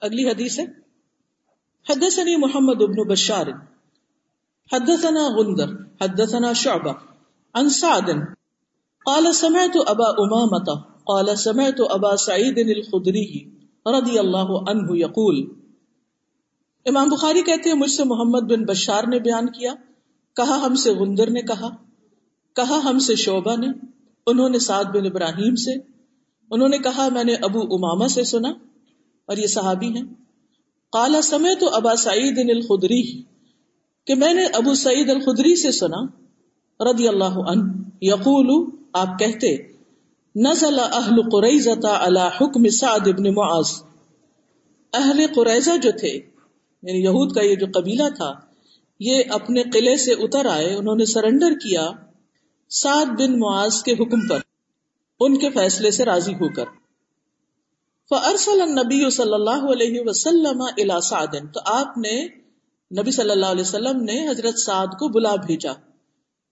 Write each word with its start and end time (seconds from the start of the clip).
اگلی 0.00 0.30
حدیث 0.30 0.58
ہے۔ 0.58 0.64
حدثني 1.88 2.36
محمد 2.36 2.74
بن 2.74 3.08
بشار، 3.08 3.46
حدثنا 4.72 5.28
غندر، 5.28 5.68
حدثنا 6.00 6.52
شعبہ، 6.52 6.92
عن 7.54 7.68
سعد، 7.68 8.10
قال 9.04 9.32
سمعت 9.32 9.76
ابا 9.86 10.06
امامة 10.06 10.80
قال 11.04 11.36
سمعت 11.36 11.80
ابا 11.90 12.16
سعید 12.16 12.58
الخدری 12.58 13.50
رضی 13.86 14.18
اللہ 14.18 14.70
عنہ 14.70 14.88
یقول، 14.90 15.48
امام 16.86 17.08
بخاری 17.08 17.42
کہتے 17.42 17.70
ہیں، 17.70 17.76
مجھ 17.76 17.90
سے 17.90 18.04
محمد 18.04 18.40
بن 18.40 18.64
بشار 18.64 19.04
نے 19.04 19.18
بیان 19.18 19.46
کیا، 19.46 19.74
کہا 20.36 20.66
ہم 20.66 20.74
سے 20.74 20.90
غندر 20.90 21.30
نے 21.30 21.42
کہا 21.42 21.68
کہا 22.56 22.80
ہم 22.84 22.98
سے 22.98 23.14
شعبہ 23.14 23.56
نے، 23.56 23.68
انہوں 24.26 24.48
نے 24.48 24.58
سعد 24.58 24.84
بن 24.84 25.06
ابراہیم 25.06 25.54
سے، 25.54 25.72
انہوں 26.50 26.68
نے 26.68 26.78
کہا 26.78 27.08
میں 27.08 27.24
نے 27.24 27.34
ابو 27.34 27.60
اماما 27.60 28.08
سے 28.08 28.24
سنا۔ 28.24 28.69
اور 29.30 29.36
یہ 29.36 29.46
صحابی 29.46 29.88
ہیں۔ 29.88 30.06
کالا 30.92 31.20
سمے 31.20 31.54
تو 31.54 31.68
ابا 31.74 31.96
سعید 31.96 32.38
الخدری، 32.38 33.22
کہ 34.06 34.14
میں 34.14 34.34
نے 34.34 34.44
ابو 34.44 34.74
سعید 34.74 35.10
الخدری 35.10 35.54
سے 35.62 35.72
سنا، 35.72 36.00
رضی 36.80 37.08
اللہ 37.08 37.38
عنہ، 37.48 37.62
یقول، 38.00 38.48
آپ 38.92 39.18
کہتے، 39.18 39.56
نزل 40.36 40.78
اہل 40.80 41.22
قریضہ 41.22 41.86
علی 41.86 42.26
حکم 42.40 42.68
سعد 42.68 43.08
بن 43.08 43.34
معاذ۔ 43.34 43.70
اہل 44.92 45.26
قریضہ 45.34 45.76
جو 45.82 45.90
تھے 45.98 46.12
یعنی 46.82 47.04
یہود 47.04 47.32
کا 47.32 47.42
یہ 47.42 47.54
جو 47.54 47.66
قبیلہ 47.74 48.08
تھا، 48.16 48.32
یہ 49.00 49.22
اپنے 49.30 49.62
قلعے 49.62 49.96
سے 49.96 50.12
اتر 50.12 50.46
آئے، 50.46 50.74
انہوں 50.74 50.96
نے 50.96 51.04
سرنڈر 51.04 51.52
کیا 51.52 51.90
سعد 52.70 53.06
بن 53.06 53.38
معاذ 53.38 53.82
کے 53.82 53.92
حکم 53.92 54.28
پر، 54.28 54.40
ان 55.20 55.38
کے 55.38 55.50
فیصلے 55.50 55.90
سے 55.90 56.04
راضی 56.04 56.34
ہو 56.34 56.48
کر۔ 56.54 56.64
فارسل 58.10 58.62
النبی 58.62 59.10
صلی 59.10 59.34
اللہ 59.34 59.72
علیہ 59.72 60.00
وسلم 60.06 60.62
الى 60.62 61.00
سعد 61.02 61.34
تو 61.54 61.60
آپ 61.64 61.98
نے 61.98 62.26
نبی 63.00 63.10
صلی 63.10 63.30
اللہ 63.30 63.46
علیہ 63.46 63.60
وسلم 63.60 64.02
نے 64.02 64.28
حضرت 64.28 64.58
سعد 64.58 64.86
کو 64.86 65.08
بلا 65.08 65.34
بھیجا۔ 65.34 65.72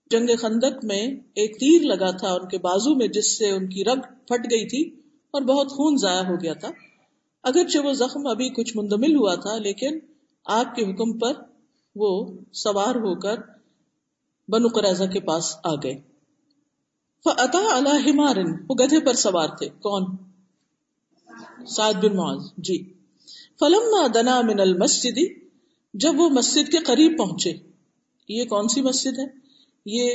جنگ 0.09 0.29
خندق 0.39 0.85
میں 0.85 1.07
ایک 1.35 1.59
تیر 1.59 1.81
لگا 1.81 2.11
تھا 2.11 2.33
ان 2.33 2.47
کے 2.47 2.57
بازو 2.57 2.95
میں 2.95 3.07
جس 3.07 3.37
سے 3.37 3.51
ان 3.51 3.69
کی 3.69 3.83
رگ 3.83 4.01
پھٹ 4.01 4.51
گئی 4.51 4.67
تھی 4.67 5.01
اور 5.31 5.41
بہت 5.41 5.69
خون 5.69 5.97
ضائع 5.97 6.21
ہو 6.21 6.35
گیا 6.35 6.53
تھا۔ 6.53 6.67
اگرچہ 7.43 7.79
وہ 7.79 7.93
زخم 7.93 8.27
ابھی 8.27 8.49
کچھ 8.49 8.77
مندمل 8.77 9.15
ہوا 9.15 9.35
تھا، 9.35 9.57
لیکن 9.57 9.99
آپ 10.45 10.75
کے 10.75 10.83
حکم 10.85 11.17
پر 11.17 11.33
وہ 11.95 12.37
سوار 12.53 12.95
ہو 12.95 13.19
کر 13.19 13.35
بنو 14.47 14.67
قریضہ 14.67 15.03
کے 15.03 15.19
پاس 15.19 15.55
آ 15.63 15.75
گئے۔ 15.75 15.95
فتا 17.23 17.75
اللہ 17.75 18.09
ہمارن 18.09 18.53
وہ 18.69 18.75
گدھے 18.75 18.99
پر 18.99 19.13
سوار 19.13 19.47
تھے۔ 19.47 19.69
کون؟ 19.69 20.28
سعد 21.67 21.93
بن 21.93 22.15
معاذ 22.15 22.41
جی۔ 22.57 22.93
فلم 23.59 24.07
دنا 24.13 24.41
من 24.41 24.59
المسجد، 24.59 25.17
جب 25.93 26.19
وہ 26.19 26.29
مسجد 26.29 26.71
کے 26.71 26.77
قریب 26.77 27.17
پہنچے، 27.17 27.53
یہ 28.29 28.45
کون 28.45 28.67
سی 28.67 28.81
مسجد 28.81 29.19
ہے؟ 29.19 29.25
یہ 29.85 30.13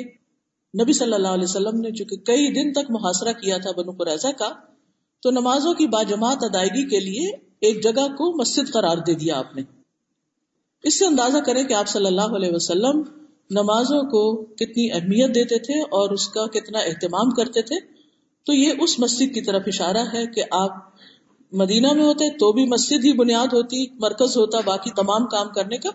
نبی 0.74 0.92
صلی 0.92 1.12
اللہ 1.12 1.28
علیہ 1.28 1.44
وسلم 1.44 1.80
نے، 1.80 1.90
چونکہ 1.90 2.16
کئی 2.16 2.52
دن 2.52 2.72
تک 2.72 2.90
محاصرہ 2.90 3.32
کیا 3.32 3.58
تھا 3.58 3.70
بنو 3.70 3.92
قریضہ 3.92 4.28
کا، 4.38 4.52
تو 5.22 5.30
نمازوں 5.30 5.74
کی 5.74 5.86
باجماعت 5.86 6.44
ادائیگی 6.44 6.88
کے 6.88 7.00
لیے 7.00 7.30
ایک 7.60 7.82
جگہ 7.82 8.06
کو 8.08 8.40
مسجد 8.40 8.72
قرار 8.72 8.96
دے 8.96 9.14
دیا 9.14 9.38
آپ 9.38 9.56
نے۔ 9.56 9.62
اس 10.82 10.98
سے 10.98 11.04
اندازہ 11.04 11.38
کریں 11.46 11.64
کہ 11.64 11.72
آپ 11.72 11.88
صلی 11.88 12.06
اللہ 12.06 12.36
علیہ 12.36 12.52
وسلم 12.52 13.02
نمازوں 13.50 14.02
کو 14.02 14.44
کتنی 14.44 14.90
اہمیت 14.92 15.34
دیتے 15.34 15.58
تھے 15.58 15.80
اور 15.80 16.10
اس 16.10 16.28
کا 16.28 16.46
کتنا 16.46 16.78
اہتمام 16.78 17.30
کرتے 17.30 17.62
تھے، 17.62 17.76
تو 18.46 18.52
یہ 18.52 18.72
اس 18.80 18.98
مسجد 18.98 19.34
کی 19.34 19.40
طرف 19.40 19.62
اشارہ 19.66 20.04
ہے 20.14 20.26
کہ 20.26 20.42
آپ 20.50 20.72
مدینہ 21.54 21.92
میں 21.92 22.04
ہوتے 22.04 22.30
تو 22.30 22.52
بھی 22.52 22.66
مسجد 22.66 23.04
ہی 23.04 23.12
بنیاد 23.12 23.46
ہوتی، 23.46 23.86
مرکز 23.90 24.36
ہوتا، 24.36 24.58
باقی 24.64 24.90
تمام 24.90 25.26
کام 25.26 25.48
کرنے 25.48 25.76
کا۔ 25.76 25.88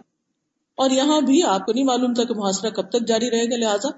اور 0.75 0.89
یہاں 0.89 1.21
بھی 1.21 1.43
آپ 1.43 1.65
کو 1.65 1.73
نہیں 1.73 1.83
معلوم 1.83 2.13
تھا 2.13 2.23
کہ 2.23 2.33
محاصرہ 2.33 2.69
کب 2.69 2.89
تک 2.89 3.07
جاری 3.07 3.29
رہے 3.29 3.51
گا، 3.51 3.57
لہٰذا 3.57 3.89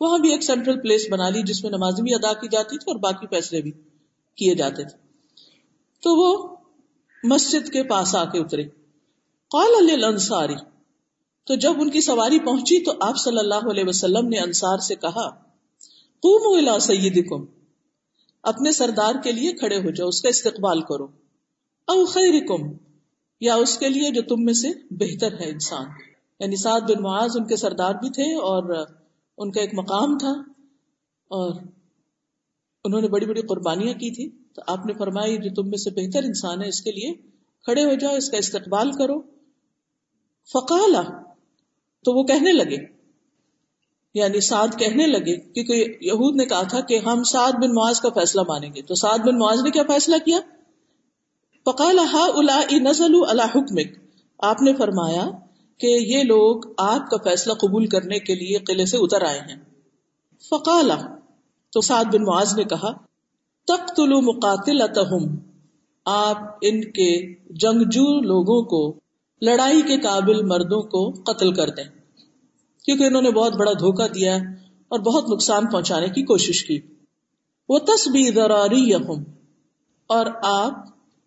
وہاں 0.00 0.18
بھی 0.18 0.30
ایک 0.30 0.42
سینٹرل 0.42 0.80
پلیس 0.80 1.06
بنا 1.10 1.28
لی 1.28 1.42
جس 1.42 1.62
میں 1.62 1.70
نماز 1.70 2.00
بھی 2.00 2.14
ادا 2.14 2.32
کی 2.32 2.48
جاتی 2.48 2.78
تھی 2.78 2.92
اور 2.92 3.00
باقی 3.00 3.26
فیصلے 3.26 3.60
بھی 3.60 3.72
کیے 4.36 4.54
جاتے 4.54 4.84
تھے۔ 4.84 4.98
تو 6.02 6.16
وہ 6.16 6.56
مسجد 7.24 7.68
کے 7.68 7.82
پاس 7.82 8.14
آ 8.14 8.24
کے 8.24 8.38
اترے۔ 8.38 8.62
قال 9.50 9.90
الانصاری 9.92 10.54
تو 11.46 11.54
جب 11.54 11.72
ان 11.80 11.90
کی 11.90 12.00
سواری 12.00 12.38
پہنچی 12.38 12.84
تو 12.84 12.92
آپ 13.00 13.16
صلی 13.16 13.38
اللہ 13.38 13.70
علیہ 13.70 13.84
وسلم 13.86 14.28
نے 14.28 14.38
انصار 14.38 14.78
سے 14.78 14.94
کہا، 14.94 15.30
قوموا 16.20 16.58
الى 16.58 16.80
سیدکم۔ 16.80 17.65
اپنے 18.46 18.72
سردار 18.72 19.12
کے 19.22 19.32
لیے 19.32 19.52
کھڑے 19.52 19.76
ہو 19.76 19.90
جاؤ، 19.90 20.08
اس 20.08 20.22
کا 20.22 20.28
استقبال 20.28 20.80
کرو۔ 20.80 21.04
او 21.86 22.04
خیرکم، 22.04 22.76
یا 23.40 23.54
اس 23.54 23.78
کے 23.78 23.88
لیے 23.88 24.10
جو 24.10 24.22
تم 24.22 24.44
میں 24.44 24.54
سے 24.54 24.68
بہتر 24.90 25.32
ہے 25.32 25.50
انسان۔ 25.50 25.86
یعنی 26.40 26.56
سعد 26.56 26.80
بن 26.80 27.02
معاذ 27.02 27.30
ان 27.34 27.46
کے 27.46 27.56
سردار 27.56 27.94
بھی 27.94 28.10
تھے 28.10 28.34
اور 28.34 28.86
ان 29.38 29.52
کا 29.52 29.60
ایک 29.60 29.70
مقام 29.74 30.18
تھا 30.18 30.30
اور 31.28 31.54
انہوں 32.84 33.00
نے 33.00 33.08
بڑی 33.08 33.26
بڑی 33.26 33.42
قربانیاں 33.42 33.94
کی 33.94 34.10
تھی 34.10 34.30
تو 34.54 34.62
آپ 34.66 34.86
نے 34.86 34.92
فرمائی 34.92 35.36
جو 35.36 35.62
تم 35.62 35.68
میں 35.68 35.78
سے 35.78 35.90
بہتر 35.90 36.22
انسان 36.22 36.62
ہے، 36.62 36.68
اس 36.68 36.82
کے 36.82 36.90
لیے 36.90 37.14
کھڑے 37.64 37.84
ہو 37.84 37.94
جاؤ، 37.94 38.14
اس 38.14 38.30
کا 38.30 38.36
استقبال 38.36 38.92
کرو۔ 38.92 39.20
فقالا، 40.52 41.02
تو 42.04 42.18
وہ 42.18 42.24
کہنے 42.24 42.52
لگے 42.52 42.95
یعنی 44.16 44.40
سعد 44.40 44.68
کہنے 44.78 45.06
لگے، 45.06 45.36
کیونکہ 45.36 45.94
یہود 46.00 46.36
نے 46.36 46.44
کہا 46.44 46.62
تھا 46.62 46.80
کہ 46.80 46.98
ہم 46.98 47.22
سعد 47.22 47.52
بن 47.52 47.74
معاذ 47.74 48.00
کا 48.00 48.08
فیصلہ 48.08 48.40
مانیں 48.48 48.70
گے۔ 48.74 48.82
تو 48.82 48.94
سعد 48.94 49.18
بن 49.18 49.38
معاذ 49.38 49.62
نے 49.62 49.70
کیا 49.70 49.82
فیصلہ 49.88 50.16
کیا؟ 50.24 50.38
فقال 51.64 51.98
ہا 51.98 52.26
الا 52.34 52.60
نزل 52.70 53.14
اللہ 53.28 53.42
حکمک۔ 53.42 53.98
آپ 54.38 54.62
نے 54.62 54.74
فرمایا 54.74 55.30
کہ 55.78 55.86
یہ 55.86 56.22
لوگ 56.22 56.60
آپ 56.78 57.10
کا 57.10 57.16
فیصلہ 57.24 57.52
قبول 57.52 57.86
کرنے 57.86 58.18
کے 58.18 58.34
لیے 58.34 58.58
قلعے 58.58 58.86
سے 58.86 58.96
اتر 58.96 59.22
آئے 59.22 59.38
ہیں۔ 59.38 59.56
فقالا 60.50 60.98
تو 61.72 61.80
سعد 61.80 62.04
بن 62.04 62.24
معاذ 62.24 62.56
نے 62.56 62.64
کہا 62.64 62.92
تقتل 63.66 64.20
مقاتلتہم۔ 64.20 65.36
آپ 66.04 66.38
ان 66.60 66.80
کے 66.80 67.34
جنگجو 67.50 68.20
لوگوں 68.20 68.62
کو، 68.62 69.00
لڑائی 69.42 69.82
کے 69.82 69.96
قابل 69.96 70.42
مردوں 70.42 70.82
کو 70.82 71.10
قتل 71.10 71.54
کر 71.54 71.68
دیں۔ 71.68 71.95
کیونکہ 72.86 73.04
انہوں 73.04 73.22
نے 73.22 73.30
بہت 73.30 73.52
بڑا 73.52 73.72
دھوکا 73.72 74.06
دیا 74.06 74.36
اور 74.88 74.98
بہت 74.98 75.30
نقصان 75.30 75.66
پہنچانے 75.66 76.08
کی 76.08 76.22
کوشش 76.22 76.64
کی۔ 76.64 76.80
وہ 77.68 77.78
تصبیر 77.78 78.38
اور 80.06 80.26
آپ 80.42 80.72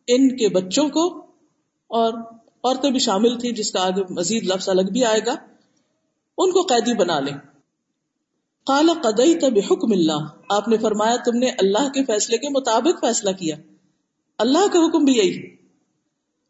ان 0.08 0.38
کے 0.38 0.50
بچوں 0.50 0.90
کو 0.90 1.18
اور 1.88 2.14
عورتیں 2.64 2.92
بھی 2.92 3.00
شامل 3.00 3.40
تھی 3.40 3.52
جس 3.52 3.72
کا 3.72 3.86
آگے 3.86 4.14
مزید 4.14 4.44
لفظ 4.44 4.70
الگ 4.70 4.81
بھی 4.81 5.06
آئے 5.06 5.20
گا، 5.25 5.36
ان 6.38 6.52
کو 6.52 6.62
قیدی 6.62 6.94
بنا 6.94 7.20
لیں۔ 7.20 7.38
کالا 8.68 8.94
قدئی 9.02 9.40
تب 9.40 9.58
حکم 9.72 9.91
اللہ 9.91 10.28
آپ 10.50 10.68
نے 10.68 10.78
فرمایا 10.78 11.16
تم 11.16 11.38
نے 11.38 11.50
اللہ 11.50 11.90
کے 11.90 12.03
فیصلے 12.03 12.38
کے 12.38 12.50
مطابق 12.50 13.02
فیصلہ 13.02 13.31
کیا۔ 13.31 13.56
اللہ 14.38 14.68
کا 14.74 14.80
حکم 14.80 15.06
بھی 15.06 15.14
یہی۔ 15.14 15.56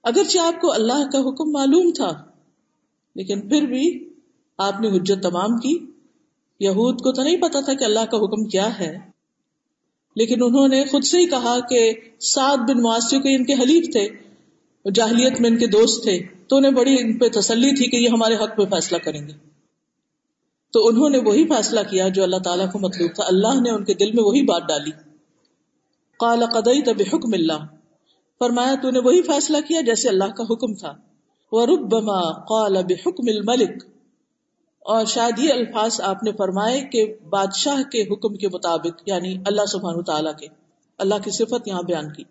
اگرچہ 0.04 0.40
آپ 0.40 0.62
کو 0.62 0.74
اللہ 0.74 1.10
کا 1.12 1.20
حکم 1.20 1.52
معلوم 1.52 1.92
تھا، 1.92 2.24
لیکن 3.16 3.50
پھر 3.50 3.62
بھی 3.62 4.09
آپ 4.60 4.82
نے 4.82 4.88
حجت 4.88 5.24
تمام 5.24 5.58
کی؟ 5.58 5.78
یہود 6.60 7.02
کو 7.02 7.12
تو 7.12 7.24
نہیں 7.24 7.38
پتا 7.38 7.60
تھا 7.62 7.74
کہ 7.74 7.84
اللہ 7.84 8.00
کا 8.00 8.18
حکم 8.18 8.44
کیا 8.44 8.80
ہے۔ 8.80 8.98
لیکن 10.16 10.44
انہوں 10.44 10.68
نے 10.68 10.86
خود 10.86 11.04
سے 11.04 11.18
ہی 11.18 11.26
کہا 11.26 11.60
کہ 11.70 11.94
سات 12.20 12.70
بن 12.70 12.82
معاشیوں 12.82 13.22
کے 13.22 13.36
ان 13.36 13.46
کے 13.46 13.54
حلیف 13.54 13.92
تھے، 13.92 14.10
جاہلیت 14.94 15.42
میں 15.42 15.50
ان 15.50 15.58
کے 15.58 15.68
دوست 15.68 16.04
تھے۔ 16.04 16.20
تو 16.48 16.58
انہیں 16.58 16.72
بڑی 16.72 16.96
ان 17.00 17.18
پہ 17.18 17.28
تسلی 17.30 17.76
تھی 17.76 17.86
کہ 17.86 17.96
یہ 17.96 18.10
ہمارے 18.10 18.36
حق 18.36 18.58
پہ 18.58 18.66
فیصلہ 18.66 18.98
کریں 18.98 19.28
گے۔ 19.28 19.34
تو 20.74 20.88
انہوں 20.88 21.10
نے 21.10 21.18
وہی 21.18 21.48
فیصلہ 21.48 21.80
کیا 21.90 22.08
جو 22.08 22.24
اللہ 22.24 22.38
تعالیٰ 22.38 22.72
کو 22.72 22.80
مطلوب 22.80 23.16
تھا۔ 23.16 23.24
اللہ 23.28 23.62
نے 23.62 23.70
ان 23.70 23.84
کے 23.86 23.94
دل 23.94 24.12
میں 24.12 24.24
وہی 24.24 24.42
بات 24.42 24.68
ڈالی۔ 24.68 24.92
قال 26.18 26.46
قدئی 26.46 26.82
تب 26.82 27.02
حکم 27.14 27.34
اللہ۔ 27.34 27.66
فرمایا، 28.40 28.76
تو 28.82 28.92
نے 28.92 29.00
وہی 29.00 29.22
فیصلہ 29.22 29.58
کیا 29.68 29.82
جیسے 29.82 30.10
اللہ 30.10 30.24
کا 30.24 30.44
حکم 30.44 30.74
تھا۔ 30.74 30.94
وربما 31.52 32.32
قال 32.32 32.74
بحکم 32.74 33.28
الملک۔ 33.28 33.99
اور 34.90 35.06
شاید 35.06 35.40
یہ 35.40 35.54
الفاظ 35.54 36.02
آپ 36.02 36.24
نے 36.24 36.32
فرمائے 36.32 36.82
کہ 36.82 37.16
بادشاہ 37.30 37.90
کے 37.92 38.02
حکم 38.02 38.36
کے 38.36 38.48
مطابق 38.48 39.02
یعنی 39.06 39.38
اللہ 39.46 39.66
سبحانہ 39.66 40.02
تعالیٰ 40.02 40.36
کے، 40.38 40.48
اللہ 40.98 41.16
کی 41.24 41.32
صفت 41.32 41.68
یہاں 41.68 41.84
بیان 41.84 42.14
کی۔ 42.14 42.24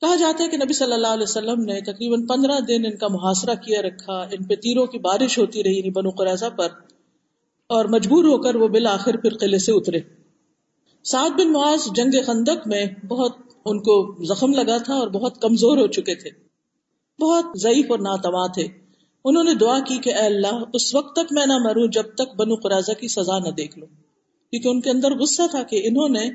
کہا 0.00 0.16
جاتا 0.16 0.44
ہے 0.44 0.48
کہ 0.48 0.56
نبی 0.56 0.72
صلی 0.72 0.92
اللہ 0.92 1.06
علیہ 1.06 1.22
وسلم 1.22 1.60
نے 1.60 1.80
تقریباً 1.80 2.26
پندرہ 2.26 2.60
دن 2.60 2.86
ان 2.86 2.96
کا 2.96 3.08
محاصرہ 3.08 3.54
کیا 3.54 3.82
رکھا، 3.82 4.22
ان 4.22 4.44
پہ 4.44 4.54
تیروں 4.54 4.86
کی 4.86 4.98
بارش 4.98 5.38
ہوتی 5.38 5.64
رہی 5.64 5.78
یعنی 5.78 5.90
بنو 5.90 6.10
قریضہ 6.10 6.46
پر، 6.56 6.68
اور 7.66 7.84
مجبور 7.84 8.24
ہو 8.24 8.42
کر 8.42 8.54
وہ 8.54 8.68
بالآخر 8.68 9.16
پھر 9.16 9.36
قلعے 9.36 9.58
سے 9.58 9.72
اترے۔ 9.72 10.00
سعد 11.04 11.30
بن 11.30 11.52
معاذ 11.52 11.88
جنگ 11.96 12.22
خندق 12.26 12.66
میں 12.66 12.86
بہت 13.08 13.36
ان 13.64 13.78
کو 13.78 14.24
زخم 14.24 14.52
لگا 14.52 14.78
تھا 14.78 14.94
اور 14.94 15.08
بہت 15.08 15.42
کمزور 15.42 15.78
ہو 15.78 15.86
چکے 15.86 16.14
تھے۔ 16.14 16.30
بہت 17.20 17.44
ضعیف 17.58 17.86
اور 17.88 17.98
ناتواں 17.98 18.48
تھے۔ 18.48 18.83
انہوں 19.24 19.44
نے 19.44 19.54
دعا 19.54 19.80
کی 19.80 19.98
کہ 19.98 20.14
اے 20.14 20.26
اللہ، 20.26 20.64
اس 20.72 20.94
وقت 20.94 21.14
تک 21.16 21.32
میں 21.32 21.46
نہ 21.46 21.52
مروں 21.58 21.86
جب 21.86 22.02
تک 22.14 22.36
بنو 22.36 22.54
قرضہ 22.54 22.92
کی 22.92 23.08
سزا 23.08 23.38
نہ 23.38 23.48
دیکھ 23.48 23.78
لوں۔ 23.78 23.88
کیونکہ 24.50 24.68
ان 24.68 24.80
کے 24.80 24.90
اندر 24.90 25.18
غصہ 25.18 25.42
تھا 25.50 25.62
کہ 25.62 25.80
انہوں 25.84 26.08
نے 26.08 26.30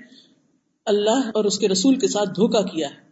اللہ 0.86 1.31
اور 1.33 1.45
اس 1.45 1.59
کے 1.59 1.68
رسول 1.68 1.95
کے 1.95 2.07
ساتھ 2.07 2.30
دھوکا 2.30 2.62
کیا 2.62 2.88
ہے۔ 2.89 3.09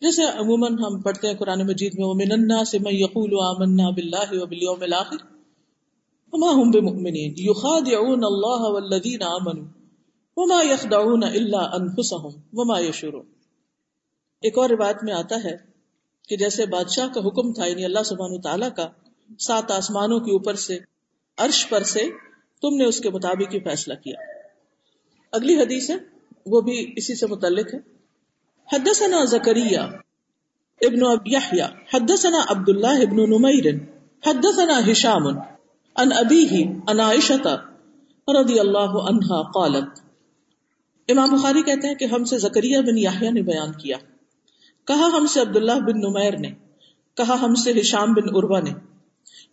جیسے 0.00 0.22
عموماً 0.22 0.72
ہم 0.78 1.00
پڑھتے 1.00 1.28
ہیں 1.28 1.34
قرآن 1.34 1.66
مجید 1.66 1.92
میں، 1.98 2.06
ومن 2.06 2.32
الناس 2.32 2.74
من 2.74 2.94
یقول 2.94 3.30
آمنا 3.42 3.90
باللہ 3.90 4.42
وبالیوم 4.42 4.82
الاخر 4.82 5.16
وما 6.32 6.62
هم 6.62 6.70
بمؤمنین۔ 6.70 7.34
یخادعون 7.36 8.24
اللہ 8.24 8.70
والذین 8.70 9.22
آمنوا 9.22 9.64
وما 10.36 10.62
یخدعون 10.62 11.24
الا 11.24 11.58
انفسهم 11.58 12.40
وما 12.52 12.80
یشعرون۔ 12.80 13.24
ایک 14.40 14.58
اور 14.58 14.70
روایت 14.70 14.96
میں 15.02 15.12
آتا 15.12 15.36
ہے 15.44 15.73
کہ 16.28 16.36
جیسے 16.36 16.66
بادشاہ 16.66 17.08
کا 17.14 17.20
حکم 17.20 17.52
تھا 17.52 17.66
یعنی 17.66 17.84
اللہ 17.84 18.02
سبحانہ 18.04 18.40
تعالیٰ 18.40 18.68
کا، 18.76 18.88
سات 19.38 19.70
آسمانوں 19.70 20.20
کے 20.20 20.32
اوپر 20.32 20.54
سے، 20.54 20.78
عرش 21.38 21.68
پر 21.68 21.82
سے 21.82 22.00
تم 22.62 22.76
نے 22.76 22.84
اس 22.84 23.00
کے 23.00 23.10
مطابق 23.10 23.54
ہی 23.54 23.60
فیصلہ 23.60 23.94
کیا۔ 23.94 24.20
اگلی 25.32 25.62
حدیث 25.62 25.90
ہے، 25.90 25.94
وہ 26.46 26.60
بھی 26.60 26.92
اسی 26.96 27.14
سے 27.14 27.26
متعلق 27.26 27.74
ہے۔ 27.74 27.78
حدثنا 28.72 29.24
زکریہ 29.24 29.78
ابن 30.80 31.00
یحییٰ 31.26 31.68
حدثنا 31.94 32.38
عبد 32.48 32.68
اللہ 32.68 32.86
ابن 32.86 33.16
نمیر، 33.16 33.74
حدثنا 34.26 34.90
ہشام 34.90 35.26
ان 35.96 36.12
ابیہ 36.12 36.64
ان 36.88 37.00
عائشہ 37.00 37.32
رضی 38.28 38.60
اللہ 38.60 38.78
عنہا 38.78 39.42
قالت۔ 39.42 40.00
امام 41.08 41.30
بخاری 41.30 41.62
کہتے 41.62 41.88
ہیں 41.88 41.94
کہ 41.94 42.04
ہم 42.04 42.24
سے 42.24 42.38
زکریہ 42.38 42.78
بن 42.78 42.98
یحییٰ 42.98 43.32
نے 43.32 43.42
بیان 43.42 43.72
کیا۔ 43.72 43.96
کہا 44.84 45.06
ہم 45.06 45.26
سے 45.26 45.40
عبداللہ 45.40 45.72
بن 45.72 46.00
نمیر 46.00 46.38
نے، 46.38 46.50
کہا 47.14 47.40
ہم 47.42 47.54
سے 47.54 47.80
ہشام 47.80 48.12
بن 48.12 48.36
عروا 48.36 48.60
نے۔ 48.60 48.72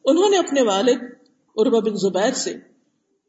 انہوں 0.06 0.30
نے 0.30 0.38
اپنے 0.38 0.62
والد 0.62 1.04
عروا 1.58 1.80
بن 1.80 1.96
زبیر 1.96 2.32
سے 2.32 2.52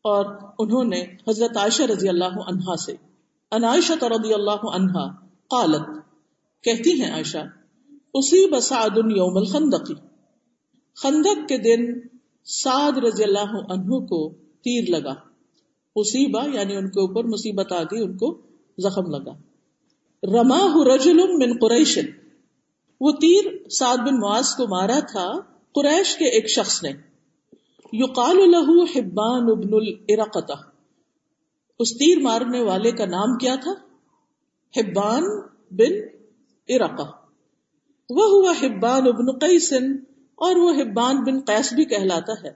اور 0.02 0.24
انہوں 0.58 0.84
نے 0.84 1.00
حضرت 1.00 1.56
عائشہ 1.56 1.82
رضی 1.82 2.08
اللہ 2.08 2.40
عنہا 2.48 2.76
سے۔ 2.76 2.92
عائشہ 3.52 4.04
رضی 4.04 4.34
اللہ 4.34 4.64
عنہا 4.74 5.26
قالت، 5.46 5.86
کہتی 6.64 7.02
ہیں 7.02 7.12
عائشہ 7.12 7.38
اسی 8.14 8.50
بسعد 8.50 8.96
یوم 8.96 9.36
الخندقی 9.36 9.94
خندق 10.94 11.48
کے 11.48 11.58
دن 11.58 12.08
سعد 12.44 12.98
رضی 12.98 13.24
اللہ 13.24 13.72
عنہ 13.72 14.06
کو 14.06 14.32
تیر 14.64 14.84
لگا۔ 14.88 15.14
اصیبہ 15.96 16.48
یعنی 16.54 16.76
ان 16.76 16.88
کے 16.90 17.00
اوپر 17.00 17.24
مصیبت 17.24 17.72
آ 17.72 17.82
گئی، 17.82 18.02
ان 18.02 18.16
کو 18.16 18.40
زخم 18.78 19.06
لگا۔ 19.06 19.32
رماہ 20.22 20.76
رجل 20.76 21.16
من 21.16 21.58
قریش۔ 21.58 21.98
وہ 23.00 23.12
تیر 23.12 23.68
سعد 23.68 23.96
بن 23.96 24.20
معاذ 24.20 24.46
کو 24.56 24.68
مارا 24.68 25.00
تھا 25.12 25.32
قریش 25.74 26.16
کے 26.16 26.24
ایک 26.24 26.48
شخص 26.48 26.82
نے۔ 26.82 26.92
یقال 27.92 28.36
له 28.36 28.84
حبان 28.96 29.50
ابن 29.50 29.74
الارقتہ 29.74 30.52
اس 31.78 31.98
تیر 31.98 32.18
مارنے 32.18 32.60
والے 32.60 32.92
کا 32.92 33.04
نام 33.04 33.38
کیا 33.38 33.54
تھا؟ 33.54 33.70
حبان 34.76 35.22
بن 35.70 35.92
ارقا 36.68 37.04
وہ 38.10 38.24
ہوا 38.24 38.52
حبان 38.62 39.06
ابن 39.06 39.38
قیسن 39.38 39.92
اور 40.34 40.56
وہ 40.56 40.70
حبان 40.70 41.24
بن 41.24 41.40
قیس 41.40 41.72
بھی 41.72 41.84
کہلاتا 41.84 42.32
ہے۔ 42.32 42.50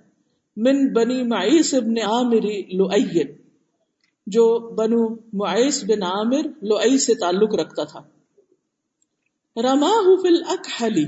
من 0.56 0.92
بنی 0.92 1.22
معیس 1.22 1.74
ابن 1.74 1.98
عامر 1.98 2.46
لؤین 2.72 3.45
جو 4.26 4.74
بنو 4.74 5.14
معیس 5.32 5.84
بن 5.84 6.02
عامر 6.02 6.42
لؤی 6.62 6.98
سے 6.98 7.14
تعلق 7.14 7.54
رکھتا 7.54 7.84
تھا۔ 7.84 8.00
رماہ 9.62 10.22
فی 10.22 10.28
الاکحلی، 10.28 11.04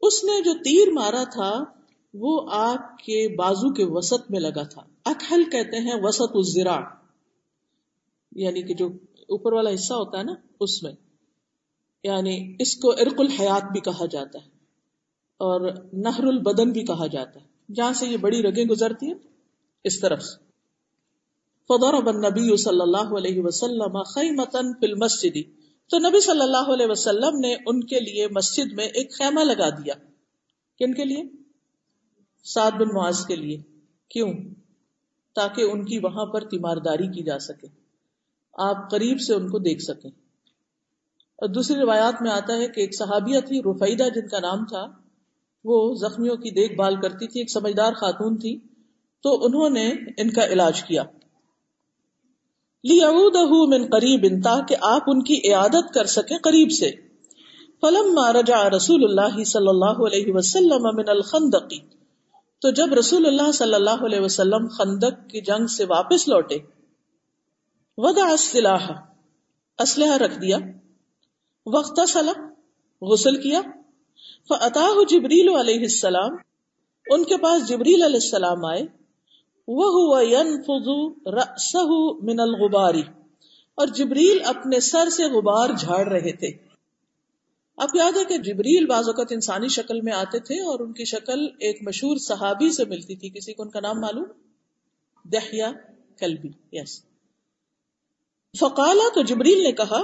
اس 0.00 0.24
نے 0.24 0.42
جو 0.42 0.52
تیر 0.64 0.92
مارا 0.92 1.24
تھا، 1.24 1.64
وہ 2.14 2.48
آگ 2.52 2.76
کے 2.76 3.36
بازو 3.36 3.72
کے 3.72 3.84
وسط 3.86 4.30
میں 4.30 4.40
لگا 4.40 4.62
تھا۔ 4.62 4.82
اکحل 5.04 5.44
کہتے 5.44 5.76
ہیں 5.76 5.94
وسط 6.02 6.30
الزراع 6.34 6.80
یعنی 8.32 8.62
کہ 8.62 8.74
جو 8.74 8.86
اوپر 9.18 9.52
والا 9.52 9.74
حصہ 9.74 9.94
ہوتا 9.94 10.18
ہے 10.18 10.22
نا، 10.22 10.32
اس 10.60 10.82
میں۔ 10.82 10.92
یعنی 12.02 12.56
اس 12.58 12.76
کو 12.76 12.90
ارق 12.90 13.14
الحیات 13.18 13.72
بھی 13.72 13.80
کہا 13.80 14.06
جاتا 14.06 14.38
ہے 14.38 14.48
اور 15.36 15.60
نہر 15.92 16.24
البدن 16.24 16.70
بھی 16.70 16.84
کہا 16.84 17.06
جاتا 17.06 17.40
ہے۔ 17.40 17.72
جہاں 17.74 17.92
سے 17.92 18.06
یہ 18.06 18.16
بڑی 18.16 18.42
رگیں 18.42 18.64
گزرتی 18.64 19.06
ہیں، 19.06 19.14
اس 19.84 20.00
طرف 20.00 20.22
سے۔ 20.22 20.47
فضرب 21.68 22.08
النبی 22.08 22.56
صلی 22.56 22.80
اللہ 22.80 23.16
علیہ 23.18 23.42
وسلم 23.42 24.02
خیمتن 24.02 24.72
فی 24.72 24.86
المسجد. 24.86 25.36
تو 25.90 25.98
نبی 25.98 26.20
صلی 26.20 26.42
اللہ 26.42 26.72
علیہ 26.72 26.86
وسلم 26.86 27.38
نے 27.38 27.54
ان 27.66 27.84
کے 27.84 28.00
لیے 28.00 28.26
مسجد 28.28 28.72
میں 28.72 28.86
ایک 28.86 29.14
خیمہ 29.14 29.40
لگا 29.40 29.68
دیا. 29.68 29.94
کن 30.78 30.94
کے 30.94 31.04
لیے؟ 31.04 31.22
سعد 32.44 32.70
بن 32.70 32.88
معاذ 32.94 33.26
کے 33.26 33.36
لیے. 33.36 33.62
کیوں؟ 34.08 34.32
تاکہ 35.34 35.62
ان 35.62 35.84
کی 35.84 35.98
وہاں 35.98 36.26
پر 36.26 36.40
تیمارداری 36.40 37.06
کی 37.06 37.22
جا 37.22 37.38
سکے. 37.38 37.66
آپ 38.52 38.90
قریب 38.90 39.20
سے 39.20 39.34
ان 39.34 39.48
کو 39.48 39.58
دیکھ 39.58 39.82
سکیں. 39.82 40.10
اور 41.36 41.48
دوسری 41.48 41.76
روایات 41.76 42.22
میں 42.22 42.30
آتا 42.30 42.56
ہے 42.56 42.68
کہ 42.68 42.80
ایک 42.80 42.98
صحابیہ 42.98 43.40
تھی، 43.40 43.62
رفیدہ 43.62 44.08
جن 44.14 44.28
کا 44.28 44.40
نام 44.40 44.64
تھا، 44.64 44.86
وہ 45.64 45.94
زخمیوں 45.94 46.36
کی 46.36 46.50
دیکھ 46.50 46.74
بھال 46.74 47.00
کرتی 47.00 47.26
تھی، 47.26 47.40
ایک 47.40 47.50
سمجھدار 47.50 47.92
خاتون 47.92 48.36
تھی، 48.36 48.58
تو 49.22 49.46
انہوں 49.46 49.70
نے 49.70 49.92
ان 50.16 50.30
کا 50.30 50.46
علاج 50.46 50.82
کیا۔ 50.82 51.02
من 52.84 53.86
قریب 53.90 54.26
تاکہ 54.44 54.76
آپ 54.80 55.02
ان 55.06 55.22
کی 55.22 55.36
عیادت 55.48 55.94
کر 55.94 56.04
سکیں 56.04 56.38
قریب 56.38 56.70
سے۔ 56.70 56.90
فلم 57.80 58.18
رجع 58.18 58.68
رسول 58.70 59.04
اللہ 59.04 59.42
صلی 59.44 59.68
اللہ 59.68 60.02
علیہ 60.06 60.32
وسلم 60.34 60.82
من 60.82 61.08
الخندقی 61.08 61.78
تو 62.62 62.70
جب 62.70 62.92
رسول 62.92 63.26
اللہ 63.26 63.50
صلی 63.52 63.74
اللہ 63.74 64.04
علیہ 64.06 64.20
وسلم 64.20 64.68
خندق 64.68 65.30
کی 65.30 65.40
جنگ 65.40 65.66
سے 65.66 65.84
واپس 65.84 66.28
لوٹے، 66.28 66.58
وضع 67.98 68.24
السلاح، 68.24 68.90
اسلحہ 69.78 70.16
رکھ 70.16 70.38
دیا 70.42 70.58
وقت 71.66 72.00
غسل 73.02 73.36
کیا 73.36 73.60
فاتاہ 74.48 75.04
جبریل 75.10 75.48
علیہ 75.48 75.78
السلام۔ 75.78 76.36
ان 77.06 77.24
کے 77.24 77.36
پاس 77.36 77.68
جبریل 77.68 78.02
علیہ 78.02 78.20
السلام 78.24 78.64
آئے 78.64 78.82
وہ 79.68 80.14
من 82.22 82.40
الغباری 82.40 83.02
اور 83.74 83.86
جبریل 83.86 84.38
اپنے 84.44 84.80
سر 84.80 85.08
سے 85.08 85.24
غبار 85.24 85.68
جھاڑ 85.78 86.08
رہے 86.08 86.32
تھے۔ 86.32 86.50
آپ 87.76 87.88
یاد 87.94 88.16
ہے 88.16 88.24
کہ 88.24 88.38
جبریل 88.38 88.86
بعض 88.86 89.06
اوقات 89.06 89.26
انسانی 89.30 89.68
شکل 89.68 90.00
میں 90.00 90.12
آتے 90.12 90.38
تھے 90.38 90.60
اور 90.60 90.80
ان 90.80 90.92
کی 90.92 91.04
شکل 91.04 91.46
ایک 91.58 91.78
مشہور 91.82 92.16
صحابی 92.16 92.70
سے 92.70 92.84
ملتی 92.84 93.16
تھی۔ 93.16 93.30
کسی 93.30 93.52
کو 93.52 93.62
ان 93.62 93.70
کا 93.70 93.80
نام 93.80 94.00
معلوم؟ 94.00 94.24
دہیا 95.24 95.72
کلبی 96.18 96.48
یس 96.72 96.78
yes. 96.78 97.08
فقالا 98.58 99.08
تو 99.14 99.22
جبریل 99.22 99.62
نے 99.62 99.72
کہا، 99.72 100.02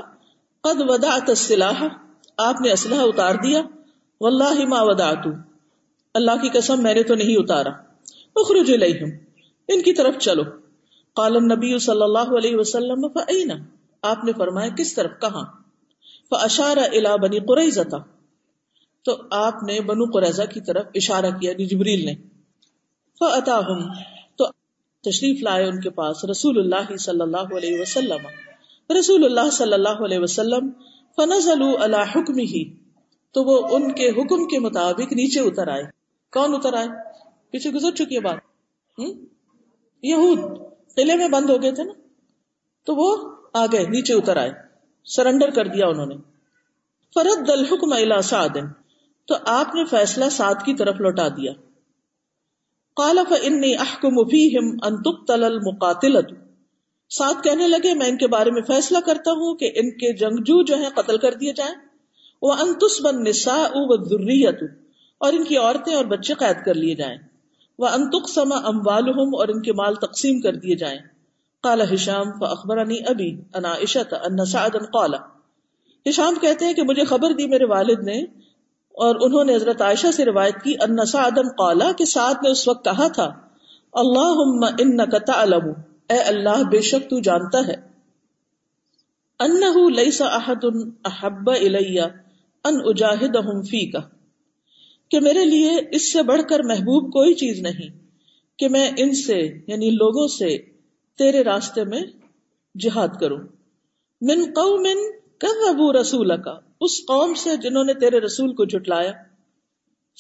قد 0.61 0.81
ودعت 0.81 1.29
السلاح۔ 1.29 1.85
آپ 2.37 2.61
نے 2.61 2.73
اسلحہ 2.73 3.01
اتار 3.01 3.35
دیا۔ 3.35 3.63
واللہ 4.21 4.65
ما 4.65 4.83
ودعتو 4.83 5.31
اللہ 6.15 6.31
کی 6.31 6.49
قسم، 6.49 6.83
میں 6.83 6.95
نے 6.95 7.03
تو 7.03 7.15
نہیں 7.15 7.37
اتارا۔ 7.37 7.71
اخرج 8.37 8.73
الیہم۔ 8.73 9.34
ان 9.69 9.83
کی 9.83 9.93
طرف 9.93 10.19
چلو۔ 10.19 10.43
قال 11.15 11.37
النبی 11.37 11.79
صلی 11.79 12.03
اللہ 12.03 12.39
علیہ 12.39 12.57
وسلم 12.57 13.09
فأین 13.09 13.53
آپ 14.03 14.25
نے 14.25 14.33
فرمایا، 14.33 14.69
کس 14.69 14.95
طرف؟ 14.95 15.11
کہاں؟ 15.21 15.45
فاشار 16.31 16.77
الى 16.77 17.21
بنی 17.23 17.39
قریظہ 17.41 17.81
تو 19.05 19.17
آپ 19.31 19.63
نے 19.63 19.81
بنو 19.81 20.05
قریظہ 20.05 20.43
کی 20.43 20.61
طرف 20.61 20.87
اشارہ 20.95 21.27
کیا 21.41 21.51
یعنی 21.51 21.67
جبریل 21.67 22.05
نے۔ 22.05 22.15
فاتاہم 23.19 23.93
تشریف 25.03 25.43
لائے 25.43 25.65
ان 25.65 25.81
کے 25.81 25.91
پاس 25.91 26.25
رسول 26.25 26.59
اللہ 26.59 26.97
صلی 26.97 27.21
اللہ 27.21 27.57
علیہ 27.57 27.81
وسلم۔ 27.81 28.27
رسول 28.99 29.25
اللہ 29.25 29.51
صلی 29.51 29.73
اللہ 29.73 30.05
علیہ 30.05 30.19
وسلم 30.19 30.71
علی 31.81 32.03
حکم 32.17 32.39
ہی 32.39 32.75
تو 33.33 33.45
وہ 33.45 33.69
ان 33.77 33.93
کے 33.93 34.11
حکم 34.11 34.49
کے 34.49 34.59
مطابق 34.59 35.01
نیچے 35.01 35.41
اتر 35.41 35.69
آئے۔ 35.69 35.83
کون 36.33 36.55
اتر 36.55 36.75
آئے؟ 36.75 36.89
پیچھے 37.51 37.71
گزر 37.71 37.91
چکی 37.91 38.17
ہے 38.17 38.21
بات۔ 38.21 38.39
یہود 40.05 40.41
قلعے 40.97 41.17
میں 41.17 41.29
بند 41.29 41.51
ہو 41.51 41.63
گئے 41.63 41.73
تھے 41.73 41.85
نا، 41.85 41.93
تو 42.87 42.95
وہ 42.95 43.09
آ 43.55 43.67
گئے 43.67 43.85
نیچے 43.87 44.15
اتر 44.15 44.37
آئے، 44.37 44.51
سرنڈر 45.05 45.51
کر 45.51 45.67
دیا 45.67 45.87
انہوں 45.87 46.07
نے۔ 46.07 46.17
فرد 47.15 47.51
الحکم 47.51 47.93
الا 47.93 48.21
سعد، 48.23 48.57
تو 49.29 49.35
آپ 49.47 49.75
نے 49.75 49.85
فیصلہ 49.85 50.25
سعد 50.31 50.55
کی 50.65 50.75
طرف 50.75 51.01
لوٹا 51.01 51.29
دیا۔ 51.29 51.53
قال 52.97 53.19
فانی 53.29 53.75
احکم 53.77 54.23
فیہم 54.29 54.77
ان 54.83 55.03
تقتل 55.03 55.45
المقاتلۃ 55.45 56.35
ساتھ 57.11 57.43
کہنے 57.45 57.69
لگے، 57.69 57.95
میں 57.95 58.09
ان 58.09 58.17
کے 58.17 58.27
بارے 58.27 58.51
میں 58.51 58.63
فیصلہ 58.63 58.99
کرتا 59.07 59.31
ہوں 59.31 59.55
کہ 59.55 59.71
ان 59.75 59.91
کے 59.91 60.13
جنگجو 60.13 60.63
جو 60.63 60.77
ہیں 60.77 60.89
قتل 60.95 61.19
کر 61.19 61.35
دیے 61.35 61.53
جائیں۔ 61.53 61.75
وہ 62.43 62.53
انتس 62.53 63.01
بن 63.01 63.25
نسا 63.25 63.57
ذریت 64.05 64.63
اور 65.19 65.33
ان 65.33 65.45
کی 65.45 65.57
عورتیں 65.57 65.95
اور 65.95 66.05
بچے 66.05 66.35
قید 66.35 66.65
کر 66.65 66.75
لیے 66.75 66.95
جائیں۔ 66.95 67.17
وہ 67.79 67.87
انتق 67.87 68.29
سما 68.29 68.57
ام 68.57 68.89
اور 69.35 69.49
ان 69.49 69.63
کے 69.63 69.73
مال 69.73 69.95
تقسیم 69.95 70.41
کر 70.41 70.53
دیے 70.53 70.77
جائیں۔ 70.77 70.99
کالا 71.63 71.85
ہشام 71.95 72.27
و 72.41 72.45
اخبر 72.45 72.79
ابھی 72.79 73.41
انا 73.55 73.73
عشت 73.73 74.15
ان 74.15 74.45
سعد 74.45 74.71
قالا 74.71 75.19
ہشام 76.09 76.35
کہتے 76.41 76.65
ہیں 76.65 76.75
کہ 76.75 76.83
مجھے 76.83 77.05
خبر 77.05 77.33
دی 77.33 77.47
میرے 77.47 77.65
والد 77.65 78.03
نے 78.03 78.23
اور 78.95 79.17
انہوں 79.21 79.45
نے 79.45 79.55
حضرت 79.55 79.83
عائشہ 79.83 80.11
سے 80.11 80.25
روایت 80.25 80.55
کی 80.63 80.75
ان 80.81 81.07
سعد 81.07 81.37
قالا 81.37 81.93
کہ 81.93 82.05
سعد 82.05 82.35
نے 82.43 82.51
اس 82.51 82.69
وقت 82.69 82.85
کہا 82.85 83.09
تھا 83.09 83.33
اللہ 83.93 84.67
ان 84.79 85.11
تعلم۔ 85.27 85.73
اے 86.11 86.19
اللہ، 86.19 86.63
بے 86.71 86.81
شک 86.81 87.11
تو 87.11 87.21
جانتا 87.21 87.67
ہے۔ 87.67 87.75
انہ 89.41 89.91
لیس 89.91 90.23
احد 90.23 90.65
احب 91.05 91.51
الیہ 91.51 92.03
ان 92.65 92.81
اجاہد 92.85 93.37
فی 93.69 93.91
کہ 95.15 95.21
میرے 95.21 95.45
لیے 95.45 95.71
اس 95.93 96.13
سے 96.13 96.23
بڑھ 96.23 96.43
کر 96.49 96.61
محبوب 96.61 97.13
کوئی 97.13 97.35
چیز 97.35 97.61
نہیں 97.61 98.09
کہ 98.59 98.69
میں 98.69 98.91
ان 98.97 99.15
سے 99.15 99.65
یعنی 99.67 99.91
لوگوں 99.91 100.29
سے 100.29 100.59
تیرے 101.19 101.45
راستے 101.45 101.85
میں 101.85 102.01
جہاد 102.79 103.09
کروں۔ 103.21 103.39
من 104.21 104.45
قوم 104.45 104.85
کذبوا 105.39 106.01
رسولک 106.01 106.49
اس 106.81 107.07
قوم 107.07 107.35
سے 107.35 107.57
جنہوں 107.57 107.85
نے 107.85 107.95
تیرے 107.95 108.21
رسول 108.21 108.55
کو 108.55 108.65
جھٹلایا۔ 108.65 109.13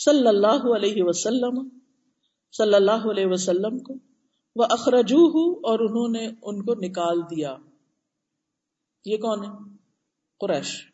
صلی 0.04 0.26
اللہ 0.26 0.76
علیہ 0.76 1.02
وسلم 1.02 1.68
صلی 2.52 2.74
اللہ 2.74 3.10
علیہ 3.10 3.26
وسلم 3.26 3.78
کو 3.78 3.94
وہ 4.56 4.64
اخرجو 4.70 5.52
اور 5.52 5.78
انہوں 5.78 6.08
نے 6.08 6.26
ان 6.42 6.62
کو 6.62 6.74
نکال 6.74 7.22
دیا۔ 7.22 7.56
یہ 9.04 9.16
کون 9.16 9.44
ہے؟ 9.44 9.76
قریش۔ 10.40 10.93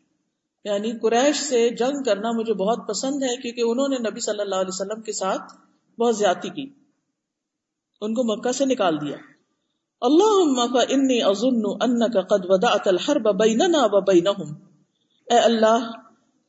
یعنی 0.65 0.91
قریش 0.91 1.35
سے 1.35 1.69
جنگ 1.69 2.03
کرنا 2.03 2.31
مجھے 2.31 2.53
بہت 2.53 2.87
پسند 2.87 3.23
ہے 3.23 3.41
کیونکہ 3.41 3.61
انہوں 3.61 3.87
نے 3.87 4.09
نبی 4.09 4.19
صلی 4.19 4.41
اللہ 4.41 4.55
علیہ 4.55 4.73
وسلم 4.73 5.01
کے 5.01 5.11
ساتھ 5.11 5.41
بہت 5.99 6.17
زیادتی 6.17 6.49
کی۔ 6.49 6.69
ان 8.01 8.13
کو 8.13 8.23
مکہ 8.23 8.51
سے 8.51 8.65
نکال 8.65 9.01
دیا۔ 9.01 9.17
اللہ 10.01 10.77
انی 10.89 11.21
اظن 11.21 11.65
انک 11.65 12.29
قد 12.29 12.45
ودعت 12.45 12.87
الحرب 12.87 13.39
بیننا 13.39 13.79
و 13.81 14.01
بینہم۔ 14.01 14.53
اے 15.31 15.37
اللہ، 15.37 15.91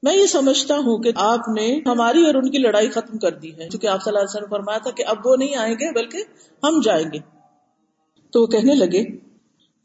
میں 0.03 0.17
یہ 0.17 0.27
سمجھتا 0.27 0.77
ہوں 0.77 0.99
کہ 0.99 1.11
آپ 1.15 1.49
نے 1.49 1.81
ہماری 1.87 2.27
اور 2.27 2.35
ان 2.35 2.51
کی 2.51 2.59
لڑائی 2.59 2.89
ختم 2.89 3.19
کر 3.19 3.31
دی 3.31 3.57
ہے۔ 3.57 3.69
چونکہ 3.69 3.87
آپ 3.87 4.03
صلی 4.03 4.11
اللہ 4.11 4.19
علیہ 4.19 4.37
وسلم 4.37 4.51
فرمایا 4.51 4.79
تھا 4.79 4.91
کہ 4.91 5.05
اب 5.07 5.17
وہ 5.25 5.37
نہیں 5.37 5.55
آئیں 5.55 5.75
گے 5.75 5.95
بلکہ 5.95 6.19
ہم 6.63 6.81
جائیں 6.85 7.07
گے۔ 7.13 7.19
تو 8.31 8.43
وہ 8.43 8.47
کہنے 8.47 8.75
لگے، 8.75 9.19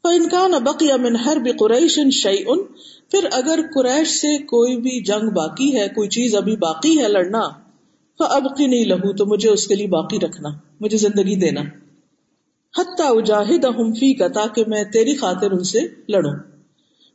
فَإِنْ 0.02 0.60
بقی 0.62 0.88
من 1.00 1.16
حرب 1.16 1.48
قریش 1.58 1.98
شیئن 2.12 2.62
پھر 3.10 3.28
اگر 3.32 3.60
قریش 3.74 4.08
سے 4.08 4.38
کوئی 4.38 4.76
بھی 4.76 5.02
جنگ 5.04 5.30
باقی 5.30 5.76
ہے، 5.76 5.88
کوئی 5.88 6.08
چیز 6.08 6.34
ابھی 6.34 6.56
باقی 6.56 6.98
ہے 6.98 7.08
لڑنا 7.08 7.48
فَأَبْقِ 8.18 8.66
نہیں 8.66 8.84
لہو 8.84 9.12
تو 9.16 9.26
مجھے 9.26 9.50
اس 9.50 9.66
کے 9.66 9.74
لیے 9.74 9.86
باقی 9.86 10.18
رکھنا، 10.18 10.48
مجھے 10.80 10.96
زندگی 10.96 11.36
دینا۔ 11.36 11.60
حتیٰ 12.74 13.16
اجاہد 13.16 13.64
فی 13.98 14.14
کا 14.14 14.28
تاکہ 14.28 14.64
میں 14.66 14.84
تیری 14.84 15.16
خاطر 15.16 15.50
ان 15.50 15.64
سے 15.64 15.78
لڑوں۔ 16.08 16.34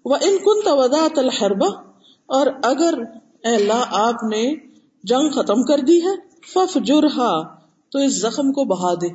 وہ 0.06 0.16
ان 0.16 0.38
کن 0.38 0.62
توضاط 0.66 1.20
الحربا 1.20 1.68
اور 2.26 2.48
اگر 2.64 2.94
اے 3.44 3.56
اللہ 3.56 3.84
آپ 3.90 4.24
نے 4.24 4.54
جنگ 5.04 5.30
ختم 5.30 5.64
کر 5.64 5.78
دی 5.78 6.02
ہے 6.02 6.16
فف 6.54 6.78
جرہا 6.84 7.56
تو 7.92 8.00
اس 8.00 8.22
زخم 8.22 8.52
کو 8.52 8.64
بہا 8.64 8.94
دے۔ 8.94 9.08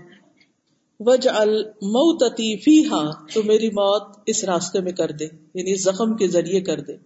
وج 1.00 1.28
الموتی 1.28 2.56
فی 2.56 2.86
ہا 2.86 3.10
تو 3.34 3.42
میری 3.42 3.68
موت 3.68 4.18
اس 4.26 4.44
راستے 4.44 4.80
میں 4.80 4.92
کر 4.92 5.10
دے 5.10 5.24
یعنی 5.54 5.74
زخم 5.74 6.16
کے 6.16 6.28
ذریعے 6.28 6.60
کر 6.60 6.80
دے۔ 6.80 6.96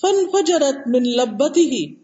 فن 0.00 0.30
فجرت 0.32 0.88
من 0.88 1.02
لبتی 1.02 1.70
ہی 1.70 1.94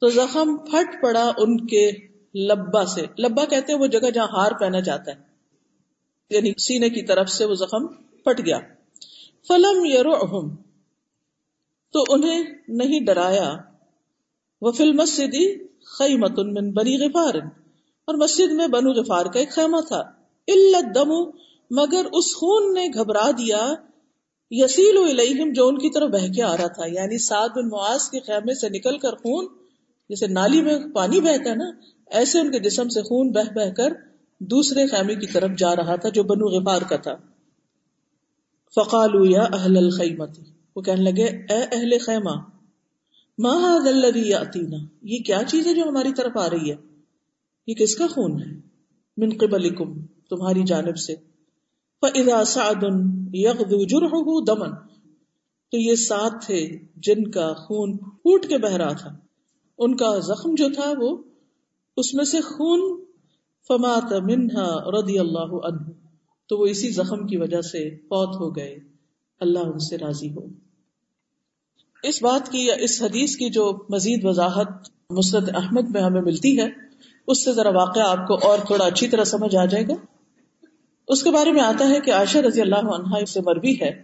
تو 0.00 0.08
زخم 0.08 0.56
پھٹ 0.56 1.02
پڑا 1.02 1.32
ان 1.38 1.66
کے 1.66 1.90
لبا 2.34 2.86
سے۔ 2.86 3.02
لبا 3.18 3.44
کہتے 3.44 3.72
ہیں 3.72 3.80
وہ 3.80 3.86
جگہ 3.86 4.10
جہاں 4.10 4.26
ہار 4.26 4.52
پہنا 4.52 4.80
جاتا 4.80 5.10
ہے۔ 5.10 5.16
یعنی 6.30 6.52
سینے 6.58 6.90
کی 6.90 7.02
طرف 7.02 7.28
سے 7.28 7.44
وہ 7.44 7.54
زخم 7.54 7.86
پھٹ 8.24 8.46
گیا۔ 8.46 8.58
فلم 9.48 9.84
یرو 9.84 10.48
تو 11.92 12.04
انہیں 12.08 12.42
نہیں 12.68 13.00
ڈرایا۔ 13.00 13.56
وہ 14.60 14.72
فل 14.72 14.92
مسجد 14.92 15.34
خیمت 15.98 16.38
من 16.38 16.70
بنی 16.72 16.96
غفار، 16.98 17.34
اور 18.04 18.14
مسجد 18.14 18.52
میں 18.52 18.66
بنو 18.66 18.90
غفار 18.90 19.26
کا 19.26 19.38
ایک 19.40 19.50
خیمہ 19.50 19.80
تھا۔ 19.88 20.15
علت 20.48 20.94
دم 20.94 21.10
مگر 21.70 22.04
اس 22.12 22.36
خون 22.36 22.74
نے 22.74 22.86
گھبرا 22.94 23.30
دیا، 23.30 23.74
یسیل 24.50 24.96
الیہم 24.98 25.52
جو 25.52 25.68
ان 25.68 25.78
کی 25.78 25.90
طرف 25.90 26.10
بہ 26.10 26.32
کے 26.32 26.42
آ 26.42 26.56
رہا 26.56 26.66
تھا 26.66 26.86
یعنی 26.86 27.18
سعد 27.18 27.48
بن 27.48 27.68
معاذ 27.68 28.10
کے 28.10 28.20
خیمے 28.20 28.54
سے 28.54 28.68
نکل 28.68 28.98
کر 28.98 29.12
خون، 29.12 29.46
جیسے 30.08 30.26
نالی 30.26 30.62
میں 30.62 30.78
پانی 30.94 31.20
بہتا 31.20 31.50
ہے 31.50 31.54
نا، 31.54 31.70
ایسے 32.10 32.40
ان 32.40 32.50
کے 32.50 32.58
جسم 32.58 32.88
سے 32.88 33.02
خون 33.02 33.32
بہ 33.32 33.52
بہ 33.54 33.70
کر 33.70 33.92
دوسرے 34.40 34.86
خیمے 34.86 35.14
کی 35.14 35.26
طرف 35.26 35.50
جا 35.58 35.76
رہا 35.76 35.96
تھا 35.96 36.08
جو 36.08 36.22
بنو 36.22 36.46
غفار 36.46 36.82
کا 36.82 36.96
تھا۔ 36.96 37.16
فقالو 38.74 39.24
یا 39.24 39.42
اہل 39.42 39.76
الخیمت 39.76 40.38
وہ 40.76 40.82
کہنے 40.82 41.10
لگے، 41.10 41.24
اے 41.24 41.62
اہل 41.72 41.98
خیمہ، 41.98 42.56
ما 43.38 43.52
هذا 43.52 43.88
الذي 43.88 44.28
ياتينا 44.28 44.76
یہ 45.02 45.18
کیا 45.18 45.42
چیز 45.46 45.66
ہے 45.66 45.74
جو 45.74 45.82
ہماری 45.82 46.12
طرف 46.12 46.36
آ 46.36 46.50
رہی 46.50 46.70
ہے؟ 46.70 46.76
یہ 47.66 47.74
کس 47.74 47.96
کا 47.96 48.06
خون 48.06 48.42
ہے؟ 48.42 48.60
من 49.16 49.30
قبلکم۔ 49.40 50.15
تمہاری 50.30 50.62
جانب 50.62 50.96
سے۔ 50.96 51.14
فاذا 52.00 52.44
سعد 52.44 52.82
يغدو 53.34 53.84
جرحه 53.84 54.44
دما۔ 54.46 54.86
تو 55.72 55.78
یہ 55.78 55.94
ساتھ 55.94 56.46
تھے 56.46 56.68
جن 56.96 57.30
کا 57.30 57.52
خون 57.52 57.96
پھوٹ 57.96 58.46
کے 58.46 58.58
بہ 58.58 58.70
رہا 58.70 58.92
تھا۔ 58.92 59.10
ان 59.78 59.96
کا 59.96 60.18
زخم 60.18 60.54
جو 60.54 60.68
تھا 60.74 60.92
وہ 60.98 61.16
اس 61.96 62.14
میں 62.14 62.24
سے 62.24 62.40
خون 62.40 63.04
فمات 63.68 64.12
منہا 64.12 65.00
رضی 65.00 65.18
اللہ 65.18 65.66
عنہ 65.66 65.90
تو 66.48 66.58
وہ 66.58 66.66
اسی 66.66 66.90
زخم 66.90 67.26
کی 67.26 67.36
وجہ 67.36 67.60
سے 67.60 67.90
فوت 67.90 68.36
ہو 68.36 68.56
گئے۔ 68.56 68.78
اللہ 69.40 69.58
ان 69.58 69.78
سے 69.78 69.98
راضی 69.98 70.30
ہو۔ 70.30 70.46
اس 72.02 72.22
بات 72.22 72.52
کی 72.52 72.66
یا 72.66 72.74
اس 72.74 73.02
حدیث 73.02 73.36
کی 73.36 73.50
جو 73.50 73.84
مزید 73.90 74.20
وضاحت 74.24 74.68
مسرت 75.10 75.50
احمد 75.54 75.90
میں 75.90 76.02
ہمیں 76.02 76.22
ملتی 76.22 76.60
ہے، 76.60 76.66
اس 77.26 77.44
سے 77.44 77.52
ذرا 77.52 77.70
واقعہ 77.70 78.02
آپ 78.02 78.28
کو 78.28 78.34
اور 78.34 78.58
تھوڑا 78.66 78.84
اچھی 78.84 79.08
طرح 79.08 79.24
سمجھ 79.24 79.56
آ 79.56 79.64
جائے 79.64 79.84
گا۔ 79.88 80.15
اس 81.08 81.22
کے 81.22 81.30
بارے 81.30 81.52
میں 81.52 81.60
آتا 81.60 81.88
ہے 81.88 82.00
کہ 82.00 82.12
عائشہ 82.12 82.38
رضی 82.38 82.60
اللہ 82.60 82.74
عنہ 82.74 83.24
سے 83.24 83.40
مربی 83.40 83.80
ہے 83.80 84.02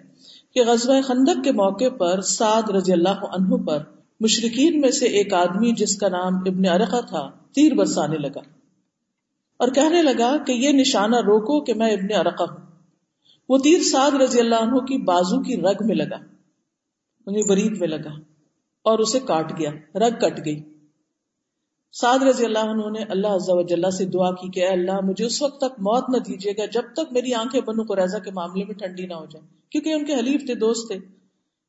کہ 0.54 0.60
غزوہ 0.66 1.00
خندق 1.02 1.44
کے 1.44 1.52
موقع 1.52 1.88
پر 1.98 2.20
سعد 2.20 2.70
رضی 2.70 2.92
اللہ 2.92 3.24
عنہ 3.24 3.56
پر 3.56 3.78
مشرقین 4.20 4.80
میں 4.80 4.90
سے 4.90 5.06
ایک 5.06 5.34
آدمی 5.34 5.72
جس 5.72 5.96
کا 5.96 6.08
نام 6.08 6.34
ابن 6.34 6.68
ارقا 6.68 7.00
تھا، 7.00 7.30
تیر 7.54 7.74
برسانے 7.74 8.16
لگا۔ 8.16 8.40
اور 9.56 9.68
کہنے 9.68 10.02
لگا 10.02 10.36
کہ 10.36 10.52
یہ 10.52 10.72
نشانہ 10.72 11.16
روکو 11.16 11.60
کہ 11.60 11.74
میں 11.74 11.92
ابن 11.92 12.14
ارقا 12.14 12.44
ہوں۔ 12.44 12.66
وہ 13.48 13.58
تیر 13.58 13.82
سعد 13.82 14.10
رضی 14.10 14.40
اللہ 14.40 14.54
عنہ 14.54 14.78
کی 14.78 14.98
بازو 14.98 15.42
کی 15.42 15.56
رگ 15.56 15.86
میں 15.86 15.94
لگا، 15.94 16.16
انہیں 17.26 17.42
برید 17.48 17.78
میں 17.78 17.88
لگا 17.88 18.10
اور 18.82 18.98
اسے 18.98 19.20
کاٹ 19.20 19.58
گیا، 19.58 19.70
رگ 19.94 20.20
کٹ 20.20 20.44
گئی۔ 20.44 20.71
سعد 21.92 22.22
رضی 22.22 22.44
اللہ 22.44 22.58
عنہ 22.58 22.98
نے 22.98 23.04
اللہ 23.04 23.26
عز 23.26 23.48
و 23.48 23.62
جلہ 23.62 23.90
سے 23.90 24.04
دعا 24.04 24.30
کی 24.30 24.48
کہ 24.50 24.60
اے 24.60 24.66
اللہ، 24.66 25.00
مجھے 25.04 25.24
اس 25.24 25.42
وقت 25.42 25.58
تک 25.58 25.78
موت 25.78 26.04
نہ 26.08 26.18
دیجیے 26.18 26.52
گا 26.52 26.64
جب 26.66 26.82
تک 26.92 27.12
میری 27.12 27.34
آنکھیں 27.34 27.60
بنو 27.60 27.82
قریضہ 27.82 28.18
کے 28.18 28.30
معاملے 28.30 28.64
میں 28.64 28.74
ٹھنڈی 28.74 29.06
نہ 29.06 29.14
ہو 29.14 29.26
جائے 29.26 29.46
کیونکہ 29.70 29.92
ان 29.92 30.04
کے 30.04 30.14
حلیف 30.14 30.46
تھے، 30.46 30.54
دوست 30.54 30.88
تھے 30.88 30.98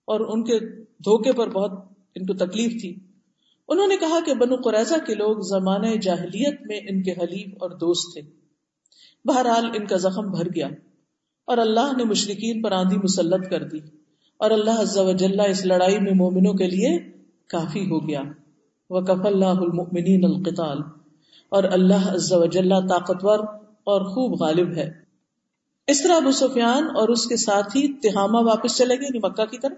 اور 0.07 0.19
ان 0.19 0.43
کے 0.43 0.59
دھوکے 0.79 1.31
پر 1.31 1.49
بہت 1.49 1.71
ان 2.15 2.25
کو 2.25 2.33
تکلیف 2.33 2.81
تھی۔ 2.81 2.95
انہوں 3.69 3.87
نے 3.87 3.97
کہا 3.97 4.19
کہ 4.25 4.33
بنو 4.33 4.55
قریضہ 4.55 4.95
کے 5.07 5.15
لوگ 5.15 5.37
زمانہ 5.39 5.95
جاہلیت 6.01 6.61
میں 6.61 6.79
ان 6.89 7.03
کے 7.03 7.11
حلیف 7.11 7.53
اور 7.61 7.69
دوست 7.69 8.13
تھے۔ 8.13 8.21
بہرحال 9.25 9.65
ان 9.73 9.85
کا 9.85 9.97
زخم 9.97 10.31
بھر 10.31 10.47
گیا 10.55 10.67
اور 11.45 11.57
اللہ 11.57 11.97
نے 11.97 12.03
مشرقین 12.03 12.61
پر 12.61 12.71
آندھی 12.71 12.97
مسلط 12.97 13.49
کر 13.49 13.63
دی 13.63 13.79
اور 14.37 14.51
اللہ 14.51 14.81
عز 14.81 14.97
و 14.97 15.11
جلہ 15.11 15.41
اس 15.41 15.65
لڑائی 15.65 15.99
میں 15.99 16.11
مومنوں 16.11 16.53
کے 16.53 16.67
لیے 16.67 16.97
کافی 17.47 17.79
ہو 17.79 18.07
گیا۔ 18.07 18.21
وکف 18.93 19.25
اللہ 19.25 19.61
المؤمنین 19.61 20.25
القتال، 20.25 20.77
اور 21.51 21.63
اللہ 21.63 22.09
عز 22.09 22.33
و 22.33 22.45
جلہ 22.45 22.79
طاقتور 22.89 23.39
اور 23.83 24.01
خوب 24.05 24.41
غالب 24.41 24.73
ہے۔ 24.77 24.89
اس 25.87 26.03
طرح 26.03 26.15
ابو 26.15 26.31
سفیان 26.31 26.83
اور 26.83 27.09
اس 27.09 27.25
کے 27.25 27.35
ساتھ 27.35 27.77
ہی 27.77 27.87
تہامہ 27.93 28.37
واپس 28.37 28.77
چلے 28.77 28.95
گئے 28.95 29.05
یعنی 29.05 29.19
مکہ 29.23 29.45
کی 29.45 29.57
طرف۔ 29.57 29.77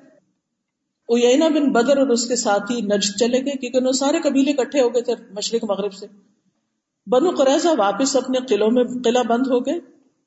اینا 1.10 1.48
بن 1.48 1.72
بدر 1.72 1.98
اور 1.98 2.08
اس 2.08 2.28
کے 2.28 2.36
ساتھی 2.36 2.82
نج 2.82 3.10
چلے 3.20 3.40
گئے، 3.40 3.58
کیونکہ 3.58 3.92
سارے 3.92 4.20
قبیلے 4.22 4.54
کٹھے 4.54 4.82
ہو 4.82 4.94
گئے 4.94 5.02
تھے 5.02 5.14
مشرق 5.32 5.64
مغرب 5.70 5.94
سے۔ 5.94 6.06
بنو 7.08 7.30
قریضہ 7.30 7.68
واپس 7.78 8.16
اپنے 8.16 8.40
قلعوں 8.40 8.72
میں، 8.72 8.84
قلعہ 9.04 9.24
بند 9.24 9.48
ہو 9.48 9.60
گئے، 9.66 9.80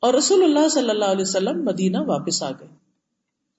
اور 0.02 0.14
رسول 0.14 0.44
اللہ 0.44 0.68
صلی 0.68 0.90
اللہ 0.90 1.04
علیہ 1.04 1.28
وسلم 1.28 1.64
مدینہ 1.64 1.98
واپس 2.06 2.42
آ 2.42 2.50
گئے۔ 2.50 2.68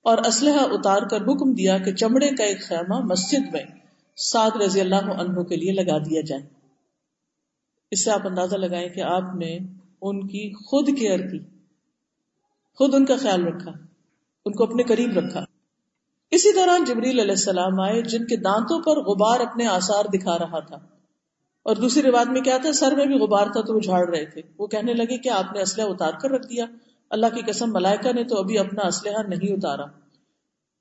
اور 0.05 0.17
اسلحہ 0.17 0.65
اتار 0.71 1.01
کر 1.01 1.21
حکم 1.21 1.53
دیا 1.53 1.77
کہ 1.77 1.93
چمڑے 1.93 2.29
کا 2.29 2.43
ایک 2.43 2.61
خیمہ 2.61 2.99
مسجد 3.05 3.53
میں 3.53 3.63
سعد 4.21 4.61
رضی 4.61 4.81
اللہ 4.81 4.95
عنہ 4.95 5.41
کے 5.41 5.55
لیے 5.55 5.71
لگا 5.71 5.97
دیا 5.97 6.21
جائے۔ 6.21 6.41
اس 7.91 8.05
سے 8.05 8.11
آپ 8.11 8.27
اندازہ 8.27 8.55
لگائیں 8.55 8.89
کہ 8.89 9.01
آپ 9.01 9.35
نے 9.35 9.57
ان 10.01 10.27
کی 10.27 10.53
خود 10.53 10.99
کیئر 10.99 11.19
کی، 11.19 11.39
خود 12.77 12.95
ان 12.95 13.05
کا 13.05 13.15
خیال 13.15 13.47
رکھا، 13.47 13.71
ان 14.45 14.53
کو 14.53 14.63
اپنے 14.63 14.83
قریب 14.83 15.17
رکھا۔ 15.17 15.45
اسی 16.31 16.53
دوران 16.53 16.83
جبریل 16.83 17.19
علیہ 17.19 17.31
السلام 17.31 17.79
آئے، 17.79 18.01
جن 18.01 18.25
کے 18.25 18.35
دانتوں 18.35 18.81
پر 18.81 19.03
غبار 19.03 19.39
اپنے 19.39 19.67
آثار 19.67 20.05
دکھا 20.05 20.37
رہا 20.37 20.59
تھا۔ 20.59 20.75
اور 21.63 21.75
دوسری 21.75 22.03
روایت 22.03 22.27
میں 22.27 22.41
کیا 22.41 22.57
تھا، 22.57 22.73
سر 22.73 22.95
میں 22.95 23.05
بھی 23.05 23.15
غبار 23.15 23.45
تھا 23.45 23.61
تو 23.61 23.75
وہ 23.75 23.79
جھاڑ 23.79 24.09
رہے 24.09 24.25
تھے۔ 24.25 24.41
وہ 24.57 24.67
کہنے 24.67 24.93
لگے 24.93 25.17
کہ 25.17 25.29
آپ 25.29 25.53
نے 25.53 25.61
اسلحہ 25.61 25.85
اتار 25.85 26.11
کر 26.21 26.29
رکھ 26.31 26.47
دیا۔ 26.47 26.65
اللہ 27.09 27.25
کی 27.25 27.41
قسم، 27.47 27.73
ملائکہ 27.73 28.13
نے 28.13 28.23
تو 28.23 28.37
ابھی 28.37 28.57
اپنا 28.57 28.87
اسلحہ 28.87 29.23
نہیں 29.27 29.53
اتارا۔ 29.53 29.98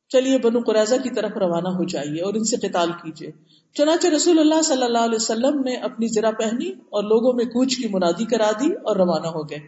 چلیے 0.09 0.39
بنو 0.39 0.61
قریضہ 0.61 0.95
کی 1.03 1.11
طرف 1.11 1.31
روانہ 1.37 1.69
ہو 1.69 1.85
جائیے 1.85 2.23
اور 2.23 2.35
ان 2.35 2.45
سے 2.45 2.57
قتال 2.57 2.93
کیجیے۔ 2.93 3.31
چنانچہ 3.75 4.07
رسول 4.07 4.39
اللہ 4.39 4.63
صلی 4.63 4.83
اللہ 4.83 4.99
علیہ 4.99 5.17
وسلم 5.17 5.61
نے 5.61 5.77
اپنی 5.77 6.07
ذرا 6.07 6.31
پہنی 6.31 6.69
اور 6.69 7.03
لوگوں 7.03 7.33
میں 7.33 7.45
کوچ 7.45 7.77
کی 7.77 7.89
منادی 7.91 8.25
کرا 8.25 8.51
دی 8.61 8.73
اور 8.73 8.97
روانہ 8.97 9.27
ہو 9.27 9.43
گئے۔ 9.43 9.59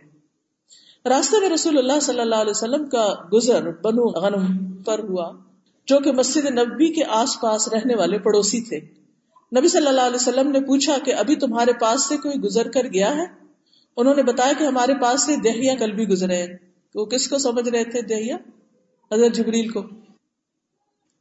راستے 1.09 1.40
میں 1.40 1.50
رسول 1.50 1.78
اللہ 1.78 2.00
صلی 2.02 2.20
اللہ 2.20 2.35
علیہ 2.35 2.50
وسلم 2.50 2.88
کا 2.88 3.14
گزر 3.32 3.70
بنو 3.70 4.02
غنم 4.02 4.73
پر 4.82 4.99
ہوا، 4.99 5.32
جو 5.87 5.99
کہ 5.99 6.12
مسجد 6.12 6.44
نبی 6.44 6.92
کے 6.92 7.04
آس 7.09 7.40
پاس 7.40 7.68
رہنے 7.68 7.94
والے 7.94 8.18
پڑوسی 8.18 8.61
تھے۔ 8.61 8.80
نبی 9.59 9.68
صلی 9.68 9.87
اللہ 9.87 10.00
علیہ 10.00 10.14
وسلم 10.14 10.50
نے 10.50 10.61
پوچھا 10.61 10.97
کہ 11.04 11.14
ابھی 11.14 11.37
تمہارے 11.37 11.73
پاس 11.73 12.09
سے 12.09 12.16
کوئی 12.16 12.35
گزر 12.35 12.68
کر 12.68 12.87
گیا 12.94 13.16
ہے؟ 13.16 13.25
انہوں 13.97 14.14
نے 14.14 14.23
بتایا 14.23 14.52
کہ 14.59 14.64
ہمارے 14.64 14.94
پاس 14.94 15.23
سے 15.23 15.37
دہیا 15.37 15.75
کل 15.75 15.92
بھی 15.92 16.09
گزرے 16.09 16.37
ہیں۔ 16.37 16.56
وہ 16.94 17.04
کس 17.04 17.28
کو 17.28 17.38
سمجھ 17.38 17.68
رہے 17.68 17.85
تھے 17.85 18.02
دہیا؟ 18.02 18.37
حضرت 19.14 19.35
جبریل 19.35 19.68
کو۔ 19.68 20.00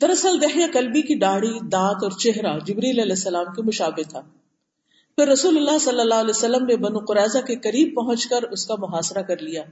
دراصل 0.01 0.41
دہیا 0.41 0.68
کلبی 0.74 1.01
کی 1.01 1.15
داڑھی، 1.15 1.60
دانت 1.72 2.03
اور 2.03 2.12
چہرہ 2.12 2.60
جبریل 2.60 3.00
علیہ 3.00 3.12
السلام 3.12 3.53
کے 3.53 3.62
مشابے 3.62 4.03
تھا۔ 4.03 4.22
پھر 5.15 5.27
رسول 5.27 5.58
اللہ 5.58 5.77
صلی 5.77 6.00
اللہ 6.00 6.13
علیہ 6.13 6.29
وسلم 6.29 6.65
نے 6.65 6.75
بنو 6.75 7.00
قرضہ 7.00 7.38
کے 7.38 7.56
قریب 7.56 7.96
پہنچ 7.96 8.27
کر 8.27 8.44
اس 8.44 8.65
کا 8.65 8.75
محاصرہ 8.79 9.22
کر 9.22 9.38
لیا 9.38 9.63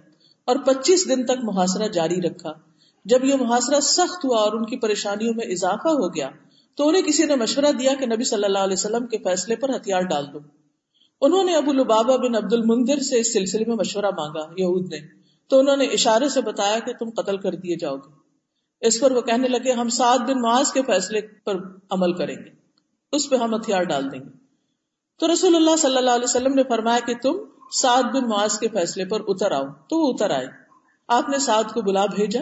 اور 0.45 0.55
پچیس 0.55 1.09
دن 1.09 1.25
تک 1.25 1.43
محاصرہ 1.43 1.87
جاری 1.87 2.21
رکھا۔ 2.21 2.53
جب 3.05 3.23
یہ 3.23 3.35
محاصرہ 3.35 3.79
سخت 3.79 4.25
ہوا 4.25 4.37
اور 4.37 4.53
ان 4.53 4.65
کی 4.65 4.77
پریشانیوں 4.77 5.33
میں 5.33 5.45
اضافہ 5.45 5.87
ہو 5.87 6.15
گیا، 6.15 6.29
تو 6.75 6.87
انہیں 6.87 7.01
کسی 7.01 7.25
نے 7.25 7.35
مشورہ 7.35 7.71
دیا 7.71 7.93
کہ 7.99 8.05
نبی 8.05 8.23
صلی 8.23 8.43
اللہ 8.43 8.59
علیہ 8.59 8.73
وسلم 8.73 9.05
کے 9.05 9.17
فیصلے 9.17 9.55
پر 9.55 9.69
ہتھیار 9.69 10.01
ڈال 10.01 10.25
دو۔ 10.33 10.39
انہوں 11.21 11.43
نے 11.43 11.55
ابو 11.55 11.71
البابا 11.71 12.15
بن 12.15 12.35
عبد 12.35 12.53
المندر 12.53 12.99
سے 12.99 13.19
اس 13.19 13.33
سلسلے 13.33 13.65
میں 13.67 13.75
مشورہ 13.75 14.09
مانگا، 14.17 14.41
یہود 14.57 14.93
نے۔ 14.93 14.99
تو 15.47 15.59
انہوں 15.59 15.77
نے 15.77 15.85
اشارے 15.85 16.29
سے 16.29 16.41
بتایا 16.41 16.79
کہ 16.79 16.93
تم 16.93 17.09
قتل 17.09 17.37
کر 17.37 17.55
دیے 17.55 17.75
جاؤ 17.75 17.95
گے۔ 17.95 18.26
اس 18.81 18.99
پر 18.99 19.11
وہ 19.11 19.21
کہنے 19.21 19.47
لگے، 19.47 19.71
ہم 19.71 19.89
سات 19.89 20.19
بن 20.19 20.41
معاذ 20.41 20.71
کے 20.71 20.81
فیصلے 20.81 21.21
پر 21.21 21.55
عمل 21.89 22.13
کریں 22.13 22.35
گے، 22.35 22.49
اس 23.11 23.29
پہ 23.29 23.35
ہم 23.35 23.55
ہتھیار 23.55 23.83
ڈال 23.83 24.11
دیں 24.11 24.19
گے۔ 24.19 24.29
تو 25.19 25.33
رسول 25.33 25.55
اللہ 25.55 25.75
صلی 25.75 25.97
اللہ 25.97 26.11
علیہ 26.11 26.23
وسلم 26.23 26.53
نے 26.53 26.63
فرمایا 26.63 26.99
کہ 27.07 27.15
تم 27.15 27.37
سعد 27.71 28.03
بن 28.03 28.29
معاذ 28.29 28.59
کے 28.59 28.67
فیصلے 28.67 29.05
پر 29.05 29.21
اتر 29.27 29.51
آؤ۔ 29.51 29.63
تو 29.63 30.07
وہ 30.07 30.13
اتر 30.13 30.29
آئے۔ 30.29 30.47
آپ 31.07 31.29
نے 31.29 31.37
سعد 31.37 31.63
کو 31.63 31.81
بلا 31.81 32.05
بھیجا، 32.05 32.41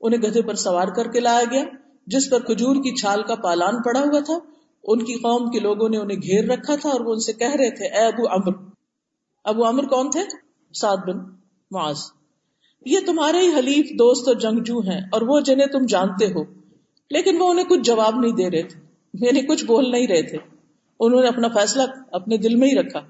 انہیں 0.00 0.20
گدھے 0.20 0.42
پر 0.42 0.54
سوار 0.54 0.88
کر 0.88 1.12
کے 1.12 1.20
لایا 1.20 1.42
گیا، 1.50 1.64
جس 2.06 2.30
پر 2.30 2.40
کھجور 2.40 2.76
کی 2.76 2.94
چھال 2.94 3.22
کا 3.22 3.34
پالان 3.34 3.82
پڑا 3.82 4.00
ہوا 4.00 4.20
تھا۔ 4.20 4.34
ان 4.84 4.98
کی 4.98 5.14
قوم 5.14 5.50
کے 5.50 5.60
لوگوں 5.60 5.88
نے 5.88 5.96
انہیں 5.98 6.22
گھیر 6.22 6.50
رکھا 6.50 6.76
تھا 6.76 6.88
اور 6.88 7.00
وہ 7.00 7.12
ان 7.12 7.20
سے 7.20 7.32
کہہ 7.32 7.50
رہے 7.50 7.70
تھے، 7.70 7.86
اے 7.86 8.06
ابو 8.06 8.30
امر 8.30 8.70
ابو 9.44 9.66
امر 9.66 9.84
کون 9.84 10.10
تھے؟ 10.10 10.20
سعد 10.74 10.96
بن 10.96 11.18
معاذ۔ 11.70 11.96
یہ 12.84 12.98
تمہارے 13.06 13.38
ہی 13.38 13.48
حلیف 13.58 13.90
دوست 13.90 14.28
اور 14.28 14.36
جنگجو 14.36 14.78
ہیں 14.78 15.00
اور 15.12 15.22
وہ 15.22 15.40
جنہیں 15.40 15.66
تم 15.66 15.86
جانتے 15.86 16.26
ہو۔ 16.26 16.44
لیکن 17.10 17.40
وہ 17.40 17.48
انہیں 17.48 17.64
کچھ 17.64 17.80
جواب 17.80 18.20
نہیں 18.20 18.32
دے 18.32 18.50
رہے 18.50 18.62
تھے۔ 18.62 18.80
یعنی 19.14 19.40
کچھ 19.40 19.64
بول 19.64 19.90
نہیں 19.90 20.06
رہے 20.06 20.22
تھے۔ 20.22 20.38
انہوں 21.00 21.20
نے 21.20 21.28
اپنا 21.28 21.48
فیصلہ 21.48 21.82
اپنے 22.12 22.36
دل 22.36 22.54
میں 22.54 22.68
ہی 22.68 22.74
رکھا۔ 22.74 23.00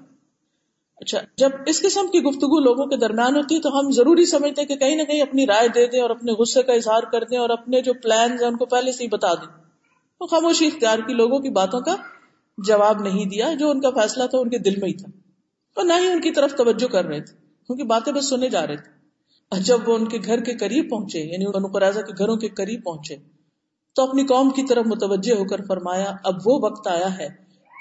اچھا 0.95 1.19
جب 1.37 1.49
اس 1.65 1.81
قسم 1.81 2.07
کی 2.07 2.19
گفتگو 2.23 2.59
لوگوں 2.59 2.85
کے 2.85 2.97
درمیان 2.97 3.35
ہوتی 3.35 3.55
ہے 3.55 3.61
تو 3.61 3.79
ہم 3.79 3.91
ضروری 3.91 4.25
سمجھتے 4.25 4.61
ہیں 4.61 4.67
کہ 4.67 4.75
کہیں 4.75 4.95
نہ 4.95 5.03
کہیں 5.03 5.21
اپنی 5.21 5.47
رائے 5.47 5.67
دے 5.67 5.85
دیں 5.85 6.01
اور 6.01 6.09
اپنے 6.09 6.31
غصے 6.31 6.63
کا 6.63 6.73
اظہار 6.73 7.03
کر 7.03 7.23
دیں 7.23 7.37
اور 7.37 7.49
اپنے 7.49 7.81
جو 7.81 7.93
پلان 7.93 8.31
ہیں 8.31 8.47
ان 8.47 8.57
کو 8.57 8.65
پہلے 8.65 8.91
سے 8.91 9.03
ہی 9.03 9.09
بتا 9.09 9.33
دیں۔ 9.33 9.47
تو 10.19 10.27
خاموشی 10.27 10.67
اختیار 10.67 10.99
کی 11.07 11.13
لوگوں 11.13 11.39
کی 11.39 11.49
باتوں 11.49 11.79
کا 11.79 11.95
جواب 12.57 13.01
نہیں 13.01 13.25
دیا 13.25 13.53
جو 13.53 13.69
ان 13.69 13.81
کا 13.81 13.89
فیصلہ 13.89 14.23
تھا، 14.23 14.37
ان 14.37 14.49
کے 14.49 14.57
دل 14.57 14.73
میں 14.77 14.89
ہی 14.89 14.93
تھا۔ 14.93 15.17
اور 15.75 15.85
نہ 15.85 15.93
ہی 16.01 16.07
ان 16.07 16.21
کی 16.21 16.31
طرف 16.31 16.55
توجہ 16.55 16.87
کر 16.87 17.05
رہے 17.05 17.21
تھے 17.21 17.37
کیونکہ 17.67 17.83
باتیں 17.83 18.13
بس 18.13 18.29
سنے 18.29 18.49
جا 18.49 18.67
رہے 18.67 18.75
تھے۔ 18.75 18.94
اور 19.51 19.59
جب 19.59 19.89
وہ 19.89 19.95
ان 19.95 20.07
کے 20.07 20.17
گھر 20.25 20.43
کے 20.43 20.53
قریب 20.53 20.89
پہنچے 20.89 21.19
یعنی 21.19 21.45
کے 22.01 22.13
گھروں 22.17 22.35
کے 22.35 22.47
قریب 22.49 22.83
پہنچے، 22.83 23.15
تو 23.95 24.03
اپنی 24.03 24.25
قوم 24.25 24.49
کی 24.49 24.63
طرف 24.63 24.85
متوجہ 24.85 25.33
ہو 25.33 25.45
کر 25.45 25.61
فرمایا، 25.67 26.15
اب 26.23 26.35
وہ 26.45 26.59
وقت 26.63 26.87
آیا 26.87 27.17
ہے 27.17 27.27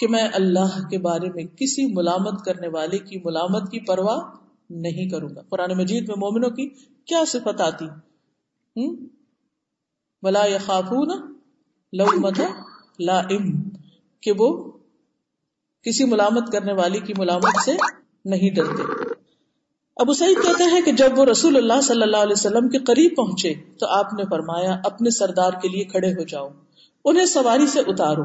کہ 0.00 0.08
میں 0.08 0.28
اللہ 0.32 0.88
کے 0.90 0.98
بارے 0.98 1.28
میں 1.34 1.44
کسی 1.44 1.86
ملامت 1.86 2.44
کرنے 2.44 2.68
والے 2.68 2.98
کی 2.98 3.20
ملامت 3.24 3.70
کی 3.70 3.80
پرواہ 3.80 4.36
نہیں 4.70 5.08
کروں 5.08 5.28
گا۔ 5.36 5.42
قرآن 5.48 5.78
مجید 5.78 6.08
میں 6.08 6.16
مومنوں 6.18 6.50
کی 6.50 6.68
کیا 7.04 7.24
صفت 7.26 7.60
آتی؟ 7.60 7.84
ہوں 8.76 8.96
بلا 10.22 10.44
یا 10.46 10.58
خافون 10.58 11.08
لو 11.92 12.06
مت 12.20 12.40
لا 12.98 13.18
ام 13.18 13.62
کہ 14.22 14.32
وہ 14.38 14.72
کسی 15.82 16.04
ملامت 16.04 16.52
کرنے 16.52 16.72
والی 16.72 17.00
کی 17.00 17.12
ملامت 17.18 17.60
سے 17.64 17.72
نہیں 18.24 18.54
ڈرتے۔ 18.54 19.03
ابو 19.96 20.12
سعید 20.12 20.42
کہتے 20.42 20.64
ہیں 20.64 20.80
کہ 20.80 20.92
جب 20.92 21.10
وہ 21.16 21.24
رسول 21.24 21.56
اللہ 21.56 21.80
صلی 21.80 22.02
اللہ 22.02 22.16
علیہ 22.16 22.32
وسلم 22.32 22.68
کے 22.68 22.78
قریب 22.78 23.16
پہنچے 23.16 23.54
تو 23.80 23.86
آپ 23.86 24.12
نے 24.12 24.24
فرمایا، 24.30 24.80
اپنے 24.84 25.10
سردار 25.10 25.52
کے 25.62 25.68
لیے 25.68 25.84
کھڑے 25.84 26.12
ہو 26.12 26.24
جاؤ، 26.24 26.48
انہیں 27.04 27.26
سواری 27.26 27.66
سے 27.66 27.80
اتارو۔ 27.80 28.22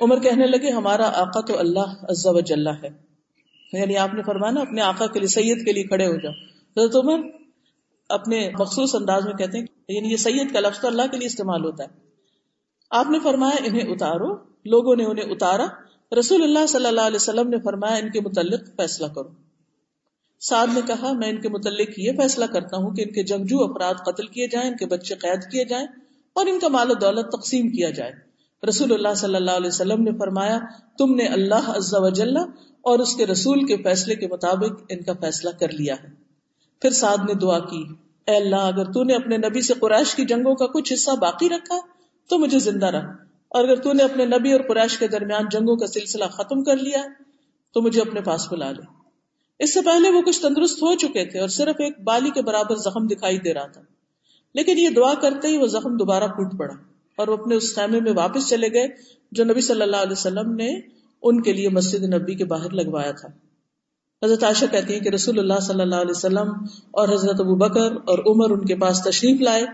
عمر 0.00 0.18
کہنے 0.20 0.46
لگے، 0.46 0.70
ہمارا 0.70 1.10
آقا 1.14 1.40
تو 1.40 1.58
اللہ 1.58 2.04
عز 2.08 2.26
و 2.26 2.40
جلہ 2.40 2.68
ہے۔ 2.68 2.88
یعنی 3.72 3.96
آپ 3.96 4.14
نے 4.14 4.22
فرمانا 4.22 4.60
اپنے 4.60 4.82
آقا 4.82 5.06
کے 5.06 5.18
لیے، 5.18 5.28
سید 5.28 5.64
کے 5.64 5.72
لیے 5.72 5.84
کھڑے 5.84 6.06
ہو 6.06 6.16
جاؤ۔ 6.16 6.32
حضرت 6.76 6.96
عمر 6.96 7.20
اپنے 8.08 8.50
مخصوص 8.58 8.94
انداز 8.94 9.24
میں 9.24 9.34
کہتے 9.34 9.58
ہیں 9.58 9.66
یعنی 9.88 10.10
یہ 10.12 10.16
سید 10.16 10.52
کا 10.52 10.60
لفظ 10.60 10.80
تو 10.80 10.86
اللہ 10.86 11.02
کے 11.10 11.16
لیے 11.16 11.26
استعمال 11.26 11.64
ہوتا 11.64 11.84
ہے۔ 11.84 11.88
آپ 12.90 13.10
نے 13.10 13.18
فرمایا، 13.18 13.56
انہیں 13.64 13.92
اتارو۔ 13.92 14.34
لوگوں 14.64 14.96
نے 14.96 15.04
انہیں 15.04 15.24
اتارا۔ 15.24 15.66
رسول 16.18 16.42
اللہ 16.42 16.66
صلی 16.66 16.86
اللہ 16.86 17.00
علیہ 17.00 17.16
وسلم 17.16 17.48
نے 17.48 17.56
فرمایا، 17.64 17.94
ان 17.94 18.10
کے 18.10 18.20
متعلق 18.20 18.60
فیصلہ 18.76 19.06
کرو۔ 19.06 19.47
سعد 20.40 20.66
نے 20.74 20.80
کہا، 20.86 21.12
میں 21.12 21.28
ان 21.28 21.40
کے 21.40 21.48
متعلق 21.48 21.98
یہ 21.98 22.12
فیصلہ 22.12 22.44
کرتا 22.44 22.76
ہوں 22.76 22.90
کہ 22.90 23.02
ان 23.02 23.12
کے 23.12 23.22
جنگجو 23.22 23.64
افراد 23.64 23.94
قتل 23.94 24.26
کیے 24.26 24.48
جائیں، 24.48 24.70
ان 24.70 24.76
کے 24.76 24.86
بچے 24.86 25.14
قید 25.14 25.50
کیے 25.52 25.64
جائیں 25.64 25.86
اور 26.32 26.46
ان 26.46 26.58
کا 26.58 26.68
مال 26.68 26.90
و 26.90 26.94
دولت 26.94 27.28
تقسیم 27.28 27.70
کیا 27.70 27.90
جائے۔ 27.90 28.12
رسول 28.68 28.92
اللہ 28.92 29.14
صلی 29.14 29.34
اللہ 29.34 29.50
علیہ 29.50 29.68
وسلم 29.68 30.02
نے 30.02 30.10
فرمایا، 30.18 30.58
تم 30.98 31.14
نے 31.14 31.26
اللہ 31.26 31.70
عز 31.70 31.94
و 31.94 32.08
جل 32.08 32.36
اور 32.82 32.98
اس 32.98 33.16
کے 33.16 33.26
رسول 33.26 33.66
کے 33.66 33.76
فیصلے 33.76 34.14
کے 34.14 34.26
مطابق 34.26 34.82
ان 34.88 35.02
کا 35.02 35.12
فیصلہ 35.20 35.50
کر 35.60 35.72
لیا 35.72 35.94
ہے۔ 35.94 36.08
پھر 36.82 36.90
سعد 36.90 37.18
نے 37.28 37.34
دعا 37.34 37.58
کی، 37.58 37.84
اے 38.26 38.36
اللہ، 38.36 38.56
اگر 38.56 38.92
تو 38.92 39.04
نے 39.04 39.14
اپنے 39.14 39.36
نبی 39.36 39.60
سے 39.60 39.74
قریش 39.74 40.14
کی 40.14 40.24
جنگوں 40.24 40.54
کا 40.54 40.66
کچھ 40.66 40.92
حصہ 40.92 41.10
باقی 41.10 41.48
رکھا، 41.48 41.78
تو 42.28 42.38
مجھے 42.38 42.58
زندہ 42.58 42.86
رکھ 42.86 43.06
اور 43.48 43.64
اگر 43.64 43.76
تو 43.76 43.92
نے 43.92 44.02
اپنے 44.02 44.24
نبی 44.24 44.52
اور 44.52 44.60
قریش 44.68 44.98
کے 44.98 45.08
درمیان 45.08 45.44
جنگوں 45.50 45.76
کا 45.76 45.86
سلسلہ 45.86 46.24
ختم 46.24 46.64
کر 46.64 46.76
لیا، 46.76 47.04
تو 47.72 47.82
مجھے 47.82 48.00
اپنے 48.00 48.20
پاس 48.20 48.52
بلا 48.52 48.70
لے۔ 48.72 48.97
اس 49.58 49.74
سے 49.74 49.80
پہلے 49.80 50.10
وہ 50.10 50.22
کچھ 50.22 50.40
تندرست 50.42 50.82
ہو 50.82 50.94
چکے 50.94 51.24
تھے 51.24 51.40
اور 51.40 51.48
صرف 51.48 51.76
ایک 51.78 52.00
بالی 52.00 52.30
کے 52.30 52.42
برابر 52.42 52.76
زخم 52.76 53.06
دکھائی 53.06 53.38
دے 53.38 53.54
رہا 53.54 53.66
تھا۔ 53.66 53.80
لیکن 54.54 54.78
یہ 54.78 54.88
دعا 54.88 55.14
کرتے 55.14 55.48
ہی 55.48 55.56
وہ 55.56 55.66
زخم 55.66 55.96
دوبارہ 55.96 56.24
پھوٹ 56.24 56.58
پڑا 56.58 56.74
اور 57.16 57.28
وہ 57.28 57.32
اپنے 57.32 57.54
اس 57.54 57.74
خیمے 57.74 58.00
میں 58.00 58.12
واپس 58.16 58.48
چلے 58.48 58.68
گئے 58.72 58.88
جو 59.32 59.44
نبی 59.44 59.60
صلی 59.60 59.82
اللہ 59.82 59.96
علیہ 59.96 60.12
وسلم 60.12 60.54
نے 60.54 60.80
ان 61.22 61.42
کے 61.42 61.52
لیے 61.52 61.68
مسجد 61.68 62.14
نبی 62.14 62.34
کے 62.34 62.44
باہر 62.44 62.70
لگوایا 62.70 63.10
تھا۔ 63.10 63.28
حضرت 64.24 64.44
عائشہ 64.44 64.64
کہتی 64.70 64.92
ہیں 64.92 65.00
کہ 65.00 65.08
رسول 65.08 65.38
اللہ 65.38 65.60
صلی 65.62 65.80
اللہ 65.80 65.94
علیہ 65.94 66.10
وسلم 66.10 66.48
اور 66.90 67.08
حضرت 67.08 67.40
ابو 67.40 67.54
بکر 67.54 67.92
اور 67.92 68.18
عمر 68.18 68.50
ان 68.50 68.64
کے 68.64 68.76
پاس 68.76 69.02
تشریف 69.02 69.40
لائے۔ 69.40 69.64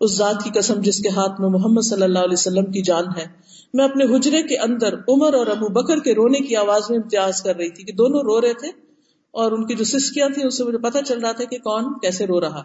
اس 0.00 0.16
ذات 0.16 0.44
کی 0.44 0.50
قسم 0.54 0.74
جس 0.80 0.98
کے 0.98 1.08
ہاتھ 1.08 1.40
میں 1.40 1.48
محمد 1.48 1.80
صلی 1.80 2.02
اللہ 2.02 2.18
علیہ 2.18 2.32
وسلم 2.32 2.64
کی 2.64 2.82
جان 2.82 3.04
ہے۔ 3.16 3.26
میں 3.74 3.84
اپنے 3.84 4.04
حجرے 4.04 4.42
کے 4.42 4.58
اندر 4.58 4.94
عمر 5.08 5.34
اور 5.34 5.46
ابو 5.46 5.68
بکر 5.68 5.98
کے 5.98 6.14
رونے 6.14 6.38
کی 6.38 6.56
آواز 6.56 6.82
میں 6.90 6.98
امتیاز 6.98 7.42
کر 7.42 7.56
رہی 7.56 7.70
تھی 7.70 7.84
کہ 7.84 7.92
دونوں 7.92 8.20
رو 8.20 8.40
رہے 8.40 8.54
تھے۔ 8.54 8.89
اور 9.30 9.52
ان 9.52 9.66
کی 9.66 9.74
جو 9.74 9.84
سسکیاں 9.84 10.28
تھیں، 10.28 10.44
اس 10.44 10.56
سے 10.56 10.64
مجھے 10.64 10.78
پتا 10.78 11.02
چل 11.02 11.20
رہا 11.20 11.32
تھا 11.32 11.44
کہ 11.44 11.58
کون 11.58 11.92
کیسے 11.92 12.26
رو 12.26 12.40
رہا۔ 12.40 12.62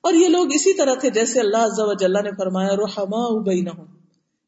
اور 0.00 0.14
یہ 0.14 0.28
لوگ 0.28 0.46
اسی 0.54 0.74
طرح 0.74 0.94
تھے 0.94 1.10
جیسے 1.10 1.40
اللہ 1.40 1.56
عز 1.56 1.78
و 1.78 1.92
جل 1.92 2.12
نے 2.12 2.30
فرمایا 2.36 2.76
روحما 2.76 3.42
بینہم 3.42 3.84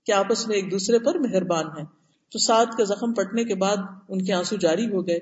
کہ 0.06 0.12
آپس 0.12 0.48
میں 0.48 0.56
ایک 0.56 0.70
دوسرے 0.70 0.98
پر 0.98 1.18
مہربان 1.18 1.64
ہیں۔ 1.66 1.84
تو 2.32 2.38
سعد 2.38 2.66
کا 2.78 2.84
زخم 2.84 3.12
پٹنے 3.12 3.44
کے 3.44 3.54
بعد 3.54 3.76
ان 4.08 4.24
کے 4.24 4.32
آنسو 4.32 4.56
جاری 4.56 4.86
ہو 4.92 5.06
گئے۔ 5.06 5.18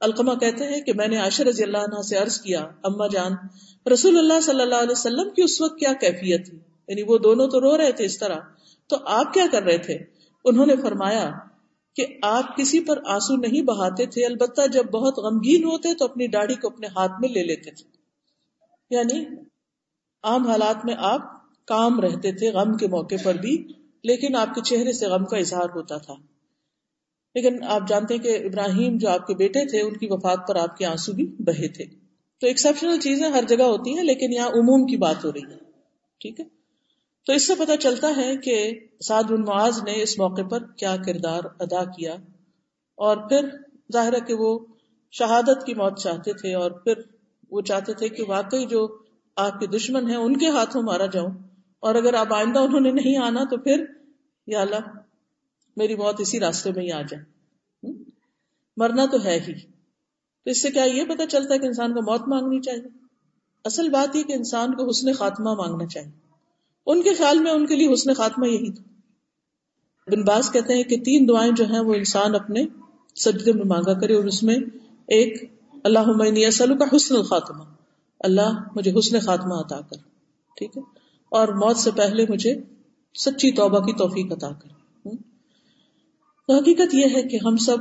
القمہ 0.00 0.34
کہتے 0.34 0.64
ہیں 0.64 0.80
کہ 0.80 0.92
میں 0.92 1.08
نے 1.08 1.16
عاشر 1.16 1.46
رضی 1.46 1.62
اللہ 1.62 1.78
عنہ 1.78 2.02
سے 2.02 2.16
عرض 2.16 2.40
کیا، 2.40 2.60
اما 2.60 3.06
جان، 3.06 3.32
رسول 3.92 4.18
اللہ 4.18 4.40
صلی 4.40 4.62
اللہ 4.62 4.74
علیہ 4.74 4.90
وسلم 4.90 5.30
کی 5.30 5.42
اس 5.42 5.60
وقت 5.60 5.78
کیا 5.78 5.92
کیفیت 5.92 6.50
تھی؟ 6.50 6.58
یعنی 6.88 7.02
وہ 7.02 7.18
دونوں 7.18 7.48
تو 7.48 7.60
رو 7.60 7.78
رہے 7.78 7.92
تھے 7.92 8.04
اس 8.04 8.18
طرح، 8.18 8.36
تو 8.86 8.96
آپ 9.04 9.34
کیا 9.34 9.46
کر 9.52 9.62
رہے 9.62 9.78
تھے؟ 9.78 9.98
انہوں 10.44 10.66
نے 10.66 10.76
فرمایا 10.76 11.30
کہ 11.94 12.06
آپ 12.22 12.56
کسی 12.56 12.80
پر 12.80 13.00
آنسو 13.06 13.36
نہیں 13.36 13.62
بہاتے 13.62 14.06
تھے، 14.06 14.26
البتہ 14.26 14.60
جب 14.72 14.84
بہت 14.84 15.18
غمگین 15.18 15.64
ہوتے 15.64 15.94
تو 15.94 16.04
اپنی 16.04 16.26
داڑھی 16.26 16.54
کو 16.54 16.68
اپنے 16.68 16.86
ہاتھ 16.86 17.12
میں 17.20 17.28
لے 17.28 17.42
لیتے 17.42 17.70
تھے۔ 17.70 17.90
یعنی 18.90 19.24
عام 20.22 20.46
حالات 20.46 20.84
میں 20.84 20.94
آپ 20.98 21.20
کام 21.66 22.00
رہتے 22.00 22.32
تھے 22.32 22.50
غم 22.50 22.76
کے 22.76 22.86
موقع 22.86 23.14
پر 23.24 23.34
بھی، 23.34 23.66
لیکن 24.04 24.36
آپ 24.36 24.54
کے 24.54 24.60
چہرے 24.60 24.92
سے 24.92 25.06
غم 25.06 25.24
کا 25.24 25.36
اظہار 25.36 25.68
ہوتا 25.74 25.96
تھا۔ 25.96 26.14
لیکن 27.34 27.62
آپ 27.62 27.88
جانتے 27.88 28.18
کہ 28.18 28.28
ابراہیم 28.28 28.98
جو 28.98 29.08
آپ 29.08 29.26
کے 29.26 29.34
بیٹے 29.34 29.68
تھے، 29.70 29.80
ان 29.80 29.96
کی 29.96 30.06
وفات 30.10 30.48
پر 30.48 30.56
آپ 30.56 30.76
کے 30.76 30.86
آنسو 30.86 31.12
بھی 31.12 31.26
بہے 31.38 31.68
تھے۔ 31.68 31.84
تو 32.40 32.46
ایکسپشنل 32.46 33.00
چیزیں 33.00 33.28
ہر 33.28 33.44
جگہ 33.48 33.62
ہوتی 33.62 33.96
ہیں، 33.96 34.04
لیکن 34.04 34.32
یہاں 34.32 34.48
عموم 34.48 34.86
کی 34.86 34.96
بات 34.96 35.24
ہو 35.24 35.32
رہی 35.32 35.42
ہے۔ 35.42 35.56
ٹھیک 36.20 36.40
ہے؟ 36.40 36.53
تو 37.26 37.32
اس 37.32 37.46
سے 37.46 37.54
پتا 37.58 37.76
چلتا 37.76 38.08
ہے 38.16 38.36
کہ 38.36 38.80
سعد 39.00 39.24
بن 39.24 39.40
معاذ 39.40 39.78
نے 39.82 40.02
اس 40.02 40.18
موقع 40.18 40.42
پر 40.42 40.62
کیا 40.76 40.96
کردار 41.06 41.40
ادا 41.60 41.84
کیا 41.84 42.14
اور 42.94 43.16
پھر 43.16 43.48
ظاہر 43.92 44.12
ہے 44.12 44.20
کہ 44.20 44.34
وہ 44.34 44.58
شہادت 45.12 45.66
کی 45.66 45.74
موت 45.74 45.98
چاہتے 45.98 46.32
تھے 46.32 46.54
اور 46.54 46.70
پھر 46.70 46.94
وہ 47.50 47.60
چاہتے 47.60 47.92
تھے 47.92 48.08
کہ 48.08 48.24
واقعی 48.28 48.66
جو 48.66 48.98
آپ 49.36 49.60
کے 49.60 49.66
دشمن 49.66 50.08
ہیں 50.08 50.16
ان 50.16 50.36
کے 50.36 50.48
ہاتھوں 50.48 50.82
مارا 50.82 51.06
جاؤں 51.06 51.30
اور 51.80 51.94
اگر 51.94 52.14
آپ 52.14 52.34
آئندہ 52.34 52.58
انہوں 52.58 52.80
نے 52.80 52.90
نہیں 52.90 53.16
آنا 53.16 53.44
تو 53.44 53.56
پھر 53.56 53.84
یا 54.46 54.60
اللہ 54.60 55.00
میری 55.76 55.94
موت 55.94 56.20
اسی 56.20 56.40
راستے 56.40 56.72
میں 56.72 56.84
ہی 56.84 56.92
آ 56.92 57.02
جائے۔ 57.02 57.24
مرنا 58.76 59.04
تو 59.12 59.24
ہے 59.24 59.40
ہی۔ 59.48 59.54
تو 60.44 60.50
اس 60.50 60.62
سے 60.62 60.70
کیا 60.70 60.84
یہ 60.84 61.04
پتا 61.04 61.26
چلتا 61.26 61.54
ہے 61.54 61.58
کہ 61.58 61.66
انسان 61.66 61.94
کو 61.94 62.02
موت 62.02 62.28
مانگنی 62.28 62.60
چاہیے؟ 62.60 62.88
اصل 63.64 63.88
بات 63.88 64.16
یہ 64.16 64.22
کہ 64.22 64.32
انسان 64.32 64.74
کو 64.74 64.88
حسن 64.88 65.12
خاتمہ 65.12 65.54
مانگنا 65.54 65.86
چاہیے۔ 65.86 66.23
ان 66.86 67.02
کے 67.02 67.14
خیال 67.14 67.38
میں 67.38 67.52
ان 67.52 67.66
کے 67.66 67.76
لیے 67.76 67.92
حسن 67.92 68.14
خاتمہ 68.14 68.48
یہی 68.48 68.72
تھا۔ 68.72 68.82
بن 70.10 70.22
باز 70.22 70.50
کہتے 70.52 70.74
ہیں 70.74 70.82
کہ 70.82 70.96
تین 70.96 71.28
دعائیں 71.28 71.52
جو 71.52 71.64
ہیں 71.64 71.80
وہ 71.80 71.94
انسان 71.94 72.34
اپنے 72.34 72.66
سجدے 73.16 73.52
میں 73.52 73.64
مانگا 73.64 74.00
کرے 74.00 74.14
اور 74.14 74.24
اس 74.24 74.42
میں 74.42 74.56
ایک 75.08 75.44
اللہ 75.84 76.46
اسلو 76.46 76.76
کا 76.76 76.96
حسن 76.96 77.16
الخاتمہ۔ 77.16 77.62
اللہ 78.20 78.50
مجھے 78.76 78.92
حسن 78.98 79.20
خاتمہ 79.20 79.54
عطا 79.54 79.80
کر، 79.80 79.96
ٹھیک 80.56 80.76
ہے؟ 80.76 80.82
اور 81.28 81.48
موت 81.48 81.76
سے 81.76 81.90
پہلے 81.90 82.24
مجھے 82.28 82.54
سچی 83.14 83.50
توبہ 83.52 83.78
کی 83.78 83.92
توفیق 83.92 84.32
عطا 84.32 84.50
کر۔ 84.52 84.68
تو 86.46 86.56
حقیقت 86.56 86.94
یہ 86.94 87.06
ہے 87.14 87.22
کہ 87.22 87.38
ہم 87.46 87.56
سب 87.56 87.76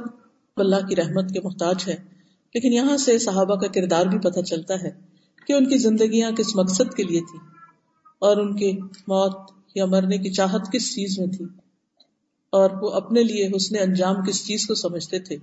اللہ 0.56 0.88
کی 0.90 0.96
رحمت 0.96 1.30
کے 1.34 1.42
محتاج 1.42 1.84
ہیں، 1.88 1.96
لیکن 2.56 2.74
یہاں 2.74 2.98
سے 2.98 3.20
صحابہ 3.20 3.56
کا 3.56 3.68
کردار 3.68 4.06
بھی 4.06 4.20
پتہ 4.20 4.40
چلتا 4.40 4.74
ہے 4.82 4.92
کہ 5.48 5.54
ان 5.54 5.66
کی 5.66 5.78
زندگیاں 5.78 6.32
کس 6.32 6.56
مقصد 6.56 6.94
کے 6.94 7.04
لیے 7.04 7.20
تھی 7.20 7.40
اور 8.24 8.38
ان 8.38 8.56
کی 8.56 8.72
موت 9.08 9.52
یا 9.76 9.86
مرنے 9.86 10.18
کی 10.18 10.30
چاہت 10.30 10.62
کس 10.72 10.96
چیز 10.96 11.20
میں 11.20 11.28
تھی؟ 11.28 11.46
اور 12.50 12.70
وہ 12.82 12.90
اپنے 12.90 13.24
لیے 13.24 13.50
حسن 13.56 13.76
انجام 13.82 14.16
کس 14.26 14.48
چیز 14.48 14.68
کو 14.68 14.76
سمجھتے 14.76 15.20
تھے؟ 15.20 15.36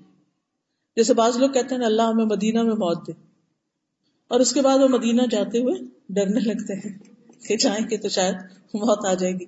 جیسے 0.97 1.15
بعض 1.15 1.37
لوگ 1.37 1.51
کہتے 1.51 1.75
ہیں، 1.75 1.85
اللہ 1.85 2.03
ہمیں 2.03 2.25
مدینہ 2.25 2.63
میں 2.63 2.73
موت 2.73 3.07
دے۔ 3.07 3.13
اور 4.29 4.41
اس 4.41 4.53
کے 4.53 4.63
بعد 4.63 4.79
وہ 4.79 4.89
مدینہ 4.89 5.23
جاتے 5.31 5.59
ہوئے 5.59 5.75
ڈرنے 6.09 6.41
لگتے 6.41 6.75
ہیں 6.75 6.99
کہ 7.49 7.57
جائیں 7.57 7.91
گے 7.91 7.97
تو 7.97 8.09
شاید 8.09 8.35
موت 8.75 9.07
آ 9.07 9.15
جائے 9.15 9.33
گی۔ 9.33 9.45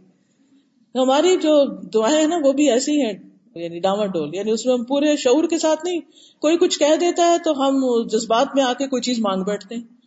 ہماری 0.95 1.37
جو 1.37 1.81
دعائیں 1.81 2.21
ہیں 2.21 2.27
نا، 2.27 2.37
وہ 2.45 2.53
بھی 2.53 2.71
ایسی 2.71 3.05
ہیں 3.05 3.13
یعنی 3.55 3.79
ڈاما 3.79 4.07
ڈول۔ 4.07 4.35
یعنی 4.35 4.51
اس 4.51 4.67
میں 4.67 4.75
ہم 4.75 4.85
پورے 4.85 5.17
شعور 5.17 5.45
کے 5.45 5.59
ساتھ 5.59 5.85
نہیں، 5.85 6.01
کوئی 6.41 6.59
کچھ 6.59 6.79
کہہ 6.79 6.97
دیتا 7.01 7.31
ہے 7.31 7.37
تو 7.45 7.53
ہم 7.53 8.07
جذبات 8.07 8.47
میں 8.55 8.63
آ 8.63 8.73
کے 8.73 8.87
کوئی 8.87 9.03
چیز 9.03 9.19
مانگ 9.19 9.43
بیٹھتے 9.43 9.75
ہیں۔ 9.75 10.02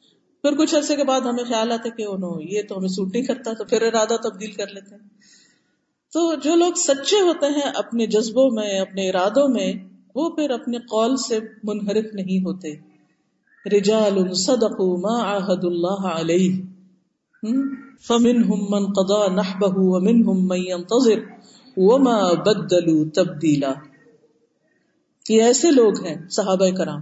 پھر 0.45 0.57
کچھ 0.57 0.75
عرصے 0.75 0.95
کے 0.95 1.03
بعد 1.03 1.21
ہمیں 1.21 1.43
خیال 1.43 1.71
آتا 1.71 1.83
ہے 1.85 1.91
کہ 1.91 2.03
انہوں 2.03 2.41
یہ 2.41 2.61
تو 2.69 2.77
ہمیں 2.77 2.87
سوٹ 2.87 3.13
نہیں 3.13 3.23
کرتا، 3.23 3.53
تو 3.53 3.63
پھر 3.65 3.81
ارادہ 3.81 4.29
تبدیل 4.29 4.51
کر 4.51 4.67
لیتے 4.67 4.95
ہیں۔ 4.95 5.07
تو 6.13 6.35
جو 6.35 6.55
لوگ 6.55 6.73
سچے 6.73 7.21
ہوتے 7.21 7.45
ہیں 7.45 7.71
اپنے 7.75 8.07
جذبوں 8.07 8.49
میں، 8.51 8.79
اپنے 8.79 9.09
ارادوں 9.09 9.47
میں، 9.47 9.73
وہ 10.15 10.29
پھر 10.29 10.49
اپنے 10.49 10.77
قول 10.77 11.17
سے 11.17 11.39
منحرف 11.63 12.13
نہیں 12.13 12.45
ہوتے۔ 12.45 12.75
رجال 13.77 14.33
صدقوا 14.33 14.99
ما 14.99 15.37
عهد 15.37 15.63
الله 15.63 16.21
عليه 16.21 16.55
فمنهم 18.07 18.65
من 18.69 18.85
قضى 18.85 19.33
نحبه 19.33 19.77
ومنهم 19.77 20.47
من 20.47 20.57
ينتظر۔ 20.57 21.19
وما 21.77 22.33
بدلوا 22.33 23.05
تبدیلا۔ 23.13 23.73
یہ 25.29 25.43
ایسے 25.43 25.71
لوگ 25.71 26.05
ہیں، 26.05 26.29
صحابہ 26.29 26.69
کرام، 26.77 27.01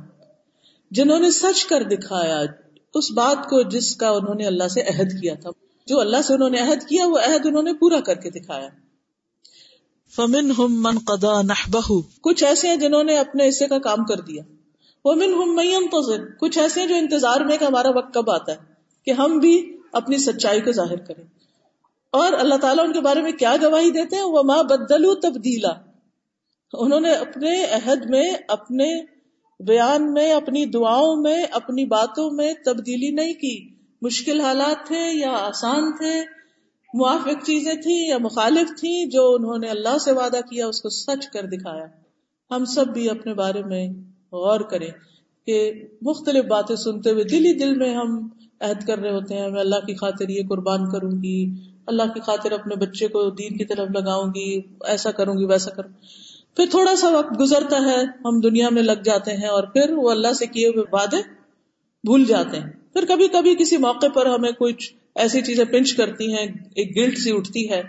جنہوں 0.91 1.19
نے 1.19 1.31
سچ 1.31 1.65
کر 1.65 1.83
دکھایا۔ 1.83 2.62
اس 2.93 3.11
بات 3.11 3.49
کو 3.49 3.61
جس 3.61 3.95
کا 3.95 4.09
انہوں 4.09 4.35
نے 4.35 4.45
اللہ 4.45 4.67
سے 4.67 4.81
عہد 4.81 5.21
کیا 5.21 5.33
تھا 5.33 5.49
جو 5.85 5.99
اللہ 5.99 6.21
سے 6.21 6.33
انہوں 6.33 6.49
نے 6.49 6.59
عہد 6.59 6.87
کیا 6.87 7.07
وہ 7.07 7.17
عہد 7.17 7.45
انہوں 7.45 7.63
نے 7.63 7.73
پورا 7.73 7.99
کر 7.99 8.15
کے 8.15 8.29
دکھایا۔ 8.29 8.69
فمن 10.15 10.51
ہم 10.57 10.83
من 10.83 10.97
قدا 11.07 11.41
نہ 11.41 11.91
کچھ 12.21 12.43
ایسے 12.43 12.67
ہیں 12.67 12.75
جنہوں 12.75 13.03
نے 13.03 13.17
اپنے 13.17 13.49
حصے 13.49 13.67
کا 13.67 13.79
کام 13.79 14.05
کر 14.05 14.19
دیا۔ 14.19 14.43
وہ 15.05 15.15
من 15.15 15.33
ہم 15.59 15.85
تو 15.85 16.17
کچھ 16.39 16.59
ایسے 16.59 16.79
ہیں 16.79 16.87
جو 16.87 16.95
انتظار 16.95 17.41
میں 17.41 17.57
کہ 17.57 17.65
ہمارا 17.65 17.89
وقت 17.95 18.13
کب 18.13 18.31
آتا 18.31 18.51
ہے 18.51 18.57
کہ 19.05 19.11
ہم 19.11 19.37
بھی 19.37 19.77
اپنی 19.91 20.17
سچائی 20.17 20.61
کو 20.61 20.71
ظاہر 20.71 20.95
کریں۔ 20.95 21.23
اور 22.09 22.33
اللہ 22.33 22.55
تعالیٰ 22.55 22.85
ان 22.85 22.93
کے 22.93 22.99
بارے 22.99 23.21
میں 23.21 23.31
کیا 23.31 23.55
گواہی 23.61 23.91
دیتے 23.91 24.15
ہیں؟ 24.15 24.23
وہ 24.23 24.43
ماں 24.43 24.63
بدلو 24.63 25.15
تبدیلا 25.15 25.69
انہوں 26.73 26.99
نے 26.99 27.11
اپنے 27.11 27.65
عہد 27.65 28.09
میں 28.09 28.33
اپنے 28.47 29.12
بیان 29.67 30.13
میں، 30.13 30.33
اپنی 30.33 30.65
دعاؤں 30.65 31.15
میں، 31.15 31.43
اپنی 31.51 31.85
باتوں 31.85 32.31
میں 32.31 32.53
تبدیلی 32.65 33.09
نہیں 33.09 33.33
کی۔ 33.33 33.69
مشکل 34.01 34.41
حالات 34.41 34.87
تھے 34.87 35.19
یا 35.19 35.31
آسان 35.31 35.91
تھے، 35.91 36.21
موافق 36.93 37.45
چیزیں 37.45 37.73
تھیں 37.73 38.07
یا 38.07 38.17
مخالف 38.17 38.79
تھیں، 38.79 39.05
جو 39.05 39.33
انہوں 39.33 39.57
نے 39.57 39.67
اللہ 39.67 39.97
سے 39.97 40.11
وعدہ 40.11 40.39
کیا، 40.49 40.67
اس 40.67 40.81
کو 40.81 40.89
سچ 40.89 41.27
کر 41.27 41.45
دکھایا۔ 41.45 41.85
ہم 42.51 42.65
سب 42.65 42.87
بھی 42.87 43.09
اپنے 43.09 43.33
بارے 43.33 43.63
میں 43.63 43.87
غور 44.31 44.59
کریں 44.59 44.89
کہ 45.45 45.87
مختلف 46.01 46.45
باتیں 46.45 46.75
سنتے 46.75 47.09
ہوئے 47.09 47.23
دل 47.23 47.45
ہی 47.45 47.53
دل 47.53 47.75
میں 47.75 47.95
ہم 47.95 48.27
عہد 48.59 48.87
کر 48.87 48.99
رہے 48.99 49.11
ہوتے 49.11 49.37
ہیں، 49.37 49.49
میں 49.49 49.59
اللہ 49.59 49.85
کی 49.85 49.95
خاطر 49.95 50.29
یہ 50.29 50.41
قربان 50.49 50.89
کروں 50.91 51.11
گی، 51.11 51.53
اللہ 51.87 52.03
کی 52.13 52.19
خاطر 52.19 52.51
اپنے 52.51 52.75
بچے 52.75 53.07
کو 53.07 53.29
دین 53.29 53.57
کی 53.57 53.65
طرف 53.65 53.89
لگاؤں 53.95 54.27
گی، 54.27 54.61
ایسا 54.85 55.11
کروں 55.11 55.33
گی، 55.33 55.45
ویسا 55.45 55.71
کروں 55.71 55.89
پھر 56.55 56.65
تھوڑا 56.71 56.95
سا 56.95 57.09
وقت 57.09 57.39
گزرتا 57.39 57.77
ہے، 57.85 58.03
ہم 58.25 58.39
دنیا 58.39 58.69
میں 58.69 58.83
لگ 58.83 59.01
جاتے 59.03 59.31
ہیں 59.33 59.47
اور 59.47 59.63
پھر 59.63 59.91
وہ 59.91 60.11
اللہ 60.11 60.33
سے 60.33 60.45
کیے 60.45 60.67
ہوئے 60.67 60.83
وعدے 60.91 61.17
بھول 62.03 62.25
جاتے 62.25 62.57
ہیں۔ 62.57 62.69
پھر 62.93 63.05
کبھی 63.09 63.27
کبھی 63.27 63.55
کسی 63.55 63.77
موقع 63.77 64.07
پر 64.07 64.25
ہمیں 64.25 64.51
کچھ 64.51 64.93
ایسی 65.15 65.41
چیزیں 65.41 65.65
پنچ 65.65 65.93
کرتی 65.93 66.33
ہیں، 66.33 66.47
ایک 66.75 66.97
گلٹ 66.97 67.17
سی 67.17 67.35
اٹھتی 67.35 67.69
ہے۔ 67.69 67.81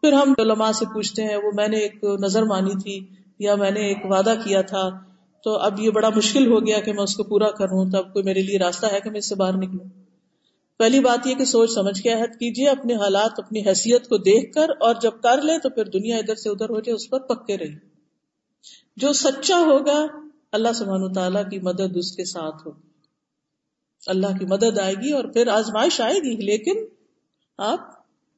پھر 0.00 0.12
ہم 0.12 0.34
علماء 0.38 0.72
سے 0.72 0.84
پوچھتے 0.94 1.24
ہیں، 1.24 1.36
وہ 1.36 1.50
میں 1.54 1.68
نے 1.68 1.76
ایک 1.76 2.04
نظر 2.04 2.42
مانی 2.42 2.82
تھی 2.82 3.06
یا 3.38 3.54
میں 3.54 3.70
نے 3.70 3.80
ایک 3.80 3.98
وعدہ 4.04 4.34
کیا 4.44 4.62
تھا؟ 4.62 4.90
تو 5.44 5.56
اب 5.56 5.80
یہ 5.80 5.90
بڑا 5.90 6.10
مشکل 6.16 6.52
ہو 6.52 6.66
گیا 6.66 6.80
کہ 6.80 6.92
میں 6.92 7.02
اس 7.02 7.16
کو 7.16 7.24
پورا 7.24 7.50
کروں، 7.50 7.90
تب 7.90 8.12
کوئی 8.12 8.24
میرے 8.24 8.42
لیے 8.42 8.58
راستہ 8.58 8.86
ہے 8.92 9.00
کہ 9.00 9.10
میں 9.10 9.18
اس 9.18 9.28
سے 9.28 9.34
باہر 9.34 9.56
نکلوں۔ 9.56 10.07
پہلی 10.78 11.00
بات 11.00 11.26
یہ 11.26 11.34
کہ 11.34 11.44
سوچ 11.44 11.70
سمجھ 11.70 12.02
کے 12.02 12.12
عہد 12.12 12.32
کیجیے 12.32 12.68
اپنے 12.68 12.94
حالات، 12.94 13.30
اپنی 13.36 13.60
حیثیت 13.60 14.08
کو 14.08 14.16
دیکھ 14.16 14.52
کر، 14.52 14.68
اور 14.80 14.94
جب 15.02 15.10
کر 15.22 15.42
لے 15.42 15.58
تو 15.58 15.70
پھر 15.70 15.84
دنیا 15.84 16.16
ادھر 16.16 16.34
سے 16.34 16.50
ادھر 16.50 16.70
ہو 16.70 16.80
جائے، 16.80 16.94
اس 16.94 17.10
پر 17.10 17.20
پکے 17.20 17.56
رہی 17.56 17.74
جو 18.96 19.12
سچا 19.12 19.58
ہوگا، 19.58 20.06
اللہ 20.52 20.68
سبحانہ 20.74 21.12
تعالیٰ 21.12 21.50
کی 21.50 21.58
مدد 21.58 21.96
اس 21.96 22.16
کے 22.16 22.24
ساتھ 22.24 22.66
ہوگی۔ 22.66 22.88
اللہ 24.06 24.26
کی 24.38 24.46
مدد 24.46 24.78
آئے 24.78 24.94
گی 24.94 25.12
اور 25.12 25.24
پھر 25.24 25.48
آزمائش 25.48 26.00
آئے 26.00 26.14
گی، 26.14 26.36
لیکن 26.36 26.84
آپ 27.58 27.80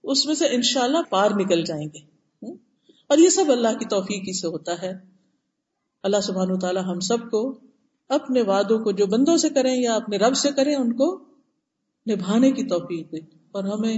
اس 0.03 0.27
میں 0.27 0.35
سے 0.35 0.47
انشاءاللہ 0.47 0.99
پار 1.11 1.31
نکل 1.31 1.65
جائیں 1.65 1.87
گے۔ 1.95 2.11
اور 3.07 3.19
یہ 3.19 3.29
سب 3.29 3.45
اللہ 3.49 3.79
کی 3.79 3.85
توفیقی 3.85 4.41
سے 4.41 4.47
ہوتا 4.47 4.83
ہے۔ 4.83 4.93
اللہ 6.03 6.21
سبحانہ 6.23 6.55
تعالیٰ 6.55 6.85
ہم 6.85 7.01
سب 7.01 7.31
کو 7.31 7.59
اپنے 8.09 8.43
وعدوں 8.43 8.79
کو 8.79 8.93
جو 8.93 9.07
بندوں 9.07 9.37
سے 9.37 9.49
کریں 9.49 9.77
یا 9.77 9.95
اپنے 9.95 10.17
رب 10.17 10.37
سے 10.37 10.51
کریں، 10.57 10.77
ان 10.77 10.93
کو 10.93 11.30
نبھانے 12.11 12.51
کی 12.51 12.65
توفیق 12.65 13.13
دے 13.13 13.19
اور 13.53 13.65
ہمیں 13.65 13.97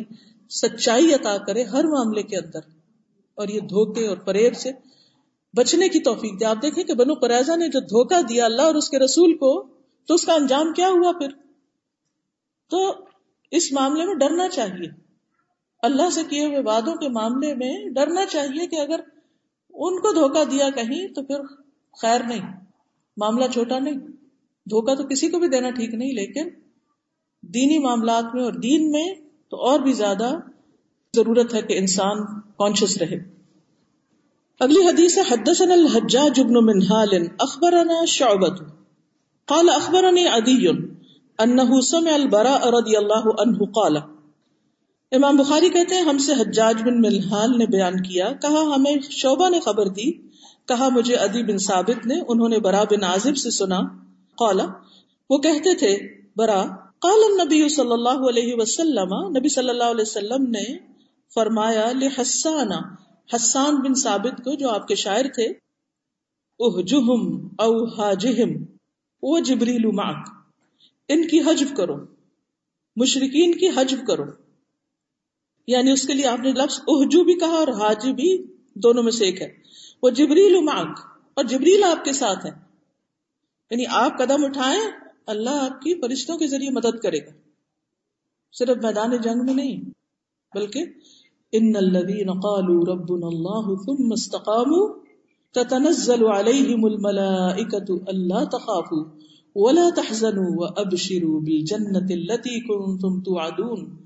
سچائی 0.50 1.12
عطا 1.14 1.36
کرے 1.38 1.62
ہر 1.64 1.84
معاملے 1.84 2.22
کے 2.22 2.36
اندر 2.36 2.60
اور 3.38 3.48
یہ 3.48 3.60
دھوکے 3.60 4.06
اور 4.06 4.16
پریب 4.16 4.56
سے 4.56 4.72
بچنے 5.54 5.88
کی 5.88 6.00
توفیق 6.00 6.40
دے۔ 6.40 6.44
آپ 6.44 6.62
دیکھیں 6.62 6.84
کہ 6.84 6.94
بنو 6.94 7.14
قریضہ 7.14 7.56
نے 7.56 7.68
جو 7.68 7.80
دھوکا 7.80 8.20
دیا 8.28 8.44
اللہ 8.44 8.62
اور 8.62 8.74
اس 8.74 8.90
کے 8.90 8.98
رسول 8.98 9.36
کو، 9.36 9.52
تو 10.08 10.14
اس 10.14 10.24
کا 10.24 10.34
انجام 10.34 10.72
کیا 10.72 10.88
ہوا 10.88 11.12
پھر؟ 11.12 11.28
تو 12.70 12.78
اس 13.50 13.72
معاملے 13.72 14.04
میں 14.04 14.14
ڈرنا 14.14 14.48
چاہیے۔ 14.48 14.88
اللہ 15.82 16.10
سے 16.10 16.20
کیے 16.30 16.46
ہوئے 16.46 16.58
وعدوں 16.58 16.94
کے 16.94 17.08
معاملے 17.08 17.54
میں 17.54 17.72
ڈرنا 17.90 18.24
چاہیے 18.26 18.66
کہ 18.66 18.76
اگر 18.76 19.00
ان 19.74 19.98
کو 20.00 20.12
دھوکا 20.12 20.42
دیا 20.50 20.68
کہیں 20.70 21.06
تو 21.08 21.22
پھر 21.22 21.40
خیر 22.00 22.20
نہیں، 22.28 22.40
معاملہ 23.16 23.46
چھوٹا 23.52 23.78
نہیں۔ 23.78 23.98
دھوکا 24.66 24.94
تو 24.94 25.04
کسی 25.04 25.28
کو 25.28 25.38
بھی 25.38 25.48
دینا 25.48 25.70
ٹھیک 25.70 25.94
نہیں، 25.94 26.12
لیکن 26.12 26.48
دینی 27.42 27.78
معاملات 27.78 28.34
میں 28.34 28.44
اور 28.44 28.52
دین 28.52 28.90
میں 28.90 29.14
تو 29.50 29.56
اور 29.56 29.80
بھی 29.80 29.92
زیادہ 29.92 30.30
ضرورت 31.16 31.54
ہے 31.54 31.62
کہ 31.62 31.78
انسان 31.78 32.40
کانشیس 32.40 32.98
رہے۔ 32.98 33.16
اگلی 34.60 34.80
حدیث 34.80 35.18
حدثنا 35.18 35.74
الحجاج 35.74 36.40
بن 36.40 36.66
منہال، 36.66 37.08
اخبرنا 37.38 38.04
شعبت 38.04 38.60
قال 39.44 39.68
اخبرني 39.68 40.26
عدي 40.26 40.68
انه 41.38 41.80
سمع 41.80 42.12
البراء 42.12 42.58
رضی 42.58 42.96
اللہ 42.96 43.40
عنہ 43.40 43.64
قال۔ 43.64 43.96
امام 45.12 45.36
بخاری 45.36 45.68
کہتے 45.68 45.94
ہیں، 45.94 46.02
ہم 46.02 46.18
سے 46.18 46.32
حجاج 46.32 46.82
بن 46.82 47.00
ملحال 47.00 47.58
نے 47.58 47.66
بیان 47.66 48.02
کیا، 48.02 48.32
کہا، 48.32 48.74
ہمیں 48.74 48.94
شعبہ 49.10 49.48
نے 49.48 49.60
خبر 49.60 49.86
دی، 49.86 50.12
کہا، 50.68 50.88
مجھے 50.88 51.14
ادی 51.14 51.42
بن 51.42 51.58
ثابت 51.58 52.06
نے، 52.06 52.14
انہوں 52.28 52.48
نے 52.48 52.58
برا 52.58 52.84
بن 52.84 53.04
عازب 53.04 53.36
سے 53.36 53.50
سنا۔ 53.50 53.80
قال، 54.36 54.60
وہ 55.30 55.38
کہتے 55.38 55.74
تھے 55.74 55.98
برا 56.36 56.64
قال 57.02 57.22
النبی 57.24 57.68
صلی 57.68 57.92
اللہ 57.92 58.28
علیہ 58.28 58.54
وسلم، 58.54 59.38
نبی 59.38 59.48
صلی 59.48 59.68
اللہ 59.68 59.84
علیہ 59.84 60.02
وسلم 60.02 60.50
نے 60.50 60.78
فرمایا 61.34 61.92
لحسان 61.92 62.72
حسان 63.34 63.76
بن 63.76 63.94
ثابت 63.94 64.38
کو 64.38 64.54
جو 64.54 64.70
آپ 64.70 64.88
کے 64.88 64.94
شاعر 64.94 65.24
تھے، 65.34 65.46
اہجہم 66.60 67.48
او 67.58 67.84
حاجہم، 67.84 68.64
وہ 69.22 69.38
جبریل 69.38 69.86
معک، 69.86 70.28
ان 71.08 71.28
کی 71.28 71.40
حجب 71.40 71.76
کرو 71.76 71.96
مشرقین 72.96 73.52
کی 73.52 73.68
حجب 73.68 74.06
کرو۔ 74.06 74.24
یعنی 75.66 75.90
اس 75.90 76.06
کے 76.06 76.12
لیے 76.12 76.26
آپ 76.26 76.38
نے 76.38 76.52
لفظ 76.52 76.80
اہجو 76.88 77.24
بھی 77.24 77.34
کہا 77.34 77.54
اور 77.54 77.68
حاجی 77.68 78.12
بھی 78.12 78.46
دونوں 78.74 79.02
میں 79.02 79.12
سے 79.12 79.24
ایک 79.24 79.42
ہے۔ 79.42 79.52
وہ 80.02 80.10
جبریل 80.10 80.60
معک 80.60 80.98
اور 81.34 81.44
جبریل 81.44 81.84
آپ 81.84 82.04
کے 82.04 82.12
ساتھ 82.12 82.46
ہے 82.46 82.50
یعنی 83.70 83.84
آپ 83.88 84.18
قدم 84.18 84.44
اٹھائیں 84.44 85.01
اللہ 85.26 85.50
آپ 85.50 85.82
کی 85.82 86.00
فرشتوں 86.00 86.38
کے 86.38 86.46
ذریعے 86.46 86.70
مدد 86.70 87.00
کرے 87.02 87.18
گا۔ 87.18 87.30
صرف 88.52 88.84
میدان 88.84 89.16
جنگ 89.16 89.44
میں 89.44 89.54
نہیں، 89.54 89.76
بلکہ 90.54 90.84
ان 91.52 91.76
الذين 91.76 92.32
قالوا 92.40 92.94
ربنا 92.94 93.26
الله 93.26 93.74
ثم 93.74 94.12
استقاموا 94.12 95.02
تتنزل 95.52 96.24
عليهم 96.26 96.84
الملائكة 96.84 97.94
الا 98.06 98.44
تخافوا 98.44 99.04
ولا 99.54 99.88
تحزنوا 99.96 100.54
وابشروا 100.56 101.40
بالجنة 101.40 102.06
التي 102.10 102.60
كنتم 102.60 103.20
توعدون۔ 103.20 103.96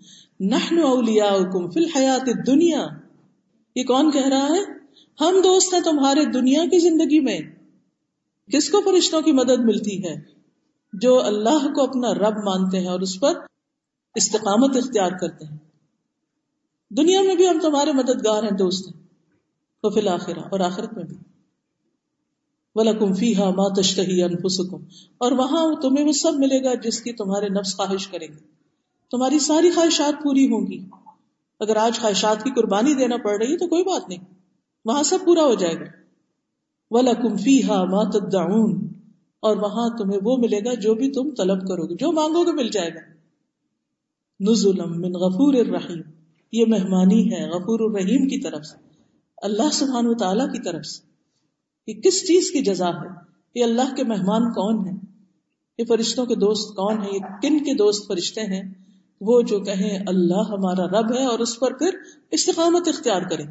نحن 0.41 0.79
اولیاؤکم 0.79 1.71
فی 1.71 1.81
الحیات 1.81 2.29
الدنیا۔ 2.29 2.87
یہ 3.75 3.85
کون 3.85 4.11
کہہ 4.11 4.29
رہا 4.29 4.47
ہے؟ 4.47 4.73
ہم 5.21 5.35
دوست 5.45 5.75
ہیں 5.75 5.81
تمہارے 5.81 6.25
دنیا 6.25 6.65
کی 6.65 6.79
زندگی 6.79 7.21
میں۔ 7.21 7.39
کس 8.53 8.71
کو 8.71 8.81
فرشتوں 8.81 9.23
کی 9.23 9.33
مدد 9.33 9.65
ملتی 9.65 10.05
ہے؟ 10.05 10.36
جو 10.93 11.25
اللہ 11.25 11.75
کو 11.75 11.83
اپنا 11.83 12.15
رب 12.15 12.37
مانتے 12.45 12.81
ہیں 12.81 12.89
اور 12.89 13.01
اس 13.01 13.21
پر 13.21 13.35
استقامت 14.15 14.77
اختیار 14.77 15.11
کرتے 15.11 15.45
ہیں۔ 15.45 15.57
دنیا 16.91 17.23
میں 17.23 17.35
بھی 17.35 17.49
ہم 17.49 17.59
تمہارے 17.63 17.93
مددگار 17.93 18.43
ہیں، 18.43 18.51
دوست 18.51 18.87
ہیں۔ 18.87 19.03
تو 19.83 19.91
فی 19.91 20.01
الآخرہ 20.01 20.41
اور 20.41 20.61
آخرت 20.61 20.93
میں 20.93 21.05
بھی۔ 21.05 21.17
وَلَكُمْ 22.75 23.17
فِيهَا 23.17 23.51
مَا 23.51 23.75
تَشْتَهِي 23.75 24.23
أَنفُسُكُمْ۔ 24.23 24.81
اور 25.19 25.33
وہاں 25.33 25.81
تمہیں 25.83 26.05
وہ 26.05 26.13
سب 26.13 26.35
ملے 26.35 26.65
گا 26.65 26.75
جس 26.75 27.03
کی 27.03 27.13
تمہارے 27.13 27.49
نفس 27.49 27.77
خواہش 27.77 28.07
کریں 28.09 28.29
گے۔ 28.29 28.39
تمہاری 29.11 29.39
ساری 29.39 29.71
خواہشات 29.71 30.23
پوری 30.23 30.47
ہوں 30.47 30.67
گی۔ 30.67 30.89
اگر 31.61 31.77
آج 31.77 32.01
خواہشات 32.01 32.45
کی 32.45 32.51
قربانی 32.51 32.95
دینا 32.95 33.17
پڑ 33.17 33.39
رہی 33.39 33.53
ہے 33.53 33.57
تو 33.57 33.67
کوئی 33.67 33.85
بات 33.85 34.09
نہیں۔ 34.09 34.35
وہاں 34.85 35.03
سب 35.03 35.19
پورا 35.25 35.43
ہو 35.43 35.55
جائے 35.55 35.75
گا۔ 35.75 35.85
وَلَكُمْ 36.91 37.39
فِيهَا 37.39 37.85
مَا 37.85 38.11
تَدَّعُونَ۔ 38.11 38.96
اور 39.47 39.57
وہاں 39.57 39.89
تمہیں 39.99 40.21
وہ 40.23 40.37
ملے 40.37 40.59
گا 40.65 40.75
جو 40.75 40.95
بھی 40.95 41.13
تم 41.13 41.35
طلب 41.35 41.69
کرو 41.69 41.87
گے، 41.87 41.95
جو 41.95 42.13
مانگو 42.13 42.47
گے 42.47 42.53
مل 42.53 42.69
جائے 42.69 42.91
گا۔ 42.95 43.01
نزلم 44.41 45.01
من 45.01 45.13
غفور 45.13 45.55
الرحیم 45.55 46.01
یہ 46.53 46.65
مہمانی 46.69 47.33
ہے 47.33 47.51
غفور 47.51 47.81
الرحیم 47.81 48.29
کی 48.29 48.41
طرف 48.41 48.65
سے، 48.65 48.77
اللہ 49.43 49.71
سبحانہ 49.73 50.13
تعالیٰ 50.13 50.47
کی 50.47 50.63
طرف 50.63 50.85
سے۔ 50.87 51.07
یہ 51.87 52.01
کس 52.01 52.27
چیز 52.27 52.51
کی 52.51 52.63
جزا 52.63 52.89
ہے؟ 52.89 53.09
یہ 53.55 53.65
اللہ 53.65 53.95
کے 53.95 54.05
مہمان 54.05 54.53
کون 54.53 54.89
ہیں؟ 54.89 54.97
یہ 55.79 55.85
فرشتوں 55.89 56.27
کے 56.27 56.35
دوست 56.35 56.77
کون 56.77 57.03
ہیں؟ 57.03 57.11
یہ 57.13 57.19
کن 57.43 57.65
کے 57.65 57.75
دوست 57.75 58.09
فرشتے 58.09 58.41
ہیں؟ 58.41 58.75
وہ 59.21 59.43
جو 59.43 59.61
کہیں 59.61 59.99
اللہ 60.07 60.43
ہمارا 60.49 61.01
رب 61.01 61.15
ہے 61.15 61.25
اور 61.25 61.39
اس 61.39 61.61
پر 61.61 61.73
پھر 61.79 61.91
استقامت 62.31 62.89
اختیار 62.89 63.23
کریں۔ 63.23 63.47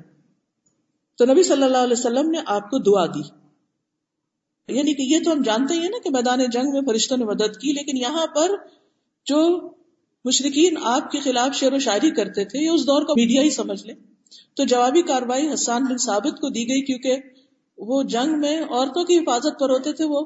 تو 1.17 1.25
نبی 1.25 1.43
صلی 1.43 1.63
اللہ 1.63 1.77
علیہ 1.77 1.99
وسلم 1.99 2.29
نے 2.29 2.37
آپ 2.45 2.69
کو 2.69 2.77
دعا 2.77 3.05
دی۔ 3.05 3.44
یعنی 4.67 4.93
کہ 4.93 5.01
یہ 5.01 5.19
تو 5.25 5.31
ہم 5.31 5.41
جانتے 5.41 5.73
ہی 5.73 5.79
ہیں 5.79 5.89
نا 5.89 5.97
کہ 6.03 6.09
میدان 6.09 6.39
جنگ 6.51 6.69
میں 6.69 6.81
فرشتوں 6.81 7.17
نے 7.17 7.25
مدد 7.25 7.57
کی، 7.61 7.71
لیکن 7.71 7.97
یہاں 7.97 8.27
پر 8.27 8.51
جو 9.25 9.69
مشرقین 10.25 10.73
آپ 10.83 11.11
کے 11.11 11.19
خلاف 11.19 11.55
شعر 11.55 11.73
و 11.73 11.79
شاعری 11.79 12.11
کرتے 12.11 12.45
تھے، 12.45 12.59
یہ 12.59 12.69
اس 12.69 12.87
دور 12.87 13.01
کا 13.01 13.13
میڈیا 13.13 13.41
ہی 13.41 13.49
سمجھ 13.49 13.87
لیں۔ 13.87 13.95
تو 14.53 14.63
جوابی 14.63 15.01
کاروائی 15.01 15.53
حسان 15.53 15.83
بن 15.83 15.97
ثابت 15.97 16.41
کو 16.41 16.49
دی 16.49 16.69
گئی 16.69 16.81
کیونکہ 16.81 17.17
وہ 17.77 18.03
جنگ 18.03 18.39
میں 18.39 18.61
عورتوں 18.61 19.03
کی 19.03 19.17
حفاظت 19.17 19.59
پر 19.59 19.69
ہوتے 19.69 19.93
تھے، 19.93 20.05
وہ 20.05 20.25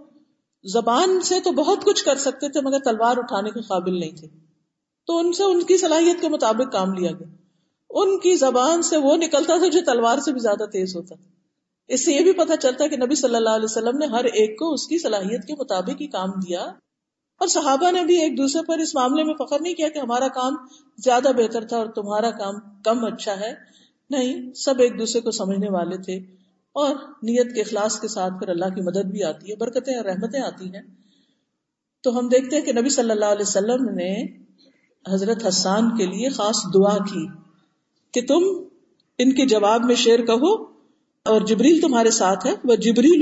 زبان 0.63 1.21
سے 1.21 1.39
تو 1.39 1.51
بہت 1.51 1.85
کچھ 1.85 2.05
کر 2.05 2.15
سکتے 2.15 2.49
تھے، 2.49 2.61
مگر 2.61 2.79
تلوار 2.79 3.17
اٹھانے 3.17 3.51
کے 3.51 3.61
قابل 3.61 3.99
نہیں 3.99 4.11
تھے۔ 4.11 4.27
تو 5.07 5.17
ان 5.17 5.33
سے 5.33 5.43
ان 5.43 5.63
کی 5.63 5.77
صلاحیت 5.77 6.21
کے 6.21 6.29
مطابق 6.29 6.71
کام 6.71 6.93
لیا 6.93 7.11
گیا۔ 7.11 7.27
ان 7.89 8.19
کی 8.19 8.35
زبان 8.35 8.81
سے 8.81 8.97
وہ 8.97 9.15
نکلتا 9.15 9.57
تھا 9.57 9.67
جو 9.67 9.79
تلوار 9.85 10.17
سے 10.17 10.31
بھی 10.31 10.39
زیادہ 10.39 10.63
تیز 10.65 10.95
ہوتا 10.95 11.15
تھا۔ 11.15 11.38
اس 11.89 12.05
سے 12.05 12.13
یہ 12.13 12.19
بھی 12.19 12.31
پتا 12.31 12.57
چلتا 12.57 12.87
کہ 12.87 12.97
نبی 12.97 13.15
صلی 13.15 13.35
اللہ 13.35 13.49
علیہ 13.49 13.63
وسلم 13.63 13.97
نے 13.97 14.05
ہر 14.05 14.23
ایک 14.23 14.59
کو 14.59 14.73
اس 14.73 14.87
کی 14.87 14.97
صلاحیت 14.97 15.47
کے 15.47 15.53
مطابق 15.59 16.01
ہی 16.01 16.07
کام 16.07 16.29
دیا 16.29 16.61
اور 17.41 17.47
صحابہ 17.47 17.91
نے 17.91 18.05
بھی 18.05 18.21
ایک 18.21 18.37
دوسرے 18.37 18.61
پر 18.67 18.79
اس 18.79 18.95
معاملے 18.95 19.23
میں 19.23 19.33
فخر 19.33 19.61
نہیں 19.61 19.73
کیا 19.73 19.89
کہ 19.89 19.99
ہمارا 19.99 20.27
کام 20.27 20.55
زیادہ 20.97 21.31
بہتر 21.37 21.65
تھا 21.65 21.77
اور 21.77 21.85
تمہارا 21.85 22.31
کام 22.31 22.55
کم 22.83 23.05
اچھا 23.05 23.39
ہے۔ 23.39 23.53
نہیں، 24.09 24.53
سب 24.53 24.79
ایک 24.79 24.99
دوسرے 24.99 25.21
کو 25.21 25.31
سمجھنے 25.31 25.69
والے 25.69 25.97
تھے 25.97 26.17
اور 26.71 26.95
نیت 26.95 27.55
کے 27.55 27.61
اخلاص 27.61 27.99
کے 27.99 28.07
ساتھ 28.07 28.33
پھر 28.39 28.49
اللہ 28.49 28.65
کی 28.65 28.81
مدد 28.81 29.11
بھی 29.11 29.23
آتی 29.23 29.51
ہے، 29.51 29.55
برکتیں 29.55 29.95
اور 29.95 30.05
رحمتیں 30.05 30.41
آتی 30.41 30.65
ہیں۔ 30.65 30.81
تو 32.03 32.19
ہم 32.19 32.27
دیکھتے 32.27 32.55
ہیں 32.55 32.65
کہ 32.65 32.73
نبی 32.73 32.89
صلی 32.89 33.11
اللہ 33.11 33.25
علیہ 33.25 33.45
وسلم 33.47 33.89
نے 33.89 34.23
حضرت 35.13 35.47
حسان 35.47 35.97
کے 35.97 36.05
لیے 36.05 36.29
خاص 36.29 36.65
دعا 36.73 36.97
کی 36.97 37.27
کہ 38.13 38.21
تم 38.27 38.43
ان 39.17 39.31
کے 39.31 39.45
جواب 39.45 39.85
میں 39.85 39.95
شیر 39.95 40.25
کہو 40.25 40.68
اور 41.29 41.41
جبریل 41.41 41.79
تمہارے 41.81 42.11
ساتھ 42.11 42.45
ہے۔ 42.47 42.53
وہ 42.63 42.75
جبریل 42.75 43.21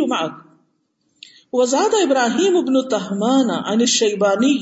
وزاد 1.54 1.94
ابراہیم 2.02 2.58
ابن 2.58 2.82
تحمان 2.90 3.50
ان 3.66 3.86
شیبانی 3.86 4.58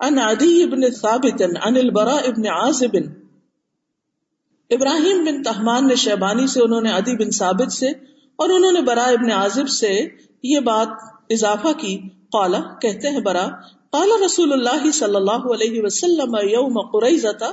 ان 0.00 0.18
عدی 0.18 0.62
ابن 0.62 0.90
ثابت 0.90 1.42
ان 1.42 1.76
البرا 1.76 2.16
ابن 2.24 2.46
عازب۔ 2.46 2.96
ابراہیم 4.70 5.24
بن 5.24 5.42
تحمان 5.42 5.86
نے 5.86 5.94
شیبانی 5.94 6.46
سے، 6.46 6.60
انہوں 6.60 6.80
نے 6.80 6.90
ادی 6.90 7.16
بن 7.16 7.30
ثابت 7.30 7.72
سے 7.72 7.88
اور 8.38 8.48
انہوں 8.50 8.72
نے 8.72 8.80
برا 8.80 9.06
ابن 9.08 9.30
عازب 9.30 9.68
سے 9.68 9.92
یہ 10.42 10.60
بات 10.60 10.88
اضافہ 11.30 11.72
کی۔ 11.78 11.98
قالا 12.32 12.60
کہتے 12.80 13.10
ہیں 13.10 13.20
برا۔ 13.20 13.46
قال 13.90 14.10
رسول 14.24 14.52
اللہ 14.52 14.90
صلی 14.90 15.16
اللہ 15.16 15.44
علیہ 15.54 15.82
وسلم 15.82 16.34
یوم 16.42 16.80
قریظہ 16.90 17.50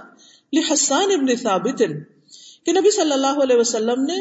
لحسان 0.54 1.12
ابن 1.12 1.36
ثابت، 1.36 1.82
کہ 2.65 2.72
نبی 2.72 2.91
صلی 2.91 3.12
اللہ 3.12 3.41
علیہ 3.44 3.58
وسلم 3.58 4.04
نے 4.04 4.17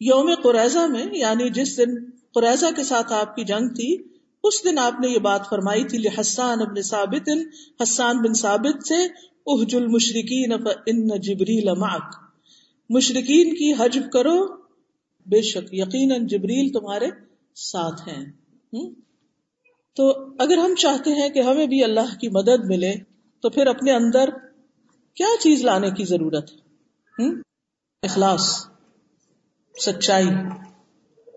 یوم 0.00 0.34
قریظہ 0.42 0.86
میں 0.86 1.06
یعنی 1.12 1.50
جس 1.50 1.76
دن 1.76 2.04
قریظہ 2.34 2.66
کے 2.76 2.84
ساتھ 2.84 3.12
آپ 3.12 3.36
کی 3.36 3.44
جنگ 3.44 3.68
تھی، 3.68 3.96
اس 4.44 4.64
دن 4.64 4.78
آپ 4.78 5.00
نے 5.00 5.08
یہ 5.08 5.18
بات 5.18 5.48
فرمائی 5.50 5.84
تھی، 5.84 5.98
لحسان 5.98 6.60
ابن 6.60 6.82
ثابت، 6.82 7.28
حسان 7.82 8.18
بن 8.18 8.34
ثابت 8.34 8.86
سے، 8.86 9.04
احج 9.46 9.76
المشرقین 9.76 10.52
ان 10.86 11.20
جبریل 11.20 11.74
معک 11.78 12.14
مشرقین 12.90 13.54
کی 13.54 13.72
حجب 13.72 14.02
کرو، 14.12 14.56
بے 15.26 15.42
شک 15.42 15.74
یقیناً 15.74 16.26
جبریل 16.26 16.72
تمہارے 16.72 17.06
ساتھ 17.54 18.08
ہیں۔ 18.08 18.32
تو 19.96 20.26
اگر 20.38 20.58
ہم 20.58 20.74
چاہتے 20.74 21.10
ہیں 21.10 21.28
کہ 21.28 21.40
ہمیں 21.40 21.66
بھی 21.66 21.84
اللہ 21.84 22.14
کی 22.20 22.28
مدد 22.28 22.64
ملے، 22.64 22.94
تو 23.42 23.50
پھر 23.50 23.66
اپنے 23.66 23.92
اندر 23.92 24.30
کیا 25.14 25.26
چیز 25.40 25.64
لانے 25.64 25.90
کی 25.90 26.04
ضرورت 26.04 26.50
ہے؟ 26.50 26.58
اخلاص۔ 28.02 28.69
سچائی 29.80 30.28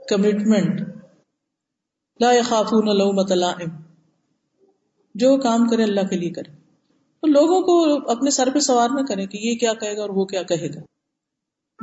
کمٹمنٹ 0.09 0.81
لا 2.19 2.33
يخافون 2.33 2.85
لومت 2.85 3.31
لائم، 3.31 3.69
جو 5.15 5.37
کام 5.37 5.69
کرے 5.69 5.83
اللہ 5.83 6.01
کے 6.01 6.15
لیے 6.15 6.29
کرے۔ 6.29 6.51
تو 7.21 7.27
لوگوں 7.27 7.61
کو 7.61 8.09
اپنے 8.11 8.29
سر 8.29 8.49
پہ 8.53 8.59
سوار 8.59 8.89
نہ 8.89 9.05
کریں 9.05 9.25
کہ 9.25 9.37
یہ 9.37 9.55
کیا 9.55 9.73
کہے 9.73 9.97
گا 9.97 10.01
اور 10.01 10.09
وہ 10.09 10.25
کیا 10.25 10.43
کہے 10.43 10.67
گا۔ 10.67 10.81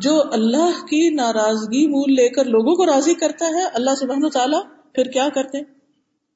جو 0.02 0.22
اللہ 0.32 0.86
کی 0.86 1.08
ناراضگی 1.10 1.86
مول 1.86 2.14
لے 2.14 2.28
کر 2.28 2.44
لوگوں 2.44 2.76
کو 2.76 2.86
راضی 2.86 3.14
کرتا 3.14 3.46
ہے، 3.46 3.64
اللہ 3.74 3.90
سبحانہ 4.00 4.28
تعالیٰ 4.28 4.62
پھر 4.94 5.04
کیا 5.04 5.28
کرتے 5.34 5.58
ہیں؟ 5.58 5.64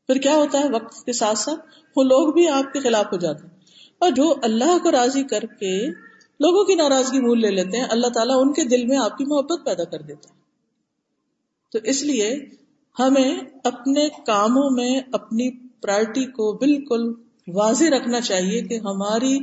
پھر 0.06 0.16
کیا 0.16 0.37
ہوتا 0.37 0.58
ہے؟ 0.58 0.64
وقت 0.70 1.04
کے 1.04 1.12
ساتھ 1.12 1.38
ساتھ 1.38 1.60
وہ 1.96 2.02
لوگ 2.02 2.32
بھی 2.32 2.48
آپ 2.48 2.72
کے 2.72 2.80
خلاف 2.80 3.06
ہو 3.12 3.16
جاتے 3.16 3.46
ہیں۔ 3.46 3.54
اور 3.98 4.10
جو 4.10 4.34
اللہ 4.42 4.78
کو 4.82 4.90
راضی 4.90 5.22
کر 5.22 5.40
کے 5.40 5.90
لوگوں 6.40 6.64
کی 6.64 6.75
ناراضگی 6.75 7.20
مول 7.20 7.40
لے 7.40 7.51
لیتے 7.51 7.77
ہیں، 7.77 7.85
اللہ 7.90 8.07
تعالیٰ 8.07 8.37
ان 8.40 8.53
کے 8.53 8.64
دل 8.64 8.87
میں 8.87 8.99
آپ 8.99 9.18
کی 9.18 9.25
محبت 9.25 9.66
پیدا 9.66 9.85
کر 9.85 10.03
دیتا 10.03 10.29
ہے۔ 10.29 10.35
تو 11.73 11.79
اس 11.85 12.03
لیے 12.03 12.38
ہمیں 12.99 13.40
اپنے 13.64 14.09
کاموں 14.09 14.70
میں 14.70 15.01
اپنی 15.12 15.66
پرائرٹی 15.66 16.25
کو 16.25 16.53
بالکل 16.53 17.14
واضح 17.49 17.85
رکھنا 17.85 18.20
چاہیے 18.20 18.62
کہ 18.62 18.79
ہماری 18.79 19.38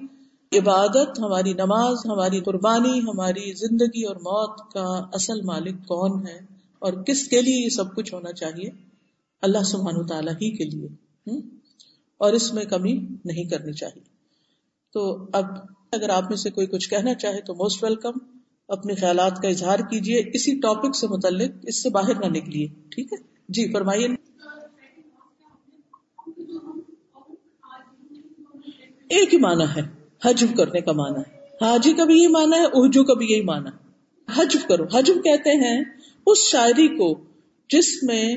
عبادت، 0.59 1.19
ہماری 1.19 1.53
نماز، 1.53 1.97
ہماری 2.05 2.39
قربانی، 2.39 2.99
ہماری 2.99 3.53
زندگی 3.53 4.05
اور 4.05 4.15
موت 4.15 4.71
کا 4.73 5.09
اصل 5.13 5.41
مالک 5.41 5.75
کون 5.87 6.27
ہے 6.27 6.39
اور 6.79 6.93
کس 6.93 7.27
کے 7.27 7.41
لیے 7.41 7.63
یہ 7.63 7.69
سب 7.69 7.95
کچھ 7.95 8.13
ہونا 8.13 8.31
چاہیے؟ 8.31 8.69
اللہ 9.41 9.63
سبحان 9.63 9.97
و 9.97 10.03
تعالیٰ 10.03 10.33
ہی 10.33 10.57
کے 10.57 10.63
لیے۔ 10.63 10.87
اور 12.17 12.33
اس 12.33 12.53
میں 12.53 12.65
کمی 12.65 12.93
نہیں 13.25 13.43
کرنی 13.43 13.73
چاہیے۔ 13.73 14.03
تو 14.93 15.17
اب 15.33 15.45
اگر 15.91 16.09
آپ 16.09 16.23
میں 16.29 16.37
سے 16.37 16.49
کوئی 16.49 16.67
کچھ 16.67 16.89
کہنا 16.89 17.13
چاہے 17.13 17.41
تو 17.41 17.53
موسٹ 17.53 17.83
ویلکم 17.83 18.11
اپنے 18.67 18.95
خیالات 18.95 19.41
کا 19.41 19.47
اظہار 19.47 19.79
کیجیے 19.79 20.19
اسی 20.33 20.59
ٹاپک 20.59 20.95
سے 20.95 21.07
متعلق، 21.07 21.51
اس 21.63 21.83
سے 21.83 21.89
باہر 21.89 22.15
نہ 22.15 22.25
نکلیے، 22.25 22.67
ٹھیک 22.89 23.13
ہے؟ 23.13 23.17
جی 23.49 23.71
فرمائیے۔ 23.71 24.07
ایک 29.09 29.33
ہی 29.33 29.39
معنی 29.39 29.63
ہے 29.63 29.81
حجب 30.25 30.57
کرنے 30.57 30.81
کا 30.81 30.91
معنی 30.91 31.19
ہے۔ 31.19 31.45
حاجی 31.65 31.93
کا 31.93 32.05
بھی 32.05 32.15
یہی 32.15 32.27
معنی 32.27 32.59
ہے 32.59 32.65
اہجو 32.65 33.03
کا 33.03 33.13
بھی 33.13 33.25
یہی 33.29 33.41
معنی 33.41 33.67
ہے۔ 33.67 33.91
حجب 34.41 34.69
کرو۔ 34.69 34.83
حجب 34.83 35.13
کہتے 35.23 35.49
ہیں، 35.49 35.83
اس 36.25 36.37
شاعری 36.37 36.87
کو 36.87 37.19
جس 37.69 38.03
میں 38.03 38.35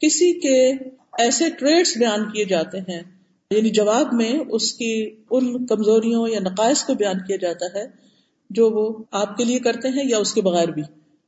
کسی 0.00 0.40
کے 0.40 0.70
ایسے 1.18 1.50
ٹریڈس 1.50 1.96
بیان 1.96 2.30
کیے 2.30 2.44
جاتے 2.44 2.78
ہیں 2.78 3.21
یعنی 3.52 3.70
جواب 3.70 4.12
میں 4.12 4.32
اس 4.50 4.72
کی 4.72 5.10
ان 5.30 5.66
کمزوریوں 5.66 6.28
یا 6.28 6.40
نقائص 6.40 6.84
کو 6.84 6.94
بیان 6.94 7.18
کیا 7.26 7.36
جاتا 7.36 7.66
ہے 7.78 7.84
جو 8.50 8.70
وہ 8.70 9.04
آپ 9.10 9.36
کے 9.36 9.44
لیے 9.44 9.58
کرتے 9.58 9.88
ہیں 9.88 10.10
یا 10.10 10.18
اس 10.18 10.34
کے 10.34 10.42
بغیر 10.42 10.68
بھی۔ 10.68 10.82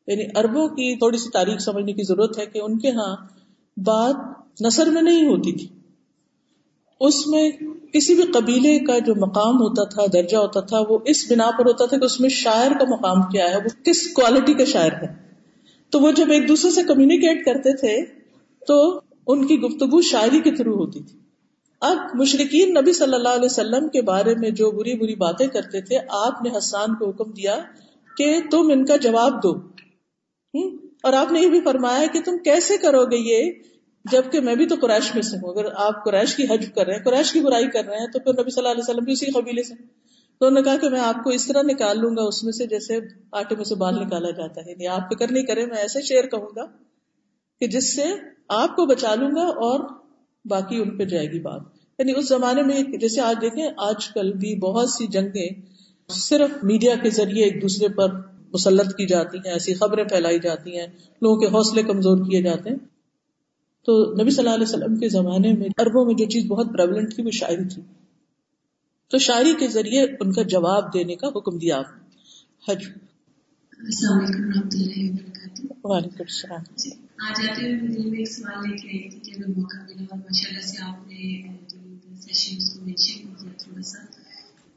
یعنی 0.07 0.25
اربوں 0.35 0.69
کی 0.69 0.97
تھوڑی 0.97 1.19
سی 1.19 1.31
تاریخ 1.31 1.61
سمجھنے 1.61 1.93
کی 1.93 2.03
ضرورت 2.03 2.39
ہے 2.39 2.47
کہ 2.47 2.59
ان 2.59 2.79
کے 2.79 2.91
ہاں 2.91 3.17
بات 3.77 4.17
نثر 4.61 4.87
میں 4.87 5.03
نہیں 5.03 5.27
ہوتی 5.27 5.53
تھی۔ 5.53 5.69
اس 7.01 7.27
میں 7.27 7.51
کسی 7.93 8.15
بھی 8.15 8.23
قبیلے 8.23 8.79
کا 8.79 8.99
جو 8.99 9.15
مقام 9.15 9.55
ہوتا 9.55 9.85
تھا، 9.85 10.03
درجہ 10.13 10.37
ہوتا 10.37 10.61
تھا، 10.61 10.81
وہ 10.89 10.99
اس 11.05 11.31
بنا 11.31 11.51
پر 11.59 11.67
ہوتا 11.67 11.87
تھا 11.87 11.99
کہ 11.99 12.05
اس 12.05 12.21
میں 12.21 12.29
شاعر 12.29 12.71
کا 12.71 12.85
مقام 12.91 13.23
کیا 13.23 13.51
ہے، 13.51 13.57
وہ 13.57 13.85
کس 13.85 14.13
کوالٹی 14.13 14.55
کا 14.55 14.65
شاعر 14.65 14.93
ہے۔ 14.93 15.15
تو 15.91 16.01
وہ 16.01 16.11
جب 16.11 16.31
ایک 16.31 16.49
دوسرے 16.49 16.71
سے 16.71 16.83
کمیونیکیٹ 16.83 17.45
کرتے 17.45 17.77
تھے، 17.77 18.05
تو 18.67 19.01
ان 19.27 19.47
کی 19.47 19.61
گفتگو 19.61 20.01
شاعری 20.01 20.41
کے 20.41 20.51
تھرو 20.51 20.75
ہوتی 20.75 21.01
تھی۔ 21.01 21.19
اب 21.85 21.97
مشرقین 22.14 22.75
نبی 22.75 22.92
صلی 22.92 23.14
اللہ 23.14 23.29
علیہ 23.29 23.44
وسلم 23.44 23.88
کے 23.88 24.03
بارے 24.03 24.35
میں 24.35 24.51
جو 24.51 24.70
بری 24.70 24.94
بری 24.94 25.14
باتیں 25.14 25.47
کرتے 25.47 25.81
تھے، 25.81 25.99
آپ 26.09 26.42
نے 26.42 26.59
حسان 26.59 26.94
کو 26.94 27.11
حکم 27.11 27.31
دیا 27.31 27.59
کہ 28.16 28.40
تم 28.51 28.70
ان 28.73 28.85
کا 28.85 28.97
جواب 28.97 29.42
دو۔ 29.42 29.55
اور 31.03 31.12
آپ 31.12 31.33
نے 31.33 31.40
یہ 31.40 31.49
بھی 31.49 31.61
فرمایا 31.61 32.07
کہ 32.12 32.20
تم 32.20 32.38
کیسے 32.38 32.77
کرو 32.77 33.05
گے 33.05 33.16
یہ؟ 33.16 33.53
جبکہ 34.12 34.40
میں 34.40 34.55
بھی 34.55 34.66
تو 34.66 34.75
قریش 34.81 35.14
میں 35.14 35.23
سے 35.23 35.37
ہوں۔ 35.37 35.51
اگر 35.51 35.64
آپ 35.77 36.05
قریش 36.05 36.37
کی 36.37 36.44
حج 36.44 36.66
کر 36.75 36.87
رہے 36.87 36.94
ہیں، 36.94 37.05
قریش 37.05 37.33
کی 37.33 37.40
برائی 37.40 37.70
کر 37.70 37.85
رہے 37.85 37.97
ہیں، 37.97 38.07
تو 38.07 38.18
پھر 38.20 38.33
نبی 38.33 38.51
صلی 38.51 38.61
اللہ 38.61 38.73
علیہ 38.73 38.83
وسلم 38.88 39.05
بھی 39.05 39.12
اسی 39.12 39.27
قبیلے 39.27 39.62
سے 39.62 39.75
تو 40.40 40.47
انہوں 40.47 40.62
نے 40.62 40.70
کہا 40.70 40.77
کہ 40.77 40.88
میں 40.88 41.01
آپ 41.01 41.25
کو 41.25 41.31
اس 41.31 41.47
طرح 41.47 41.62
نکال 41.62 42.01
لوں 42.01 42.16
گا، 42.16 42.23
اس 42.23 42.44
میں 42.44 42.53
سے 42.53 42.66
جیسے 42.66 42.99
آٹے 43.33 43.57
میں 43.57 43.64
سے 43.64 43.75
بال 43.75 43.94
نکالا 43.94 44.31
جاتا 44.31 44.61
ہے۔ 44.61 44.70
یعنی 44.70 44.87
آپ 44.87 45.14
فکر 45.14 45.33
نہیں 45.33 45.42
کرے 45.42 45.66
میں 45.66 45.77
ایسے 45.77 46.01
شیئر 46.03 46.25
کہوں 46.25 46.57
گا 46.57 46.66
کہ 47.61 47.66
جس 47.66 47.97
سے 47.97 48.05
آپ 48.49 48.77
کو 48.77 48.87
بچا 48.87 49.14
لوں 49.14 49.31
گا 49.31 49.42
اور 49.42 49.81
باقی 50.44 50.83
ان 50.83 50.99
پہ 50.99 51.05
جائے 51.05 51.27
گی 51.33 51.40
بات۔ 51.40 51.74
یعنی 51.99 52.13
اس 52.17 52.29
زمانے 52.29 52.63
میں 52.63 52.83
جیسے 52.83 53.21
آج 53.21 53.37
دیکھیں 53.41 53.69
آج 53.77 54.09
کل 54.09 54.33
بھی 54.33 54.59
بہت 54.59 54.91
سی 54.91 55.07
جنگیں 55.07 55.49
صرف 56.09 56.65
میڈیا 56.65 56.95
کے 57.03 57.11
ذریعے 57.11 57.45
ایک 57.45 57.63
دوسرے 57.63 57.89
پر 57.89 58.09
مسلط 58.55 58.87
کی 58.87 59.07
جاتی 59.07 59.39
ہیں 59.39 59.53
ایسی 59.53 59.75
خبریں 59.75 60.05
پھیلائی 60.05 60.39
جاتی 60.39 60.79
ہیں 60.79 60.87
لوگوں 61.23 61.37
کے 61.37 61.47
حوصلے 61.47 61.83
کمزور 61.83 62.19
کیے 62.19 62.43
جاتے 62.43 62.71
ہیں۔ 62.71 62.77
تو 63.87 64.15
نبی 64.23 64.31
صلی 64.31 64.45
اللہ 64.45 64.55
علیہ 64.55 64.69
وسلم 64.69 64.97
کے 64.97 65.09
زمانے 65.09 65.53
میں 65.53 65.69
اربوں 65.79 66.05
میں 66.05 66.15
جو 66.15 66.25
چیز 66.25 66.47
بہت 66.47 66.67
پریولنٹ 66.73 67.15
تھی 67.15 67.23
وہ 67.23 67.31
شاعری 67.31 67.69
تھی۔ 67.69 67.83
تو 69.09 69.19
شاعری 69.19 69.55
کے 69.59 69.69
ذریعے 69.69 70.03
ان 70.21 70.33
کا 70.33 70.43
جواب 70.43 70.95
دینے 70.95 71.15
کا 71.15 71.29
حکم 71.29 71.59
دیا۔ 71.59 71.79
آپ 71.79 71.85
نے 71.89 72.05
حج۔ 72.73 72.85
السلام 73.79 74.19
علیکم 74.19 74.45
رحمۃ 74.45 74.69
اللہ 74.73 75.11
وبرکاتہ۔ 75.11 75.87
وعلیکم 75.87 76.15
السلام۔ 76.19 76.61
جی 76.77 76.91
آج 77.19 77.49
آتے 77.51 77.63
ہوئے 77.63 78.11
میں 78.11 78.19
ایک 78.19 78.33
سوال 78.33 78.71
لے 78.71 78.77
کے 78.77 78.89
آئی 78.89 79.11
تھی 79.11 79.19
کہ 79.21 79.31
اگر 79.37 79.49
موقع 79.49 79.77
ملا 79.77 80.03
اور 80.11 80.19
ماشاء 80.19 80.49
اللہ 80.49 80.61
سے 80.61 80.83
آپ 80.83 81.07
نے 81.07 81.49
کو 82.35 82.85
مینشن 82.85 83.29
کر 83.29 83.42
دیا 83.42 83.53
تھوڑا 83.59 83.83
سا 83.83 83.99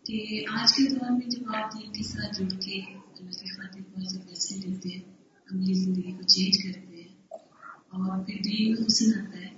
کہ 0.04 0.46
آج 0.52 0.74
کے 0.74 0.84
دور 0.84 1.12
میں 1.12 1.30
جب 1.30 1.56
آپ 1.56 1.74
دین 1.74 1.92
کے 1.92 2.04
ساتھ 2.04 2.42
جڑ 2.42 2.60
کے 2.60 2.82
اللہ 2.82 3.32
کی 3.32 3.50
خاطر 3.50 3.80
بہت 3.80 4.12
سے 4.12 4.20
فیصلے 4.30 4.58
لیتے 4.68 4.90
ہیں 4.90 5.02
اپنی 5.36 5.74
زندگی 5.74 6.12
کو 6.12 6.22
چینج 6.22 6.64
کرتے 6.64 6.98
ہیں 6.98 7.08
اور 7.90 8.26
پھر 8.26 8.34
دین 8.34 8.72
میں 8.72 8.86
حسن 8.88 9.20
آتا 9.20 9.38
ہے، 9.38 9.50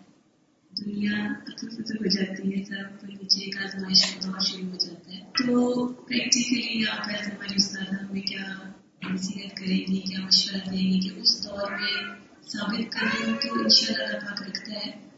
دنیا 0.86 1.28
اتر 1.48 1.68
پتر 1.68 1.96
ہو 1.96 2.08
جاتی 2.08 2.60
ہے، 2.60 2.64
سر 2.64 2.86
اوپر 2.86 3.08
نیچے 3.08 3.40
ایک 3.42 3.58
آزمائش 3.58 4.06
کا 4.06 4.28
دور 4.28 4.40
شروع 4.40 4.70
ہو 4.70 4.76
جاتا 4.76 5.12
ہے۔ 5.12 5.20
تو 5.20 5.88
پریکٹیکلی 5.88 6.88
آپ 6.88 7.10
ایز 7.10 7.28
ہماری 7.28 7.56
استاد 7.56 7.94
ہمیں 7.94 8.22
کیا 8.22 8.72
نصیحت 9.14 9.58
کریں 9.58 9.78
گی، 9.78 10.00
کیا 10.02 10.20
مشورہ 10.20 10.70
دیں 10.70 10.92
گی 10.92 11.00
کہ 11.00 11.20
اس 11.20 11.44
دور 11.44 11.72
میں 11.72 12.16
ثابت 12.48 12.92
کرنے 12.92 13.34
تو 13.42 13.54
ان 13.54 13.70
شاء 13.70 13.94
اللہ 13.94 14.18
پاک 14.20 14.44
رکھتا 14.44 14.74
ہے۔ 14.74 15.09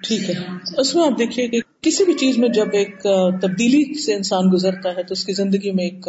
ٹھیک 0.00 0.28
ہے۔ 0.30 0.34
اس 0.78 0.94
میں 0.94 1.04
آپ 1.04 1.18
دیکھیے 1.18 1.46
کہ 1.48 1.60
کسی 1.80 2.04
بھی 2.04 2.12
چیز 2.14 2.38
میں 2.38 2.48
جب 2.48 2.68
ایک 2.72 3.02
تبدیلی 3.42 3.82
سے 4.00 4.14
انسان 4.14 4.50
گزرتا 4.52 4.94
ہے 4.96 5.02
تو 5.02 5.12
اس 5.12 5.24
کی 5.24 5.32
زندگی 5.32 5.70
میں 5.70 5.84
ایک 5.84 6.08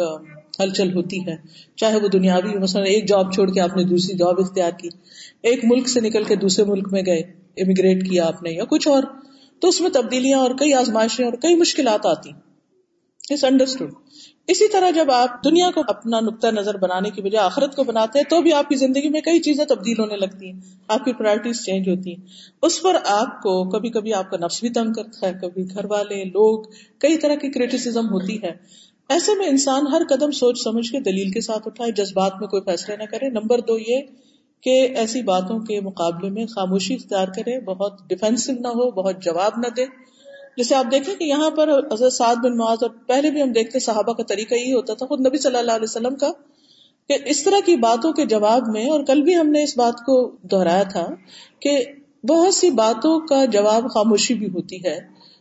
ہلچل 0.60 0.94
ہوتی 0.94 1.20
ہے۔ 1.26 1.36
چاہے 1.76 1.96
وہ 1.96 2.08
دنیاوی 2.08 2.54
مثلا 2.58 2.82
ایک 2.82 3.08
جاب 3.08 3.32
چھوڑ 3.32 3.50
کے 3.52 3.60
آپ 3.60 3.76
نے 3.76 3.84
دوسری 3.84 4.16
جاب 4.16 4.40
اختیار 4.40 4.70
کی، 4.70 4.88
ایک 5.42 5.60
ملک 5.64 5.88
سے 5.88 6.00
نکل 6.00 6.24
کے 6.24 6.36
دوسرے 6.36 6.64
ملک 6.64 6.88
میں 6.92 7.02
گئے 7.06 7.20
امیگریٹ 7.62 8.08
کیا 8.10 8.26
آپ 8.26 8.42
نے 8.42 8.50
یا 8.50 8.64
کچھ 8.64 8.88
اور، 8.88 9.02
تو 9.62 9.68
اس 9.68 9.80
میں 9.80 9.90
تبدیلیاں 9.90 10.38
اور 10.38 10.50
کئی 10.50 10.72
آزمائشیں 10.74 11.24
اور 11.24 11.32
کئی 11.32 11.54
مشکلات 11.54 12.06
آتی۔ 12.06 12.30
اٹس 13.30 13.44
انڈرسٹوڈ 13.44 13.92
اسی 14.50 14.68
طرح 14.68 14.90
جب 14.90 15.10
آپ 15.10 15.44
دنیا 15.44 15.70
کو 15.74 15.82
اپنا 15.88 16.20
نقطۂ 16.20 16.48
نظر 16.48 16.76
بنانے 16.76 17.10
کی 17.10 17.22
بجائے 17.22 17.44
آخرت 17.44 17.76
کو 17.76 17.84
بناتے 17.84 18.18
ہیں، 18.18 18.30
تو 18.30 18.42
بھی 18.42 18.52
آپ 18.52 18.68
کی 18.68 18.74
زندگی 18.76 19.08
میں 19.08 19.20
کئی 19.20 19.40
چیزیں 19.40 19.64
تبدیل 19.64 20.00
ہونے 20.00 20.16
لگتی 20.16 20.52
ہیں۔ 20.52 20.60
آپ 20.88 21.04
کی 21.04 21.12
پرائرٹیز 21.12 21.64
چینج 21.64 21.88
ہوتی 21.88 22.10
ہیں۔ 22.10 22.26
اس 22.62 22.82
پر 22.82 22.96
آپ 23.04 23.42
کو 23.42 23.70
کبھی 23.70 23.90
کبھی 23.90 24.14
آپ 24.14 24.30
کا 24.30 24.36
نفس 24.36 24.60
بھی 24.60 24.68
تنگ 24.68 24.92
کرتا 24.92 25.28
ہے، 25.28 25.32
کبھی 25.42 25.64
گھر 25.74 25.84
والے، 25.84 26.24
لوگ، 26.24 26.64
کئی 26.98 27.18
طرح 27.18 27.34
کی 27.34 27.48
کریٹیسم 27.48 28.06
ہوتی 28.12 28.42
ہے۔ 28.42 28.52
ایسے 29.08 29.32
میں 29.38 29.46
انسان 29.46 29.86
ہر 29.86 30.02
قدم 30.08 30.30
سوچ 30.30 30.62
سمجھ 30.64 30.92
کے 30.92 31.00
دلیل 31.00 31.30
کے 31.30 31.40
ساتھ 31.40 31.62
اٹھائے، 31.66 31.92
جذبات 31.92 32.32
میں 32.40 32.48
کوئی 32.48 32.62
فیصلے 32.62 32.96
نہ 32.96 33.02
کرے۔ 33.02 33.28
نمبر 33.28 33.60
دو 33.60 33.78
یہ 33.78 34.00
کہ 34.60 34.88
ایسی 34.96 35.22
باتوں 35.22 35.58
کے 35.58 35.80
مقابلے 35.80 36.30
میں 36.30 36.46
خاموشی 36.46 36.94
اختیار 36.94 37.28
کرے، 37.28 37.60
بہت 37.60 38.08
ڈیفینسو 38.08 38.52
نہ 38.52 38.68
ہو، 38.68 38.90
بہت 38.90 39.22
جواب 39.22 39.52
نہ 39.56 39.68
دے۔ 39.68 40.09
جیسے 40.56 40.74
آپ 40.74 40.86
دیکھیں 40.90 41.14
کہ 41.14 41.24
یہاں 41.24 41.50
پر 41.50 41.68
حضرت 41.92 42.12
سعد 42.12 42.36
بن 42.36 42.56
معاذ 42.56 42.78
اور 42.82 42.90
پہلے 43.06 43.30
بھی 43.30 43.42
ہم 43.42 43.52
دیکھتے 43.52 43.78
صحابہ 43.78 44.12
کا 44.12 44.22
طریقہ 44.22 44.54
یہی 44.54 44.72
ہوتا 44.72 44.94
تھا، 44.94 45.06
خود 45.06 45.26
نبی 45.26 45.38
صلی 45.38 45.56
اللہ 45.56 45.70
علیہ 45.70 45.90
وسلم 45.90 46.14
کا، 46.14 46.30
کہ 47.08 47.16
اس 47.26 47.42
طرح 47.42 47.56
کی 47.66 47.76
باتوں 47.76 48.12
کے 48.12 48.26
جواب 48.26 48.68
میں، 48.68 48.90
اور 48.90 49.04
کل 49.04 49.22
بھی 49.22 49.36
ہم 49.36 49.50
نے 49.50 49.62
اس 49.62 49.76
بات 49.76 49.94
کو 49.94 50.36
دہرایا 50.42 50.82
تھا، 50.82 51.06
کہ 51.60 51.84
بہت 52.28 52.54
سی 52.54 52.70
باتوں 52.70 53.20
کا 53.20 53.44
جواب 53.44 53.90
خاموشی 53.94 54.34
بھی 54.34 54.46
ہوتی 54.46 54.84
ہے، 54.84 54.98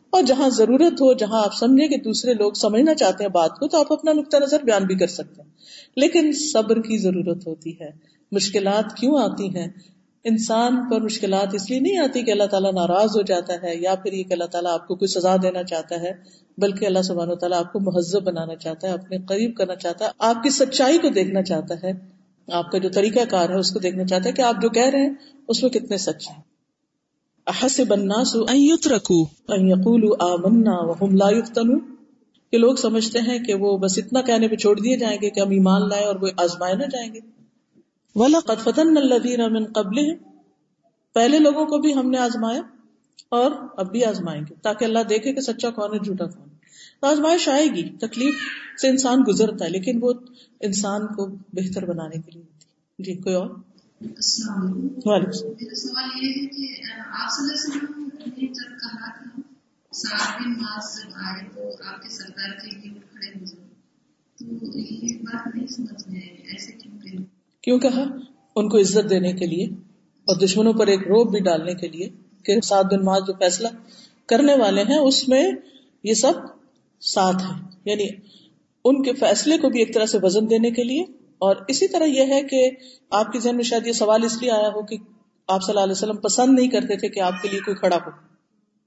اور 0.10 0.22
جہاں 0.22 0.50
ضرورت 0.50 1.02
ہو، 1.02 1.14
جہاں 1.14 1.44
آپ 1.44 1.54
سمجھے 1.54 1.88
کہ 1.88 1.98
دوسرے 1.98 2.34
لوگ 2.34 2.52
سمجھنا 2.52 2.94
چاہتے 2.94 3.24
ہیں 3.24 3.32
بات 3.32 3.60
کو، 3.60 3.68
تو 3.68 3.80
آپ 3.80 3.94
اپنا 3.94 4.14
نقطۂ 4.14 4.38
نظر 4.42 4.64
بیان 4.64 4.84
بھی 4.84 4.96
کر 4.96 5.08
سکتے 5.08 5.42
ہیں۔ 5.42 5.50
لیکن 5.96 6.32
صبر 6.32 6.82
کی 6.82 6.98
ضرورت 6.98 7.48
ہوتی 7.48 7.80
ہے۔ 7.80 7.90
مشکلات 8.32 8.98
کیوں 8.98 9.20
آتی 9.20 9.56
ہیں؟ 9.56 9.68
انسان 10.24 10.90
پر 10.90 11.02
مشکلات 11.02 11.48
اس 11.54 11.70
لیے 11.70 11.80
نہیں 11.80 11.98
آتی 11.98 12.24
کہ 12.24 12.32
اللہ 12.32 12.44
تعالیٰ 12.44 12.74
ناراض 12.74 13.18
ہو 13.18 13.22
جاتا 13.22 13.54
ہے 13.64 13.76
یا 13.76 13.96
پھر 13.96 14.14
یہ 14.14 14.24
کہ 14.24 14.34
اللہ 14.34 14.44
تعالیٰ 14.44 14.72
آپ 14.72 14.88
کو 14.88 14.96
کوئی 14.96 15.08
سزا 15.08 15.36
دینا 15.44 15.64
چاہتا 15.64 15.96
ہے، 16.02 16.12
بلکہ 16.58 16.86
اللہ 16.86 17.02
سبحانہ 17.02 17.32
و 17.32 17.36
تعالیٰ 17.36 17.60
آپ 17.60 17.74
کو 17.74 17.80
مہذب 17.80 18.24
بنانا 18.24 18.56
چاہتا 18.56 18.88
ہے، 18.88 18.94
اپنے 18.94 19.18
قریب 19.18 19.56
کرنا 19.58 19.76
چاہتا 19.76 20.06
ہے، 20.06 20.10
آپ 20.20 20.44
کی 20.44 20.50
سچائی 20.50 20.98
کو 20.98 21.10
دیکھنا 21.10 21.42
چاہتا 21.42 21.76
ہے۔ 21.84 21.92
آپ 22.52 22.72
کا 22.72 22.78
جو 22.78 22.90
طریقہ 22.90 23.20
کار 23.30 23.50
ہے، 23.50 23.56
اس 23.56 23.72
کو 23.72 23.80
دیکھنا 23.80 24.06
چاہتا 24.06 24.30
ہے 24.30 24.34
کہ 24.34 24.42
آپ 24.42 24.56
جو 24.62 24.70
کہہ 24.70 24.90
رہے 24.90 25.02
ہیں، 25.02 25.14
اس 25.48 25.64
میں 25.64 25.72
کتنے 25.72 25.98
سچ 25.98 26.30
ہیں۔ 26.30 26.42
احسب 27.48 27.94
الناس 27.94 28.36
ان 28.36 28.56
يتركوا 28.56 29.26
ان 29.48 29.68
يقولوا 29.68 30.34
آمنا 30.34 30.76
وهم 30.76 31.16
لا 31.16 31.38
يفتنون 31.38 31.80
کہ 32.52 32.58
لوگ 32.58 32.76
سمجھتے 32.76 33.20
ہیں 33.20 33.40
کہ 33.40 33.54
وہ 33.54 33.78
بس 33.78 33.98
اتنا 33.98 34.22
کہنے 34.22 34.48
پہ 34.48 34.56
چھوڑ 34.56 34.80
دیے 34.80 34.98
جائیں 34.98 35.18
گے 35.22 35.30
کہ 35.30 35.40
ہم 35.40 35.50
ایمان 35.50 35.90
لائیں 35.90 36.06
اور 36.06 36.16
وہ 36.16 36.28
آزمائے 36.38 36.76
نہ 36.76 36.86
جائیں 36.92 37.14
گے۔ 37.14 37.39
وَلَقَدْ 38.16 38.64
فَتَنَّ 38.64 39.00
الَّذِينَ 39.00 39.44
مِن 39.50 39.66
قَبْلِهِمْ۔ 39.66 40.42
پہلے 41.14 41.40
لوگوں 41.40 41.66
کو 41.66 41.78
بھی 41.78 41.94
ہم 41.94 42.10
نے 42.10 42.18
آزمایا 42.18 42.62
اور 43.30 43.52
اب 43.78 43.92
بھی 43.92 44.06
آزمائیں 44.06 44.42
گے 44.50 44.56
تاکہ 44.62 44.86
اللہ 44.86 45.00
دیکھے 45.10 45.34
کہ 45.34 45.42
سچا 45.42 45.70
کون 45.70 45.94
ہے 45.94 46.00
جھوٹا 46.00 46.26
کون 46.26 46.50
ہے۔ 46.50 46.50
آزمائش 47.02 47.50
آئے 47.50 47.66
گی 47.66 47.98
تکلیف 47.98 48.36
سے 48.82 48.90
انسان 48.90 49.24
گزرتا 49.28 49.66
ہے 49.66 49.70
لیکن 49.70 50.00
وہ 50.02 50.14
انسان 50.60 51.08
کو 51.08 51.26
بہتر 51.54 51.86
بنانے 51.86 52.22
کے 52.22 52.32
لیے 52.32 52.42
ہوتی 52.42 53.04
جی 53.04 53.14
کوئی 53.14 53.36
اور؟ 53.36 53.50
السلام 54.02 54.62
علیکم۔ 54.62 55.10
وعلیکم 55.10 55.76
سوال 55.76 56.26
یہ 56.26 56.30
ہے 56.30 56.48
کہ 56.48 56.92
آپ 57.10 57.30
صلی 57.32 57.48
اللہ 57.48 57.54
علیہ 57.54 57.84
وسلم 57.84 58.10
نے 58.26 58.48
جب 58.48 58.80
کہا 58.80 59.12
تھا 59.12 59.42
سات 59.94 60.40
دن 60.40 60.54
بعد 60.54 61.04
جب 61.04 61.10
آئے 61.16 61.46
تو 61.56 61.84
آپ 61.84 62.02
کے 62.02 62.10
سرکار 62.10 62.50
کے 62.60 62.76
لیے 62.76 62.94
کھڑے 63.12 63.40
ہو 63.40 63.46
تو 64.40 64.80
یہ 64.80 65.18
بات 65.18 65.56
نہیں 65.56 65.68
سمجھ 65.68 66.10
میں 66.10 66.22
ایسے 66.22 66.72
کیوں؟ 66.72 66.99
کیوں 67.64 67.80
کہا؟ 67.80 68.04
ان 68.56 68.70
کو 68.70 68.78
عزت 68.80 69.10
دینے 69.10 69.34
کے 69.34 69.46
لیے 69.46 69.66
اور 70.20 70.36
دشمنوں 70.36 70.74
پر 70.74 70.88
ایک 70.88 71.00
روب 71.00 71.32
بھی 71.32 71.40
ڈالنے 71.40 71.74
کے 71.74 71.88
لیے 71.88 72.10
کہ 72.46 72.62
سات 72.62 72.86
دن 72.92 73.06
بعد 73.06 73.22
جو 73.28 73.34
فیصلہ 73.34 73.68
کرنے 74.26 74.56
والے 74.56 74.82
ہیں، 74.82 74.98
اس 74.98 75.28
میں 75.28 75.52
یہ 76.04 76.14
سب 76.14 76.32
ساتھ 77.00 77.44
ہے 77.44 77.68
یعنی 77.86 78.04
ان 78.86 79.04
کے 79.04 79.14
فیصلے 79.14 79.58
کو 79.58 79.70
بھی 79.70 79.80
ایک 79.80 79.94
طرح 79.94 80.06
سے 80.06 80.18
وزن 80.24 80.50
دینے 80.50 80.72
کے 80.72 80.84
لیے۔ 80.84 81.04
اور 81.38 81.56
اسی 81.68 81.88
طرح 81.88 82.04
یہ 82.04 82.22
ہے 82.22 82.44
کہ 82.44 82.70
آپ 83.10 83.32
کے 83.32 83.40
ذہن 83.40 83.56
میں 83.56 83.64
شاید 83.64 83.88
یہ 83.88 83.92
سوال 83.92 84.24
اس 84.24 84.42
لیے 84.42 84.52
آیا 84.52 84.68
ہو 84.68 84.82
کہ 84.86 84.98
آپ 85.48 85.64
صلی 85.64 85.72
اللہ 85.72 85.84
علیہ 85.84 85.92
وسلم 85.92 86.18
پسند 86.18 86.60
نہیں 86.60 86.68
کرتے 86.68 86.96
تھے 86.96 87.10
کہ 87.10 87.20
آپ 87.20 87.34
کے 87.42 87.48
لیے 87.48 87.60
کوئی 87.60 87.76
کھڑا 87.76 87.96
ہو۔ 87.96 88.12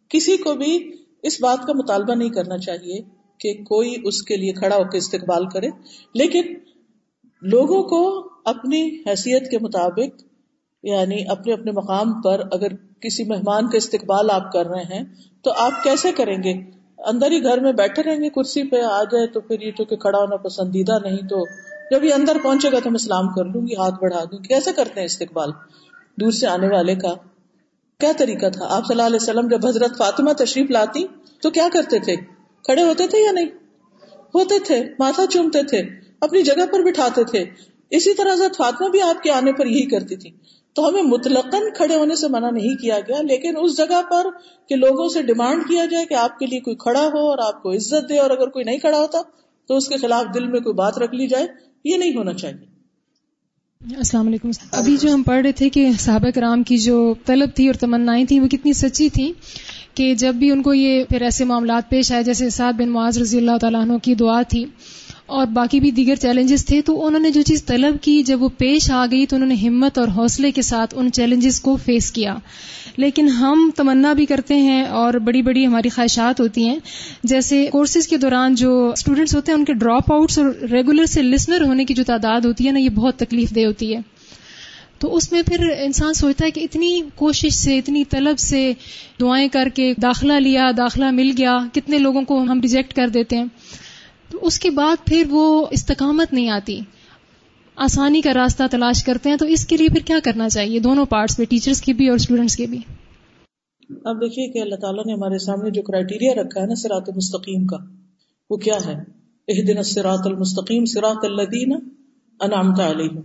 کسی 0.09 0.37
کو 0.37 0.55
بھی 0.55 0.93
اس 1.23 1.43
بات 1.43 1.67
کا 1.67 1.73
مطالبہ 1.73 2.15
نہیں 2.15 2.29
کرنا 2.29 2.59
چاہیے 2.59 3.01
کہ 3.39 3.55
کوئی 3.65 3.95
اس 4.05 4.23
کے 4.23 4.37
لیے 4.37 4.53
کھڑا 4.53 4.77
ہو 4.77 4.85
کے 4.85 4.99
استقبال 4.99 5.49
کرے۔ 5.49 5.69
لیکن 6.15 6.43
لوگوں 7.43 7.83
کو 7.83 8.32
اپنی 8.45 9.03
حیثیت 9.07 9.51
کے 9.51 9.59
مطابق 9.59 10.23
یعنی 10.83 11.29
اپنے 11.29 11.53
اپنے 11.53 11.73
مقام 11.73 12.23
پر 12.23 12.41
اگر 12.53 12.69
کسی 13.01 13.25
مہمان 13.25 13.71
کا 13.71 13.77
استقبال 13.77 14.31
آپ 14.31 14.53
کر 14.53 14.67
رہے 14.67 14.83
ہیں، 14.83 15.05
تو 15.43 15.53
آپ 15.57 15.73
کیسے 15.83 16.13
کریں 16.13 16.43
گے؟ 16.43 16.71
اندر 16.99 17.31
ہی 17.31 17.43
گھر 17.43 17.61
میں 17.61 17.73
بیٹھے 17.73 18.03
رہیں 18.03 18.21
گے، 18.23 18.29
کرسی 18.29 18.63
پہ 18.63 18.83
آ 18.83 19.05
جائے 19.05 19.27
تو 19.27 19.41
پھر 19.41 19.63
یہ 19.63 19.71
چونکہ 19.71 19.97
کھڑا 19.97 20.19
ہونا 20.19 20.37
پسندیدہ 20.37 20.99
نہیں، 21.03 21.29
تو 21.29 21.45
جب 21.91 22.05
یہ 22.05 22.15
اندر 22.15 22.37
پہنچے 22.43 22.73
گا 22.73 22.79
تو 22.79 22.91
میں 22.91 22.99
سلام 22.99 23.29
کر 23.29 23.45
لوں 23.45 23.63
گی، 23.63 23.75
ہاتھ 23.77 23.95
بڑھا 24.03 24.25
دوں 24.25 24.39
کیسے 24.39 24.73
کرتے 24.73 25.01
ہیں 25.01 25.07
استقبال؟ 25.07 25.51
دور 26.21 26.31
سے 26.31 26.47
آنے 26.47 26.69
والے 26.69 26.95
کا۔ 26.95 27.15
کیا 27.99 28.13
طریقہ 28.17 28.49
تھا؟ 28.49 28.67
آپ 28.69 28.87
صلی 28.87 28.95
اللہ 28.95 29.07
علیہ 29.07 29.19
وسلم 29.23 29.49
جب 29.49 29.67
حضرت 29.67 29.99
فاطمہ 29.99 30.33
تشریف 30.33 30.71
لاتی، 30.71 31.07
تو 31.43 31.51
کیا 31.51 31.69
کرتے 31.73 31.99
تھے؟ 31.99 32.17
کھڑے 32.65 32.83
ہوتے 32.83 33.07
تھے 33.07 33.19
یا 33.19 33.33
نہیں؟ 33.33 33.49
ہوتے 34.35 34.59
تھے، 34.59 34.83
ماتھا 34.99 35.27
چومتے 35.27 35.63
تھے، 35.63 35.83
اپنی 36.21 36.43
جگہ 36.43 36.67
پر 36.73 36.81
بٹھاتے 36.83 37.25
تھے۔ 37.25 37.45
اسی 37.93 38.15
طرح 38.15 38.33
حضرت 38.33 38.57
فاطمہ 38.57 38.89
بھی 38.89 39.01
آپ 39.01 39.23
کے 39.23 39.31
آنے 39.31 39.53
پر 39.53 39.67
یہی 39.67 39.87
کرتی 39.87 40.17
تھی۔ 40.17 40.31
تو 40.77 40.89
ہمیں 40.89 41.03
مطلق 41.03 41.55
کھڑے 41.77 41.95
ہونے 41.95 42.15
سے 42.17 42.29
منع 42.29 42.51
نہیں 42.51 42.75
کیا 42.75 42.99
گیا، 43.01 43.17
لیکن 43.23 43.55
اس 43.61 43.77
جگہ 43.77 44.01
پر 44.11 44.27
کہ 44.69 44.77
لوگوں 44.77 45.09
سے 45.09 45.23
ڈیمانڈ 45.23 45.63
کیا 45.69 45.85
جائے 45.85 46.07
کہ 46.07 46.15
آپ 46.15 46.39
کے 46.39 46.47
لیے 46.47 46.61
کوئی 46.61 46.77
کھڑا 46.77 47.07
ہو 47.15 47.31
اور 47.31 47.39
آپ 47.39 47.63
کو 47.63 47.73
عزت 47.73 48.09
دے 48.09 48.19
اور 48.19 48.31
اگر 48.31 48.49
کوئی 48.49 48.65
نہیں 48.65 48.79
کھڑا 48.79 48.99
ہوتا 48.99 49.19
تو 49.69 49.77
اس 49.77 49.89
کے 49.89 49.97
خلاف 49.97 50.35
دل 50.35 50.47
میں 50.47 50.61
کوئی 50.61 50.75
بات 50.75 50.99
رکھ 50.99 51.15
لی 51.15 51.27
جائے، 51.27 51.47
یہ 51.85 51.97
نہیں 51.97 52.17
ہونا 52.17 52.33
چاہیے۔ 52.33 52.71
السلام 53.81 54.27
علیکم۔ 54.27 54.51
ابھی 54.73 54.97
جو 54.97 55.13
ہم 55.15 55.23
پڑھ 55.23 55.43
رہے 55.43 55.53
تھے 55.53 55.69
کہ 55.69 55.89
صحابہ 55.99 56.31
کرام 56.31 56.63
کی 56.63 56.77
جو 56.79 57.15
طلب 57.27 57.51
تھی 57.55 57.67
اور 57.67 57.75
تمنائیں 57.75 58.25
تھیں 58.25 58.41
وہ 58.41 58.49
کتنی 58.49 58.73
سچی 58.73 59.09
تھیں 59.09 59.33
کہ 59.95 60.15
جب 60.15 60.35
بھی 60.35 60.51
ان 60.51 60.63
کو 60.63 60.75
یہ 60.75 61.05
پھر 61.05 61.23
ایسے 61.23 61.45
معاملات 61.45 61.91
پیش 61.91 62.13
آئے، 62.13 62.23
جیسے 62.23 62.51
سعد 62.51 62.73
بن 62.73 62.89
معاذ 62.89 63.19
رضی 63.19 63.39
اللہ 63.39 63.59
تعالیٰ 63.61 63.83
عنہ 63.83 63.99
کی 64.03 64.15
دعا 64.15 64.41
تھی 64.43 64.65
اور 65.33 65.47
باقی 65.47 65.81
بھی 65.81 65.91
دیگر 65.91 66.15
چیلنجز 66.15 66.67
تھے، 66.67 66.83
تو 66.83 67.07
انہوں 67.07 67.21
نے 67.21 67.31
جو 67.31 67.43
چیز 67.43 67.65
طلب 67.65 67.97
کی، 68.03 68.23
جب 68.23 68.43
وہ 68.43 68.49
پیش 68.59 68.91
آ 68.91 69.07
گئی 69.11 69.27
تو 69.27 69.37
انہوں 69.37 69.49
نے 69.49 69.55
ہمت 69.55 69.99
اور 69.99 70.09
حوصلے 70.09 70.51
کے 70.51 70.63
ساتھ 70.63 70.95
ان 70.99 71.13
چیلنجز 71.13 71.61
کو 71.61 71.77
فیس 71.77 72.13
کیا۔ 72.13 72.35
لیکن 72.97 73.29
ہم 73.29 73.71
تمنا 73.77 74.13
بھی 74.13 74.27
کرتے 74.27 74.55
ہیں 74.55 74.83
اور 74.83 75.15
بڑی 75.15 75.43
بڑی 75.43 75.67
ہماری 75.67 75.89
خواہشات 75.89 76.41
ہوتی 76.41 76.65
ہیں۔ 76.65 76.79
جیسے 77.25 77.69
کورسز 77.73 78.09
کے 78.09 78.17
دوران 78.17 78.55
جو 78.55 78.91
اسٹوڈینٹس 78.97 79.37
ہوتے 79.37 79.53
ہیں، 79.53 79.59
ان 79.59 79.65
کے 79.65 79.73
ڈراپ 79.73 80.13
آؤٹس 80.13 80.39
اور 80.39 80.47
ریگولر 80.73 81.07
سے 81.07 81.23
لسنر 81.23 81.61
ہونے 81.61 81.85
کی 81.85 81.95
جو 81.95 82.05
تعداد 82.05 82.41
ہوتی 82.41 82.67
ہے 82.67 82.73
نا، 82.73 82.79
یہ 82.79 82.89
بہت 82.89 83.17
تکلیف 83.17 83.55
دہ 83.55 83.65
ہوتی 83.65 83.95
ہے۔ 83.95 84.01
تو 84.99 85.17
اس 85.17 85.33
میں 85.33 85.43
پھر 85.43 85.71
انسان 85.81 86.15
سوچتا 86.15 86.47
ہے 86.47 86.51
کہ 86.51 86.61
اتنی 86.61 87.01
کوشش 87.17 87.55
سے، 87.55 87.79
اتنی 87.79 88.05
طلب 88.05 88.39
سے 88.39 88.73
دعائیں 89.21 89.49
کر 89.49 89.69
کے 89.75 89.95
داخلہ 90.03 90.33
لیا، 90.33 90.71
داخلہ 90.77 91.11
مل 91.11 91.33
گیا، 91.39 91.59
کتنے 91.73 91.99
لوگوں 91.99 92.23
کو 92.23 92.43
ہم 92.43 92.61
ریجیکٹ 92.61 92.95
کر 92.95 93.09
دیتے 93.09 93.37
ہیں۔ 93.37 93.45
اس 94.41 94.59
کے 94.59 94.71
بعد 94.71 94.97
پھر 95.07 95.23
وہ 95.31 95.67
استقامت 95.71 96.33
نہیں 96.33 96.51
آتی۔ 96.51 96.81
آسانی 97.77 98.21
کا 98.21 98.35
راستہ 98.35 98.63
تلاش 98.71 99.05
کرتے 99.05 99.31
ہیں 99.31 99.37
تو 99.37 99.47
اس 99.47 99.67
کے 99.67 99.77
لیے 99.77 99.89
پھر 99.89 100.01
کیا 100.07 100.19
کرنا 100.25 100.49
چاہیے؟ 100.49 100.79
دونوں 100.79 101.07
پارٹس 101.07 101.37
پہ 101.37 101.45
ٹیچرس 101.45 101.81
کے 101.83 101.93
بھی 101.93 102.09
اور 102.09 102.17
اسٹوڈینٹس 102.17 102.57
کے 102.57 102.67
بھی۔ 102.67 102.79
اب 104.05 104.17
دیکھیے 104.17 104.53
کہ 104.53 104.59
اللہ 104.59 104.75
تعالیٰ 104.75 105.05
نے 105.07 105.13
ہمارے 105.13 105.39
سامنے 105.39 105.71
جو 105.71 105.83
کرائٹیریا 105.83 106.43
رکھا 106.43 106.61
ہے 106.61 106.67
نا 106.67 106.75
سرات 106.75 107.09
مستقیم 107.17 107.67
کا، 107.67 107.77
وہ 108.51 108.57
کیا 108.57 108.77
ہے؟ 108.87 109.23
اح 109.49 109.61
دن 109.69 109.83
سراط 109.83 110.27
المستقیم 110.27 110.85
سراط 110.85 111.25
اللہ 111.25 111.75
انعامت 112.41 112.81
علیہ 112.81 113.21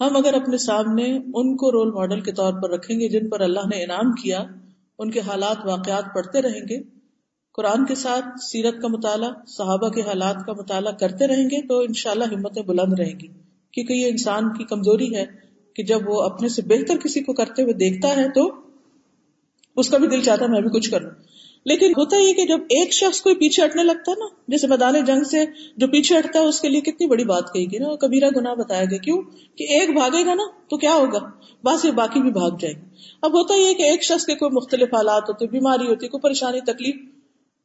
ہم 0.00 0.16
اگر 0.16 0.34
اپنے 0.34 0.56
سامنے 0.56 1.04
ان 1.16 1.56
کو 1.56 1.72
رول 1.72 1.92
ماڈل 1.92 2.20
کے 2.20 2.32
طور 2.32 2.62
پر 2.62 2.70
رکھیں 2.70 3.00
گے 3.00 3.08
جن 3.08 3.28
پر 3.28 3.40
اللہ 3.40 3.60
نے 3.60 3.84
انعام 3.84 4.12
کیا، 4.12 4.44
ان 4.98 5.10
کے 5.10 5.20
حالات، 5.20 5.56
واقعات 5.64 6.04
پڑھتے 6.14 6.42
رہیں 6.42 6.60
گے 6.60 7.01
قرآن 7.54 7.86
کے 7.86 7.94
ساتھ 7.94 8.24
سیرت 8.44 8.82
کا 8.82 8.88
مطالعہ، 8.88 9.30
صحابہ 9.46 9.88
کے 9.88 10.00
حالات 10.00 10.46
کا 10.46 10.52
مطالعہ 10.52 10.92
کرتے 10.92 11.26
رہیں 11.26 11.44
گے 11.44 11.66
تو 11.66 11.78
انشاءاللہ 11.78 12.24
ہمتیں 12.24 12.62
بلند 12.62 13.00
رہیں 13.00 13.20
گی۔ 13.20 13.26
کیونکہ 13.72 13.92
یہ 13.92 14.06
انسان 14.06 14.52
کی 14.52 14.64
کمزوری 14.64 15.16
ہے 15.16 15.26
کہ 15.74 15.82
جب 15.82 15.98
وہ 16.06 16.22
اپنے 16.22 16.48
سے 16.48 16.62
بہتر 16.62 16.96
کسی 16.96 17.22
کو 17.22 17.32
کرتے 17.32 17.62
ہوئے 17.62 17.72
دیکھتا 17.72 18.16
ہے 18.16 18.28
تو 18.28 18.52
اس 19.76 19.88
کا 19.88 19.98
بھی 19.98 20.08
دل 20.08 20.20
چاہتا 20.20 20.44
ہے 20.44 20.50
میں 20.50 20.60
بھی 20.60 20.80
کچھ 20.80 20.90
کروں۔ 20.90 21.10
لیکن 21.64 21.90
ہوتا 21.90 22.16
یہ 22.16 22.32
کہ 22.32 22.46
جب 22.46 22.58
ایک 22.62 22.92
شخص 22.92 23.20
کوئی 23.20 23.34
پیچھے 23.34 23.64
ہٹنے 23.64 23.82
لگتا 23.82 24.10
ہے 24.10 24.16
نا، 24.18 24.26
جیسے 24.48 24.66
میدان 24.66 25.04
جنگ 25.04 25.24
سے 25.24 25.44
جو 25.76 25.86
پیچھے 25.86 26.18
ہٹتا 26.18 26.38
ہے، 26.38 26.44
اس 26.44 26.60
کے 26.60 26.68
لیے 26.68 26.80
کتنی 26.80 27.06
بڑی 27.06 27.24
بات 27.24 27.52
کہی 27.52 27.72
گی 27.72 27.78
نا، 27.78 27.96
کبیرہ 27.96 28.30
گنا 28.36 28.54
بتایا 28.54 28.84
گیا۔ 28.84 28.98
کیوں؟ 28.98 29.22
کہ 29.56 29.64
ایک 29.64 29.92
بھاگے 29.92 30.26
گا 30.26 30.34
نا 30.34 30.42
تو 30.70 30.76
کیا 30.76 30.94
ہوگا؟ 30.94 31.18
بس 31.64 31.84
یہ 31.84 31.90
باقی 31.90 32.20
بھی 32.20 32.30
بھاگ 32.30 32.50
جائے 32.60 32.74
گی۔ 32.74 32.86
اب 33.22 33.32
ہوتا 33.32 33.54
یہ 33.54 33.74
کہ 33.74 33.82
ایک 33.82 34.02
شخص 34.02 34.26
کے 34.26 34.34
کوئی 34.34 34.50
مختلف 34.56 34.94
حالات 34.94 35.22
ہوتے، 35.22 35.46
بیماری 35.46 35.86
ہوتی، 35.86 36.08
کوئی 36.08 36.20
پریشانی، 36.20 36.60
تکلیف 36.60 37.11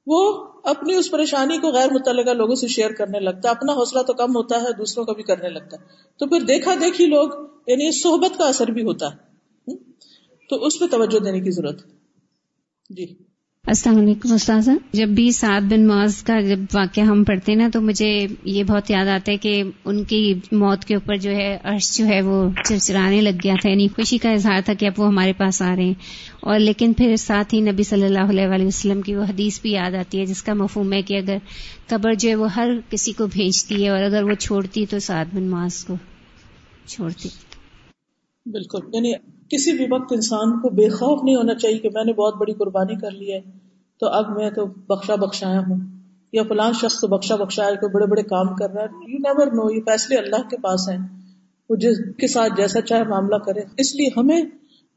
وہ 0.07 0.47
اپنی 0.63 0.95
اس 0.95 1.11
پریشانی 1.11 1.57
کو 1.57 1.69
غیر 1.69 1.91
متعلقہ 1.91 2.29
لوگوں 2.29 2.55
سے 2.55 2.67
شیئر 2.67 2.91
کرنے 2.91 3.19
لگتا 3.19 3.49
ہے۔ 3.49 3.49
اپنا 3.49 3.73
حوصلہ 3.73 4.01
تو 4.01 4.13
کم 4.13 4.35
ہوتا 4.35 4.61
ہے، 4.61 4.73
دوسروں 4.77 5.05
کا 5.05 5.13
بھی 5.13 5.23
کرنے 5.23 5.49
لگتا 5.49 5.77
ہے۔ 5.77 5.85
تو 6.17 6.27
پھر 6.27 6.41
دیکھا 6.41 6.73
دیکھی 6.81 7.05
لوگ 7.05 7.29
یعنی 7.67 7.91
صحبت 7.91 8.37
کا 8.37 8.45
اثر 8.45 8.67
بھی 8.67 8.83
ہوتا 8.83 9.07
ہے۔ 9.07 9.27
تو 10.49 10.65
اس 10.65 10.79
پہ 10.79 10.85
توجہ 10.91 11.19
دینے 11.19 11.39
کی 11.39 11.51
ضرورت 11.51 11.85
ہے۔ 11.85 11.91
جی۔ 12.89 13.26
السلام 13.67 13.97
علیکم 13.97 14.33
استاذہ۔ 14.33 14.71
جب 14.91 15.07
بھی 15.07 15.31
سعد 15.31 15.61
بن 15.61 15.87
معاذ 15.87 16.23
کا 16.23 16.39
جب 16.41 16.59
واقعہ 16.73 17.03
ہم 17.03 17.23
پڑھتے 17.23 17.51
ہیں 17.51 17.59
نا 17.59 17.69
تو 17.73 17.81
مجھے 17.81 18.27
یہ 18.43 18.63
بہت 18.63 18.91
یاد 18.91 19.07
آتا 19.07 19.31
ہے 19.31 19.37
کہ 19.37 19.63
ان 19.85 20.03
کی 20.03 20.33
موت 20.51 20.85
کے 20.85 20.95
اوپر 20.95 21.17
جو 21.17 21.31
ہے 21.31 21.57
عرش 21.63 21.97
جو 21.97 22.05
ہے 22.05 22.21
وہ 22.21 22.49
چرچرانے 22.65 23.21
لگ 23.21 23.37
گیا 23.43 23.55
تھا 23.61 23.69
یعنی 23.69 23.87
خوشی 23.87 24.17
کا 24.17 24.31
اظہار 24.31 24.61
تھا 24.65 24.73
کہ 24.73 24.85
اب 24.85 24.99
وہ 24.99 25.07
ہمارے 25.07 25.33
پاس 25.33 25.61
آ 25.61 25.75
رہے 25.75 25.83
ہیں۔ 25.83 25.93
اور 26.41 26.59
لیکن 26.59 26.93
پھر 26.93 27.15
ساتھ 27.15 27.55
ہی 27.55 27.61
نبی 27.61 27.83
صلی 27.83 28.05
اللہ 28.05 28.29
علیہ 28.29 28.65
وسلم 28.65 29.01
کی 29.01 29.15
وہ 29.15 29.23
حدیث 29.23 29.61
بھی 29.61 29.71
یاد 29.71 29.91
آتی 29.91 30.19
ہے 30.19 30.25
جس 30.25 30.43
کا 30.43 30.53
مفہوم 30.53 30.93
ہے 30.93 31.01
کہ 31.01 31.17
اگر 31.17 31.37
قبر 31.87 32.13
جو 32.13 32.29
ہے 32.29 32.35
وہ 32.35 32.53
ہر 32.53 32.69
کسی 32.89 33.11
کو 33.11 33.27
بھیجتی 33.27 33.83
ہے 33.83 33.89
اور 33.89 34.03
اگر 34.03 34.23
وہ 34.23 34.33
چھوڑتی 34.33 34.85
تو 34.85 34.99
سعد 34.99 35.25
بن 35.33 35.43
معاذ 35.43 35.83
کو 35.83 35.95
چھوڑتی۔ 36.87 37.29
بالکل 38.45 38.79
یعنی 38.93 39.36
کسی 39.49 39.71
بھی 39.71 39.85
وقت 39.91 40.11
انسان 40.11 40.59
کو 40.61 40.69
بے 40.69 40.89
خوف 40.89 41.23
نہیں 41.23 41.35
ہونا 41.35 41.55
چاہیے 41.55 41.77
کہ 41.77 41.89
میں 41.93 42.03
نے 42.03 42.13
بہت 42.13 42.35
بڑی 42.35 42.53
قربانی 42.53 42.95
کر 42.95 43.11
لی 43.11 43.33
ہے، 43.33 43.39
تو 43.99 44.07
اب 44.07 44.29
میں 44.37 44.49
تو 44.49 44.65
بخشا 44.65 45.15
بخشایا 45.15 45.59
ہوں، 45.59 45.77
یا 46.33 46.43
فلان 46.43 46.73
شخص 46.73 46.99
تو 47.01 47.07
بخشا 47.07 47.35
بخشایا 47.35 47.75
کوئی 47.75 47.91
بڑے 47.91 48.05
بڑے 48.05 48.23
کام 48.23 48.55
کر 48.55 48.69
رہا 48.69 48.81
ہے 48.81 49.11
یو 49.11 49.17
نیور 49.17 49.47
نو 49.47 49.69
یہ 49.71 49.81
فیصلے 49.81 50.17
اللہ 50.17 50.49
کے 50.49 50.57
پاس 50.57 50.89
ہیں، 50.89 50.97
وہ 51.69 51.75
جس 51.75 51.97
کے 52.17 52.27
ساتھ 52.27 52.53
جیسا 52.57 52.81
چاہے 52.81 53.03
معاملہ 53.03 53.35
کرے۔ 53.35 53.61
اس 53.77 53.95
لیے 53.95 54.09
ہمیں 54.17 54.41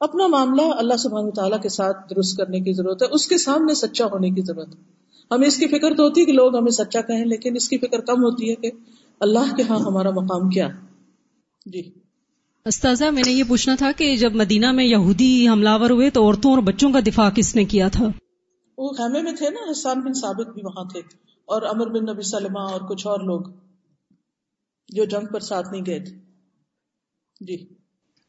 اپنا 0.01 0.27
معاملہ 0.27 0.63
اللہ 0.63 0.97
سبحانہ 0.97 1.31
تعالیٰ 1.31 1.61
کے 1.61 1.69
ساتھ 1.69 1.97
درست 2.11 2.37
کرنے 2.37 2.61
کی 2.61 2.73
ضرورت 2.73 3.03
ہے، 3.03 3.09
اس 3.11 3.27
کے 3.27 3.39
سامنے 3.39 3.75
سچا 3.75 4.07
ہونے 4.07 4.31
کی 4.31 4.43
ضرورت 4.43 4.69
ہے۔ 4.69 4.81
ہمیں 5.31 5.49
اس 5.49 5.57
کی 5.57 5.67
فکر 5.67 5.95
تو 5.95 6.03
ہوتی 6.03 6.21
ہے 6.21 6.27
کہ 6.27 6.33
لوگ 6.33 6.57
ہمیں 6.57 6.71
سچا 6.71 7.01
کہیں، 7.01 7.25
لیکن 7.25 7.57
اس 7.57 7.69
کی 7.69 7.79
فکر 7.79 8.01
کم 8.01 8.25
ہوتی 8.25 8.51
ہے 8.51 8.55
کہ 8.55 8.71
اللہ 9.21 9.55
کے 9.57 9.63
ہاں 9.69 9.79
ہمارا 9.79 10.11
مقام 10.11 10.49
کیا۔ 10.49 10.69
جی۔ 11.67 12.00
استاذہ 12.67 13.05
میں 13.11 13.23
نے 13.27 13.33
یہ 13.33 13.45
پوچھنا 13.49 13.75
تھا 13.75 13.91
کہ 13.93 14.17
جب 14.17 14.35
مدینہ 14.35 14.73
میں 14.73 14.85
یہودی 14.85 15.49
حملہ 15.49 15.69
ہوئے 15.69 16.11
تو 16.11 16.25
عورتوں 16.25 16.51
اور 16.51 16.63
بچوں 16.63 16.93
کا 16.93 17.01
دفاع 17.01 17.31
کس 17.31 17.55
نے 17.57 17.65
کیا 17.65 17.89
تھا؟ 17.89 18.05
وہ 18.79 18.93
خیمے 18.93 19.23
میں 19.23 19.33
تھے 19.33 19.51
نا 19.51 19.71
حسان 19.71 20.01
بن 20.01 20.13
ثابت 20.13 20.55
بھی 20.55 20.63
وہاں 20.63 20.85
تھے 20.85 21.01
اور 21.49 21.63
امر 21.63 21.87
بن 21.87 22.05
نبی 22.05 22.23
سلمہ 22.23 22.59
اور 22.59 22.81
کچھ 22.89 23.07
اور 23.07 23.21
لوگ 23.21 23.51
جو 24.89 25.05
جنگ 25.05 25.33
پر 25.33 25.41
ساتھ 25.41 25.73
نہیں 25.73 25.83
گئے 25.87 25.99
تھے۔ 26.05 26.15
جی۔ 27.41 27.57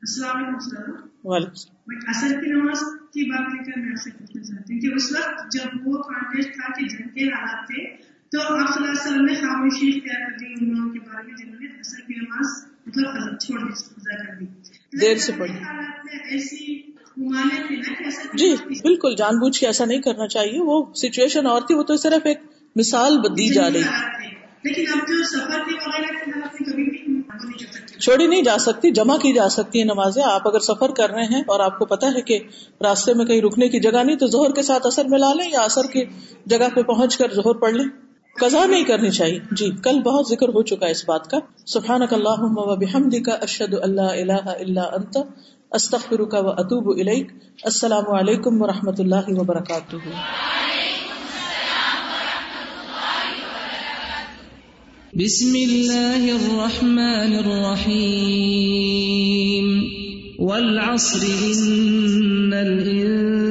السلام 0.01 0.37
علیکم 0.37 1.27
وعلیکم 1.27 2.09
اثر 2.09 2.39
کی 2.41 2.51
نماز 2.51 2.83
کی 3.13 3.29
بات 3.31 3.53
لے 3.53 3.63
کر 3.63 3.79
میں 3.79 3.91
آپ 3.91 4.01
سے 4.03 4.09
پوچھنا 4.11 4.43
چاہتی 4.43 4.73
ہوں 4.73 4.81
کہ 4.81 4.95
اس 4.95 5.11
وقت 5.11 5.53
جب 5.53 5.87
وہ 5.87 6.01
تھا 6.01 6.71
کہ 6.71 6.87
جنگ 6.87 7.07
کے 7.09 7.27
حالات 7.27 7.67
تھے 7.67 7.85
تو 8.31 8.41
آپ 8.41 8.73
صلی 8.73 8.83
اللہ 8.83 8.91
علیہ 8.91 9.01
وسلم 9.01 9.25
نے 9.25 9.35
خاموشی 9.35 9.87
اختیار 9.89 10.27
کر 10.27 10.37
دی 10.37 10.53
ان 10.53 10.69
لوگوں 10.69 10.91
کے 10.93 10.99
بارے 10.99 11.27
میں 11.27 11.35
جنہوں 11.37 11.59
نے 11.59 11.67
اثر 11.79 12.05
کی 12.07 12.13
نماز 12.13 12.70
مطلب 12.87 13.39
چھوڑ 13.39 13.59
دی۔ 14.39 14.45
دیر 15.01 15.17
سے 15.17 15.31
پڑھی 15.37 15.53
جی 18.33 18.55
بالکل 18.83 19.15
جان 19.15 19.35
بوجھ 19.35 19.59
کے 19.59 19.65
ایسا 19.67 19.85
نہیں 19.85 20.01
کرنا 20.01 20.27
چاہیے۔ 20.27 20.59
وہ 20.59 20.85
سچویشن 20.95 21.45
اور 21.45 21.61
تھی 21.61 21.75
وہ 21.75 21.83
تو 21.83 21.97
صرف 21.97 22.25
ایک 22.25 22.39
مثال 22.75 23.17
دی 23.23 23.53
جا 23.53 23.69
رہی۔ 23.73 23.81
لیکن 24.63 24.85
اب 24.93 25.07
جو 25.07 25.23
سفر 25.23 25.59
چھوڑی 27.99 28.27
نہیں 28.27 28.41
جا 28.41 28.57
سکتی 28.57 28.91
جمع 28.91 29.17
کی 29.17 29.33
جا 29.33 29.49
سکتی 29.49 29.79
ہے 29.79 29.83
نمازیں۔ 29.83 30.23
آپ 30.23 30.47
اگر 30.47 30.59
سفر 30.59 30.91
کر 30.91 31.09
رہے 31.09 31.23
ہیں 31.23 31.41
اور 31.41 31.59
آپ 31.59 31.79
کو 31.79 31.85
پتا 31.85 32.07
ہے 32.07 32.21
کہ 32.21 32.39
راستے 32.81 33.13
میں 33.13 33.25
کہیں 33.25 33.41
رکنے 33.41 33.67
کی 33.69 33.79
جگہ 33.79 34.03
نہیں 34.03 34.15
تو 34.15 34.27
زہر 34.27 34.51
کے 34.51 34.61
ساتھ 34.61 34.87
اثر 34.87 35.05
ملا 35.05 35.33
لیں 35.33 35.49
یا 35.51 35.59
اثر 35.59 35.87
کی 35.93 36.05
جگہ 36.45 36.69
پہ 36.75 36.81
پہنچ 36.81 37.17
کر 37.17 37.31
زہر 37.31 37.53
پڑھ 37.53 37.73
لیں۔ 37.73 38.10
قزا 38.39 38.65
نہیں 38.65 38.83
کرنی 38.83 39.09
چاہیے۔ 39.09 39.39
جی 39.51 39.69
کل 39.83 40.01
بہت 40.01 40.29
ذکر 40.29 40.47
ہو 40.47 40.63
چکا 40.63 40.85
ہے 40.85 40.91
اس 40.91 41.03
بات 41.07 41.27
کا۔ 41.27 41.37
سفان 41.65 42.01
اللہ 42.11 42.45
کا 43.25 43.31
اشد 43.31 43.73
اللہ 43.81 44.01
اللہ 44.01 44.33
اللہ 44.33 44.79
انت 44.79 45.17
استخر 45.71 46.25
کا 46.25 46.39
و 46.39 46.49
اطوب 46.49 46.99
الیک۔ 46.99 47.31
السلام 47.63 48.11
علیکم 48.11 48.61
و 48.61 48.67
رحمۃ 48.67 48.91
اللہ 48.99 49.15
وبرکاتہ۔ 49.27 49.95
بسم 55.15 55.53
اللہ 55.53 56.33
الرحمن 56.33 57.39
الرحیم۔ 57.45 59.79
والعصر، 60.39 61.23
ان 61.23 62.53
الانسان 62.53 63.50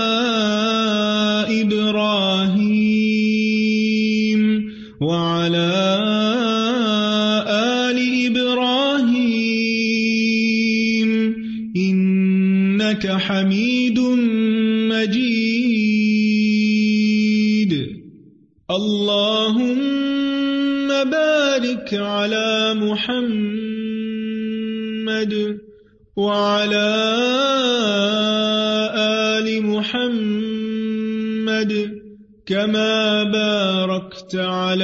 تعالى 34.31 34.80